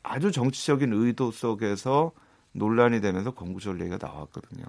[0.04, 2.12] 아주 정치적인 의도 속에서
[2.58, 4.66] 논란이 되면서 건국절 얘기가 나왔거든요.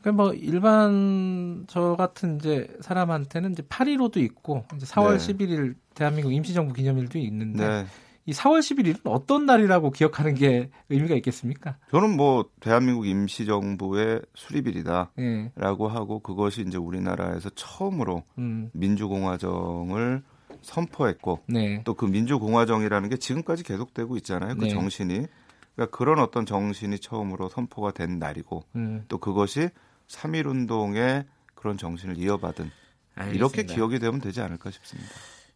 [0.00, 5.34] 그러니까 뭐 일반 저 같은 이제 사람한테는 이제 8.15도 있고 이제 4월 네.
[5.34, 7.86] 11일 대한민국 임시정부 기념일도 있는데 네.
[8.26, 11.76] 이 4월 11일은 어떤 날이라고 기억하는 게 의미가 있겠습니까?
[11.90, 15.50] 저는 뭐 대한민국 임시정부의 수립일이다라고 네.
[15.56, 18.70] 하고 그것이 이제 우리나라에서 처음으로 음.
[18.72, 20.22] 민주공화정을
[20.62, 21.82] 선포했고 네.
[21.84, 24.54] 또그 민주공화정이라는 게 지금까지 계속되고 있잖아요.
[24.56, 24.70] 그 네.
[24.70, 25.26] 정신이
[25.74, 29.04] 그러니까 그런 어떤 정신이 처음으로 선포가 된 날이고 음.
[29.08, 29.68] 또 그것이
[30.08, 31.24] 3.1 운동의
[31.54, 32.70] 그런 정신을 이어받은
[33.16, 33.36] 알겠습니다.
[33.36, 35.10] 이렇게 기억이 되면 되지 않을까 싶습니다.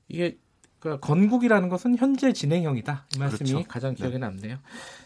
[0.09, 0.39] 이게
[0.79, 3.07] 그러니까 건국이라는 것은 현재 진행형이다.
[3.17, 3.69] 이 말씀이 그렇죠.
[3.69, 4.19] 가장 기억에 네.
[4.19, 4.59] 남네요.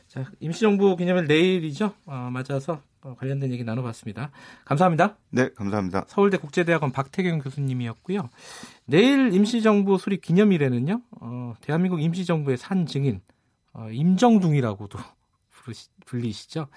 [0.07, 1.95] 자, 임시정부 기념일 내일이죠.
[2.05, 4.31] 어, 맞아서 어, 관련된 얘기 나눠봤습니다.
[4.65, 5.17] 감사합니다.
[5.31, 6.05] 네, 감사합니다.
[6.09, 8.29] 서울대 국제대학원 박태경 교수님이었고요.
[8.85, 11.01] 내일 임시정부 수립 기념일에는요.
[11.21, 13.23] 어, 대한민국 임시정부의 산 증인
[13.75, 14.99] 어, 임정둥이라고도
[15.51, 16.69] 부르시, 불리시죠.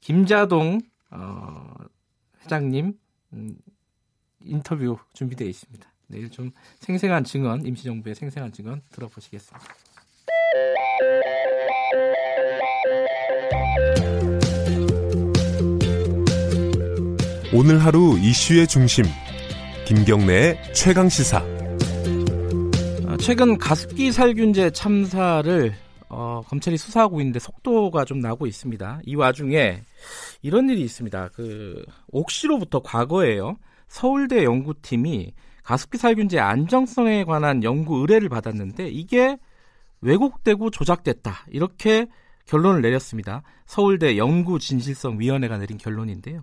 [0.00, 1.74] 김자동 어,
[2.42, 2.98] 회장님
[3.32, 3.58] 음,
[4.40, 5.90] 인터뷰 준비되어 있습니다.
[6.08, 6.50] 내일 좀
[6.80, 9.66] 생생한 증언, 임시정부의 생생한 증언 들어보시겠습니다.
[17.52, 19.04] 오늘 하루 이슈의 중심
[19.86, 21.38] 김경래의 최강 시사.
[23.06, 25.74] 아, 최근 가습기 살균제 참사를
[26.10, 29.00] 어, 검찰이 수사하고 있는데 속도가 좀 나고 있습니다.
[29.06, 29.80] 이 와중에
[30.42, 31.28] 이런 일이 있습니다.
[31.28, 33.56] 그 옥시로부터 과거에요.
[33.86, 35.32] 서울대 연구팀이
[35.62, 39.38] 가습기 살균제 안정성에 관한 연구 의뢰를 받았는데 이게
[40.00, 41.46] 왜곡되고 조작됐다.
[41.48, 42.08] 이렇게
[42.46, 43.42] 결론을 내렸습니다.
[43.66, 46.42] 서울대 연구진실성위원회가 내린 결론인데요.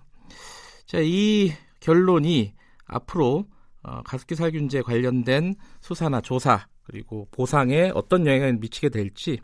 [0.85, 2.53] 자, 이 결론이
[2.85, 3.45] 앞으로
[3.83, 9.41] 어, 가습기 살균제 관련된 수사나 조사 그리고 보상에 어떤 영향을 미치게 될지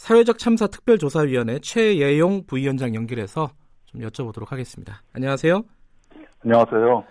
[0.00, 3.50] 사회적 참사 특별조사위원회 최예용 부위원장 연결해서
[3.84, 5.02] 좀 여쭤보도록 하겠습니다.
[5.12, 5.62] 안녕하세요.
[6.42, 7.04] 안녕하세요.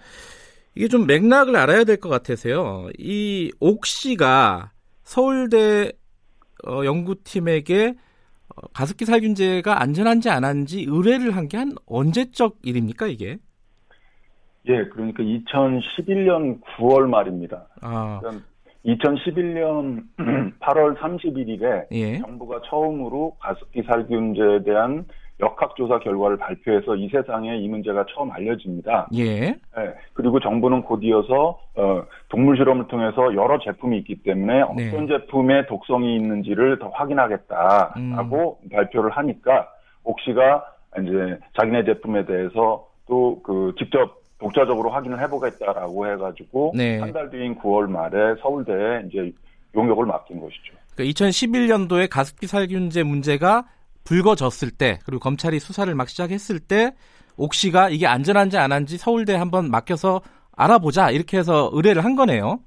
[0.74, 2.90] 이게 좀 맥락을 알아야 될 것 같아서요.
[2.98, 4.72] 이 옥씨가
[5.03, 5.91] 서울대
[6.66, 7.94] 어, 연구팀에게
[8.56, 13.38] 어, 가습기 살균제가 안전한지 안 한지 의뢰를 한 게한 언제적 일입니까 이게?
[14.68, 17.68] 예, 그러니까 2011년 9월 말입니다.
[17.82, 18.20] 아.
[18.95, 20.03] 2011년
[20.60, 22.20] 8월 31일에 예.
[22.20, 25.06] 정부가 처음으로 가습기 살균제에 대한
[25.40, 29.07] 역학조사 결과를 발표해서 이 세상에 이 문제가 처음 알려집니다.
[29.16, 29.52] 예.
[29.52, 34.90] 네, 그리고 정부는 곧이어서 어, 동물 실험을 통해서 여러 제품이 있기 때문에 네.
[34.90, 38.70] 어떤 제품에 독성이 있는지를 더 확인하겠다라고 음.
[38.70, 39.70] 발표를 하니까
[40.03, 40.66] 옥시가
[41.02, 46.99] 이제 자기네 제품에 대해서 또 그 직접 독자적으로 확인을 해보겠다라고 해가지고 네.
[46.99, 49.32] 한달 뒤인 9월 말에 서울대에 이제
[49.76, 50.74] 용역을 맡긴 것이죠.
[50.95, 53.66] 그러니까 2011년도에 가습기 살균제 문제가
[54.06, 56.94] 불거졌을 때 그리고 검찰이 수사를 막 시작했을 때
[57.38, 60.22] 옥시가 이게 안전한지 안 한지 서울대 한번 맡겨서
[60.56, 62.60] 알아보자 이렇게 해서 의뢰를 한 거네요.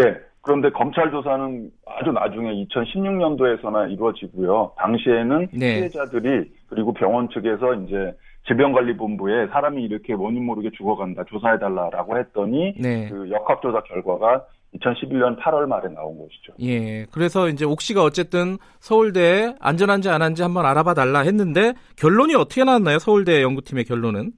[0.00, 0.28] 예.
[0.40, 4.72] 그런데 검찰 조사는 아주 나중에 2016년도에서나 이루어지고요.
[4.78, 5.76] 당시에는 네.
[5.76, 8.14] 피해자들이 그리고 병원 측에서 이제
[8.48, 13.08] 질병관리본부에 사람이 이렇게 원인 모르게 죽어간다 조사해달라라고 했더니 네.
[13.08, 14.44] 그 역학조사 결과가
[14.74, 16.52] 2011년 8월 말에 나온 것이죠.
[16.60, 17.06] 예.
[17.12, 22.98] 그래서 이제 옥시가 어쨌든 서울대에 안전한지 안 한지 한번 알아봐 달라 했는데 결론이 어떻게 나왔나요?
[22.98, 24.32] 서울대 연구팀의 결론은?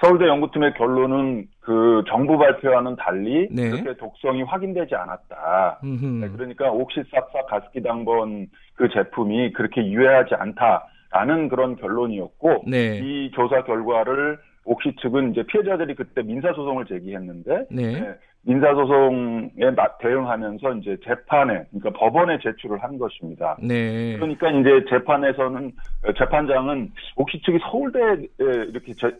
[0.00, 3.70] 서울대 연구팀의 결론은 그 정부 발표와는 달리 네.
[3.70, 5.80] 그렇게 독성이 확인되지 않았다.
[5.82, 13.00] 네, 그러니까 옥시싹싹 가습기 당번 그 제품이 그렇게 유해하지 않다 라는 그런 결론이었고 네.
[13.02, 18.00] 이 조사 결과를 옥시 측은 이제 피해자들이 그때 민사소송을 제기했는데 네.
[18.00, 23.56] 네, 민사소송에 대응하면서 이제 재판에 그러니까 법원에 제출을 한 것입니다.
[23.60, 24.16] 네.
[24.16, 25.72] 그러니까 이제 재판에서는
[26.16, 29.10] 재판장은 옥시 측이 서울대에 이렇게 제,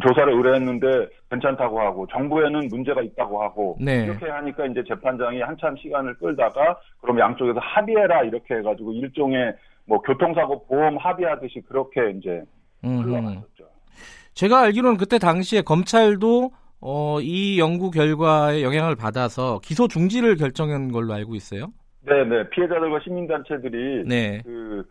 [0.00, 4.04] 조사를 의뢰했는데 괜찮다고 하고 정부에는 문제가 있다고 하고 네.
[4.04, 9.54] 이렇게 하니까 이제 재판장이 한참 시간을 끌다가 그럼 양쪽에서 합의해라 이렇게 해가지고 일종의
[9.88, 12.42] 뭐 교통사고 보험 합의하듯이 그렇게 이제
[12.82, 13.64] 흘러갔었죠.
[14.34, 16.50] 제가 알기로는 그때 당시에 검찰도
[16.80, 21.72] 어, 이 연구 결과에 영향을 받아서 기소 중지를 결정한 걸로 알고 있어요.
[22.02, 22.48] 네, 네.
[22.50, 24.40] 피해자들과 시민단체들이 네.
[24.44, 24.84] 그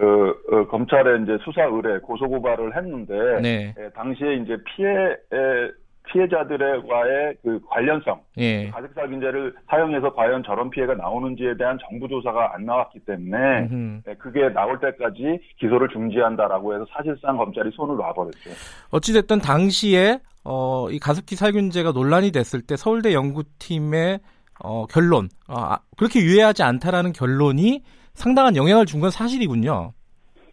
[0.00, 3.74] 어, 어, 검찰에 이제 수사 의뢰 고소 고발을 했는데 네.
[3.78, 5.70] 예, 당시에 이제 피해 에,
[6.12, 8.68] 피해자들과의 그 관련성, 예.
[8.70, 13.68] 가습살균제를 사용해서 과연 저런 피해가 나오는지에 대한 정부 조사가 안 나왔기 때문에
[14.08, 18.50] 예, 그게 나올 때까지 기소를 중지한다라고 해서 사실상 검찰이 손을 놔버렸죠.
[18.90, 24.20] 어찌됐든 당시에 어, 이 가습기 살균제가 논란이 됐을 때 서울대 연구팀의
[24.64, 27.82] 어, 결론, 어, 아, 그렇게 유해하지 않다라는 결론이
[28.14, 29.92] 상당한 영향을 준 건 사실이군요.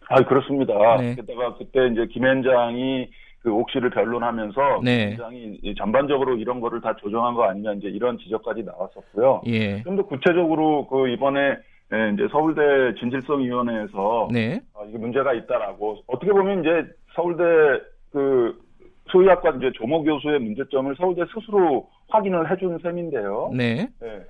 [0.08, 0.72] 아, 그렇습니다.
[0.98, 1.16] 네.
[1.16, 3.08] 게다가 그때 이제 김현장이
[3.46, 5.10] 그 옥시를 변론하면서 네.
[5.10, 9.42] 굉장히 전반적으로 이런 거를 다 조정한 거 아니냐 이제 이런 지적까지 나왔었고요.
[9.46, 9.84] 예.
[9.84, 11.56] 좀 더 구체적으로 그 이번에
[11.88, 12.60] 네, 이제 서울대
[12.98, 14.60] 진실성위원회에서 네.
[14.74, 17.44] 아, 이게 문제가 있다라고 어떻게 보면 이제 서울대
[18.10, 18.58] 그
[19.12, 23.52] 소유학과 이제 조모 교수의 문제점을 서울대 스스로 확인을 해준 셈인데요.
[23.54, 23.86] 네.
[24.00, 24.22] 네.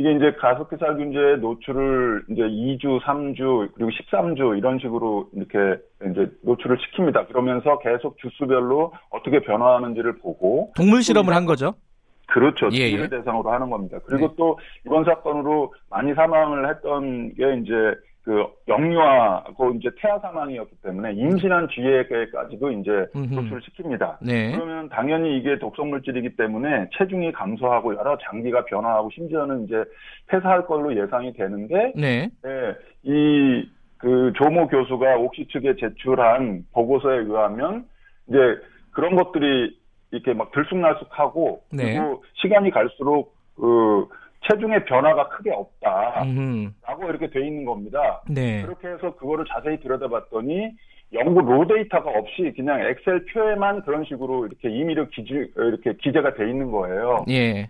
[0.00, 5.78] 이게 이제 가습기 살균제 노출을 이제 2주, 3주, 그리고 13주 이런 식으로 이렇게
[6.10, 7.28] 이제 노출을 시킵니다.
[7.28, 11.74] 그러면서 계속 주수별로 어떻게 변화하는지를 보고 동물 실험을 한 거죠?
[12.28, 12.70] 그렇죠.
[12.72, 13.08] 예, 예.
[13.08, 13.98] 대상으로 하는 겁니다.
[14.06, 14.34] 그리고 네.
[14.38, 17.74] 또 이번 사건으로 많이 사망을 했던 게 이제
[18.30, 24.18] 그 영유아고 이제 태아 사망이었기 때문에 임신한 뒤에까지도 이제 노출을 시킵니다.
[24.22, 24.52] 네.
[24.52, 29.82] 그러면 당연히 이게 독성 물질이기 때문에 체중이 감소하고 여러 장기가 변화하고 심지어는 이제
[30.28, 32.30] 폐사할 걸로 예상이 되는데 네.
[32.44, 32.74] 네.
[33.02, 37.84] 이그 조모 교수가 옥시 측에 제출한 보고서에 의하면
[38.28, 38.38] 이제
[38.92, 39.76] 그런 것들이
[40.12, 41.98] 이렇게 막 들쑥날쑥하고 네.
[41.98, 44.06] 그리고 시간이 갈수록 그
[44.48, 46.74] 체중의 변화가 크게 없다라고 음.
[47.08, 48.22] 이렇게 돼 있는 겁니다.
[48.28, 48.62] 네.
[48.62, 50.70] 그렇게 해서 그거를 자세히 들여다봤더니
[51.12, 56.48] 연구 로 데이터가 없이 그냥 엑셀 표에만 그런 식으로 이렇게 임의로 기재 이렇게 기재가 돼
[56.48, 57.24] 있는 거예요.
[57.28, 57.68] 예.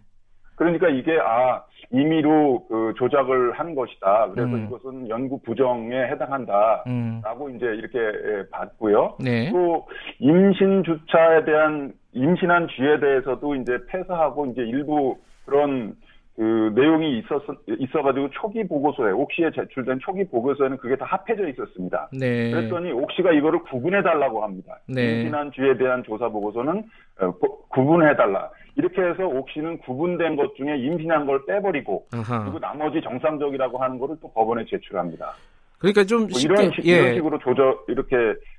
[0.56, 4.28] 그러니까 이게 아 임의로 그 조작을 한 것이다.
[4.34, 4.66] 그래서 음.
[4.66, 7.56] 이것은 연구 부정에 해당한다라고 음.
[7.56, 9.16] 이제 이렇게 예, 봤고요.
[9.18, 9.50] 네.
[9.50, 9.88] 또
[10.18, 15.16] 임신 주차에 대한 임신한 쥐에 대해서도 이제 폐사하고 이제 일부
[15.46, 15.96] 그런
[16.40, 22.08] 그 내용이 있었 있어가지고 초기 보고서에 옥시에 제출된 초기 보고서에는 그게 다 합해져 있었습니다.
[22.18, 22.50] 네.
[22.50, 24.78] 그랬더니 옥시가 이거를 구분해 달라고 합니다.
[24.88, 25.18] 네.
[25.20, 26.82] 임신한 쥐에 대한 조사 보고서는
[27.20, 27.32] 어,
[27.68, 28.48] 구분해 달라.
[28.76, 32.44] 이렇게 해서 옥시는 구분된 것 중에 임신한 걸 빼버리고 아하.
[32.44, 35.34] 그리고 나머지 정상적이라고 하는 거를 또 법원에 제출합니다.
[35.80, 36.92] 그러니까 좀뭐 쉽게, 이런, 식, 예.
[36.92, 38.16] 이런 식으로 조절 이렇게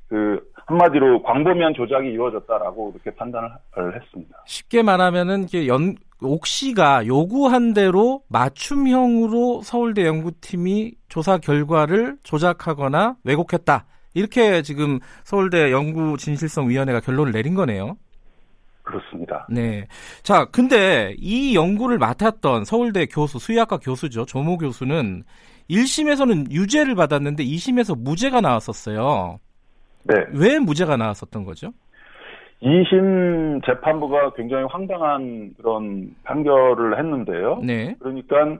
[0.09, 3.49] 그 한마디로 광범위한 조작이 이루어졌다라고 이렇게 판단을
[3.95, 4.43] 했습니다.
[4.45, 13.85] 쉽게 말하면은 연 옥시가 요구한 대로 맞춤형으로 서울대 연구팀이 조사 결과를 조작하거나 왜곡했다.
[14.13, 17.97] 이렇게 지금 서울대 연구 진실성 위원회가 결론을 내린 거네요.
[18.83, 19.47] 그렇습니다.
[19.49, 19.87] 네.
[20.23, 24.25] 자, 근데 이 연구를 맡았던 서울대 교수, 수의학과 교수죠.
[24.25, 25.23] 조모 교수는
[25.71, 29.39] 1심에서는 유죄를 받았는데 2심에서 무죄가 나왔었어요.
[30.03, 30.15] 네.
[30.33, 31.71] 왜 무죄가 나왔었던 거죠?
[32.61, 37.61] 2심 재판부가 굉장히 황당한 그런 판결을 했는데요.
[37.63, 37.95] 네.
[37.99, 38.59] 그러니까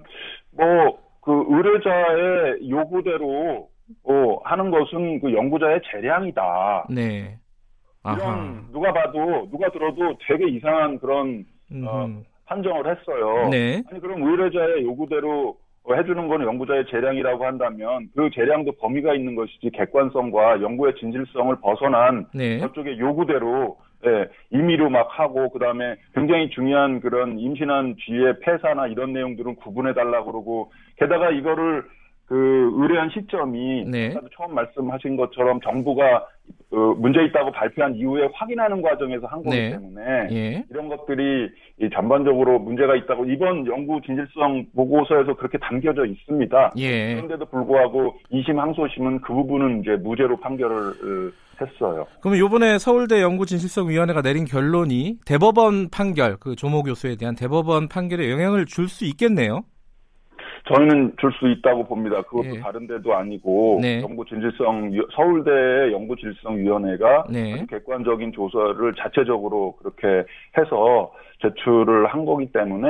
[0.52, 3.70] 뭐 그 의뢰자의 요구대로
[4.04, 6.88] 어, 하는 것은 그 연구자의 재량이다.
[6.90, 7.38] 네.
[8.04, 8.18] 아하.
[8.18, 11.46] 이런 누가 봐도 누가 들어도 되게 이상한 그런
[11.86, 12.08] 어,
[12.46, 13.50] 판정을 했어요.
[13.50, 13.84] 네.
[13.92, 15.58] 아니 그럼 의뢰자의 요구대로
[15.90, 22.60] 해주는 거는 연구자의 재량이라고 한다면 그 재량도 범위가 있는 것이지 객관성과 연구의 진실성을 벗어난 네.
[22.60, 29.56] 저쪽의 요구대로 예, 임의로 막 하고 그다음에 굉장히 중요한 그런 임신한 쥐의 폐사나 이런 내용들은
[29.56, 31.84] 구분해 달라 그러고 게다가 이거를
[32.32, 34.14] 그 의뢰한 시점이 네.
[34.38, 36.26] 처음 말씀하신 것처럼 정부가
[36.72, 39.72] 어, 문제 있다고 발표한 이후에 확인하는 과정에서 한 거기 네.
[39.72, 40.66] 때문에 예.
[40.70, 41.50] 이런 것들이
[41.94, 46.72] 전반적으로 문제가 있다고 이번 연구 진실성 보고서에서 그렇게 담겨져 있습니다.
[46.78, 47.16] 예.
[47.16, 52.08] 그런데도 불구하고 2심 항소심은 그 부분은 이제 무죄로 판결을 어, 했어요.
[52.22, 57.90] 그럼 이번에 서울대 연구 진실성 위원회가 내린 결론이 대법원 판결, 그 조모 교수에 대한 대법원
[57.90, 59.64] 판결에 영향을 줄 수 있겠네요.
[60.68, 62.22] 저희는 줄 수 있다고 봅니다.
[62.24, 62.60] 그것도 예.
[62.60, 64.02] 다른 데도 아니고 네.
[64.02, 65.50] 연구 진실성 서울대
[65.94, 67.66] 연구 진실성 위원회가 네.
[67.70, 70.08] 객관적인 조사를 자체적으로 그렇게
[70.58, 71.12] 해서
[71.42, 72.88] 제출을 한 거기 때문에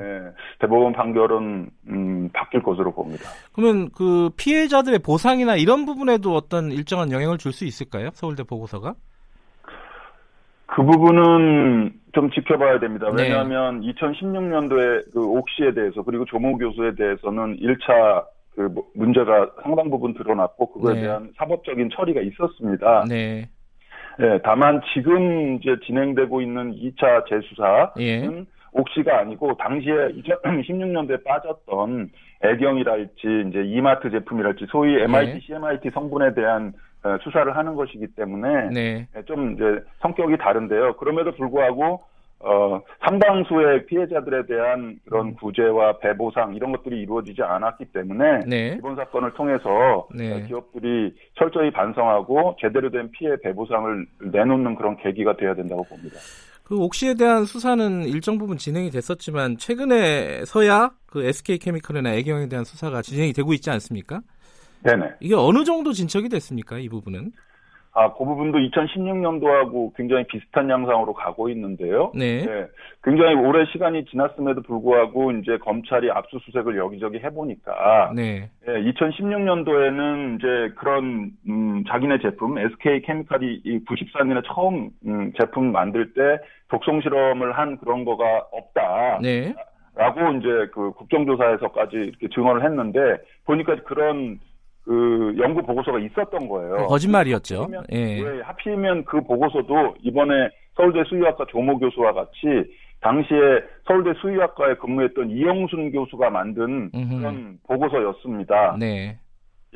[0.00, 0.20] 예,
[0.58, 3.30] 대법원 판결은 음, 바뀔 것으로 봅니다.
[3.54, 8.10] 그러면 그 피해자들의 보상이나 이런 부분에도 어떤 일정한 영향을 줄 수 있을까요?
[8.12, 8.94] 서울대 보고서가?
[10.70, 13.10] 그 부분은 좀 지켜봐야 됩니다.
[13.14, 13.24] 네.
[13.24, 13.92] 왜냐하면 네.
[13.92, 18.24] 2016년도에 그 옥시에 대해서 그리고 조모 교수에 대해서는 1차
[18.54, 21.00] 그뭐 문제가 상당 부분 드러났고 그거에 네.
[21.02, 23.04] 대한 사법적인 처리가 있었습니다.
[23.08, 23.48] 네.
[24.18, 24.38] 네.
[24.44, 28.44] 다만 지금 이제 진행되고 있는 2차 재수사는 예.
[28.72, 32.10] 옥시가 아니고 당시에 2016년도에 빠졌던
[32.42, 35.40] 애경이랄지 이제 이마트 제품이랄지 소위 MIT, 네.
[35.40, 36.74] CMIT 성분에 대한 어,
[37.22, 39.08] 수사를 하는 것이기 때문에 네.
[39.16, 39.64] 예, 좀 이제
[40.00, 40.96] 성격이 다른데요.
[40.96, 42.02] 그럼에도 불구하고
[42.42, 45.34] 어, 상당수의 피해자들에 대한 그런 음.
[45.34, 48.76] 구제와 배보상 이런 것들이 이루어지지 않았기 때문에 네.
[48.78, 50.32] 이번 사건을 통해서 네.
[50.32, 56.16] 어, 기업들이 철저히 반성하고 제대로 된 피해 배보상을 내놓는 그런 계기가 되어야 된다고 봅니다.
[56.64, 62.64] 그 옥시에 대한 수사는 일정 부분 진행이 됐었지만 최근에 서야 그 SK 케미컬이나 애경에 대한
[62.64, 64.20] 수사가 진행이 되고 있지 않습니까?
[64.84, 65.14] 네네.
[65.20, 66.78] 이게 어느 정도 진척이 됐습니까?
[66.78, 67.32] 이 부분은?
[67.92, 72.12] 아, 그 부분도 2016년도하고 굉장히 비슷한 양상으로 가고 있는데요.
[72.14, 72.44] 네.
[72.46, 72.66] 네.
[73.02, 78.12] 굉장히 오래 시간이 지났음에도 불구하고 이제 검찰이 압수수색을 여기저기 해보니까.
[78.14, 78.48] 네.
[78.64, 86.38] 네 2016년도에는 이제 그런, 음, 자기네 제품, SK 케미칼이 94년에 처음, 음, 제품 만들 때
[86.68, 89.18] 독성 실험을 한 그런 거가 없다.
[89.20, 89.52] 네.
[89.96, 94.38] 라고 이제 그 국정조사에서까지 이렇게 증언을 했는데 보니까 그런
[94.84, 96.86] 그 연구 보고서가 있었던 거예요.
[96.86, 97.62] 거짓말이었죠.
[97.62, 98.22] 하필이면, 예.
[98.22, 102.64] 네, 하필이면 그 보고서도 이번에 서울대 수의학과 조모 교수와 같이
[103.00, 103.38] 당시에
[103.86, 107.18] 서울대 수의학과에 근무했던 이영순 교수가 만든 음흠.
[107.18, 108.76] 그런 보고서였습니다.
[108.78, 109.18] 네.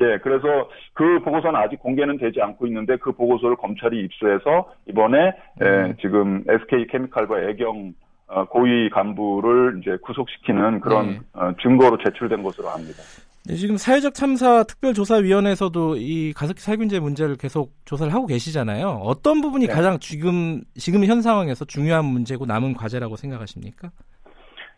[0.01, 5.65] 예, 그래서 그 보고서는 아직 공개는 되지 않고 있는데 그 보고서를 검찰이 입수해서 이번에 예,
[5.65, 5.89] 음.
[5.89, 7.93] 예, 지금 SK 케미칼과 애경
[8.27, 11.19] 어, 고위 간부를 이제 구속시키는 그런 네.
[11.33, 13.03] 어, 증거로 제출된 것으로 압니다.
[13.47, 18.87] 네, 지금 사회적 참사 특별조사위원회에서도 이 가습기 살균제 문제를 계속 조사를 하고 계시잖아요.
[19.03, 19.73] 어떤 부분이 네.
[19.73, 23.91] 가장 지금 지금 현 상황에서 중요한 문제고 남은 과제라고 생각하십니까?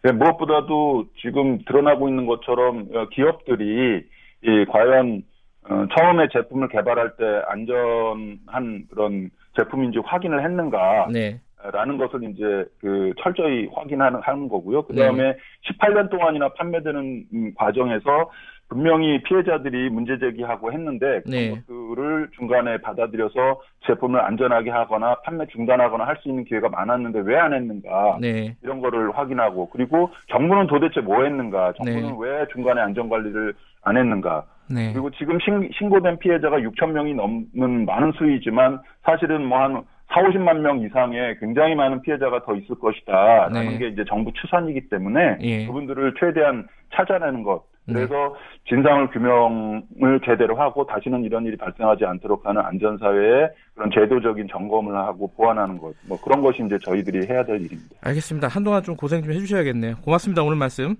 [0.03, 4.03] 네, 무엇보다도 지금 드러나고 있는 것처럼 어, 기업들이
[4.43, 5.23] 이 과연
[5.69, 11.07] 어, 처음에 제품을 개발할 때 안전한 그런 제품인지 확인을 했는가.
[11.11, 11.39] 네.
[11.71, 14.83] 라는 것을 이제 그 철저히 확인하는 하는 거고요.
[14.83, 15.37] 그 다음에 네.
[15.67, 18.29] 18년 동안이나 판매되는 음, 과정에서
[18.69, 21.51] 분명히 피해자들이 문제 제기하고 했는데 네.
[21.67, 27.53] 그것들을 중간에 받아들여서 제품을 안전하게 하거나 판매 중단하거나 할 수 있는 기회가 많았는데 왜 안
[27.53, 28.55] 했는가 네.
[28.63, 32.15] 이런 거를 확인하고 그리고 정부는 도대체 뭐 했는가 정부는 네.
[32.19, 33.53] 왜 중간에 안전 관리를
[33.83, 34.91] 안 했는가 네.
[34.91, 39.83] 그리고 지금 신, 신고된 피해자가 6천 명이 넘는 많은 수이지만 사실은 뭐한
[40.17, 43.11] 4, 50만 명 이상의 굉장히 많은 피해자가 더 있을 것이다.
[43.49, 43.77] 라는 네.
[43.77, 45.65] 게 이제 정부 추산이기 때문에 예.
[45.65, 47.63] 그분들을 최대한 찾아내는 것.
[47.85, 47.93] 네.
[47.93, 48.75] 그래서 네.
[48.75, 55.31] 진상을 규명을 제대로 하고 다시는 이런 일이 발생하지 않도록 하는 안전사회의 그런 제도적인 점검을 하고
[55.35, 55.93] 보완하는 것.
[56.07, 57.95] 뭐 그런 것이 이제 저희들이 해야 될 일입니다.
[58.01, 58.47] 알겠습니다.
[58.49, 59.95] 한동안 좀 고생 좀 해주셔야겠네요.
[60.03, 60.43] 고맙습니다.
[60.43, 60.95] 오늘 말씀.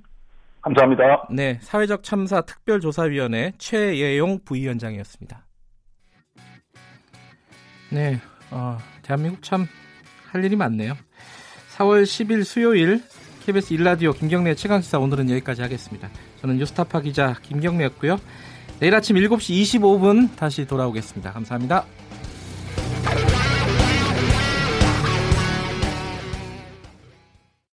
[0.62, 1.28] 감사합니다.
[1.32, 1.56] 네.
[1.62, 5.46] 사회적 참사 특별조사위원회 최예용 부위원장이었습니다.
[7.92, 8.16] 네.
[8.52, 8.78] 어,
[9.08, 9.68] 대한민국 참
[10.32, 10.96] 할 일이 많네요.
[11.78, 13.02] 4월 10일 수요일
[13.46, 16.10] KBS 일라디오 김경래 최강시사 오늘은 여기까지 하겠습니다.
[16.42, 18.20] 저는 뉴스타파 기자 김경래였고요.
[18.80, 21.32] 내일 아침 7시 25분 다시 돌아오겠습니다.
[21.32, 21.86] 감사합니다.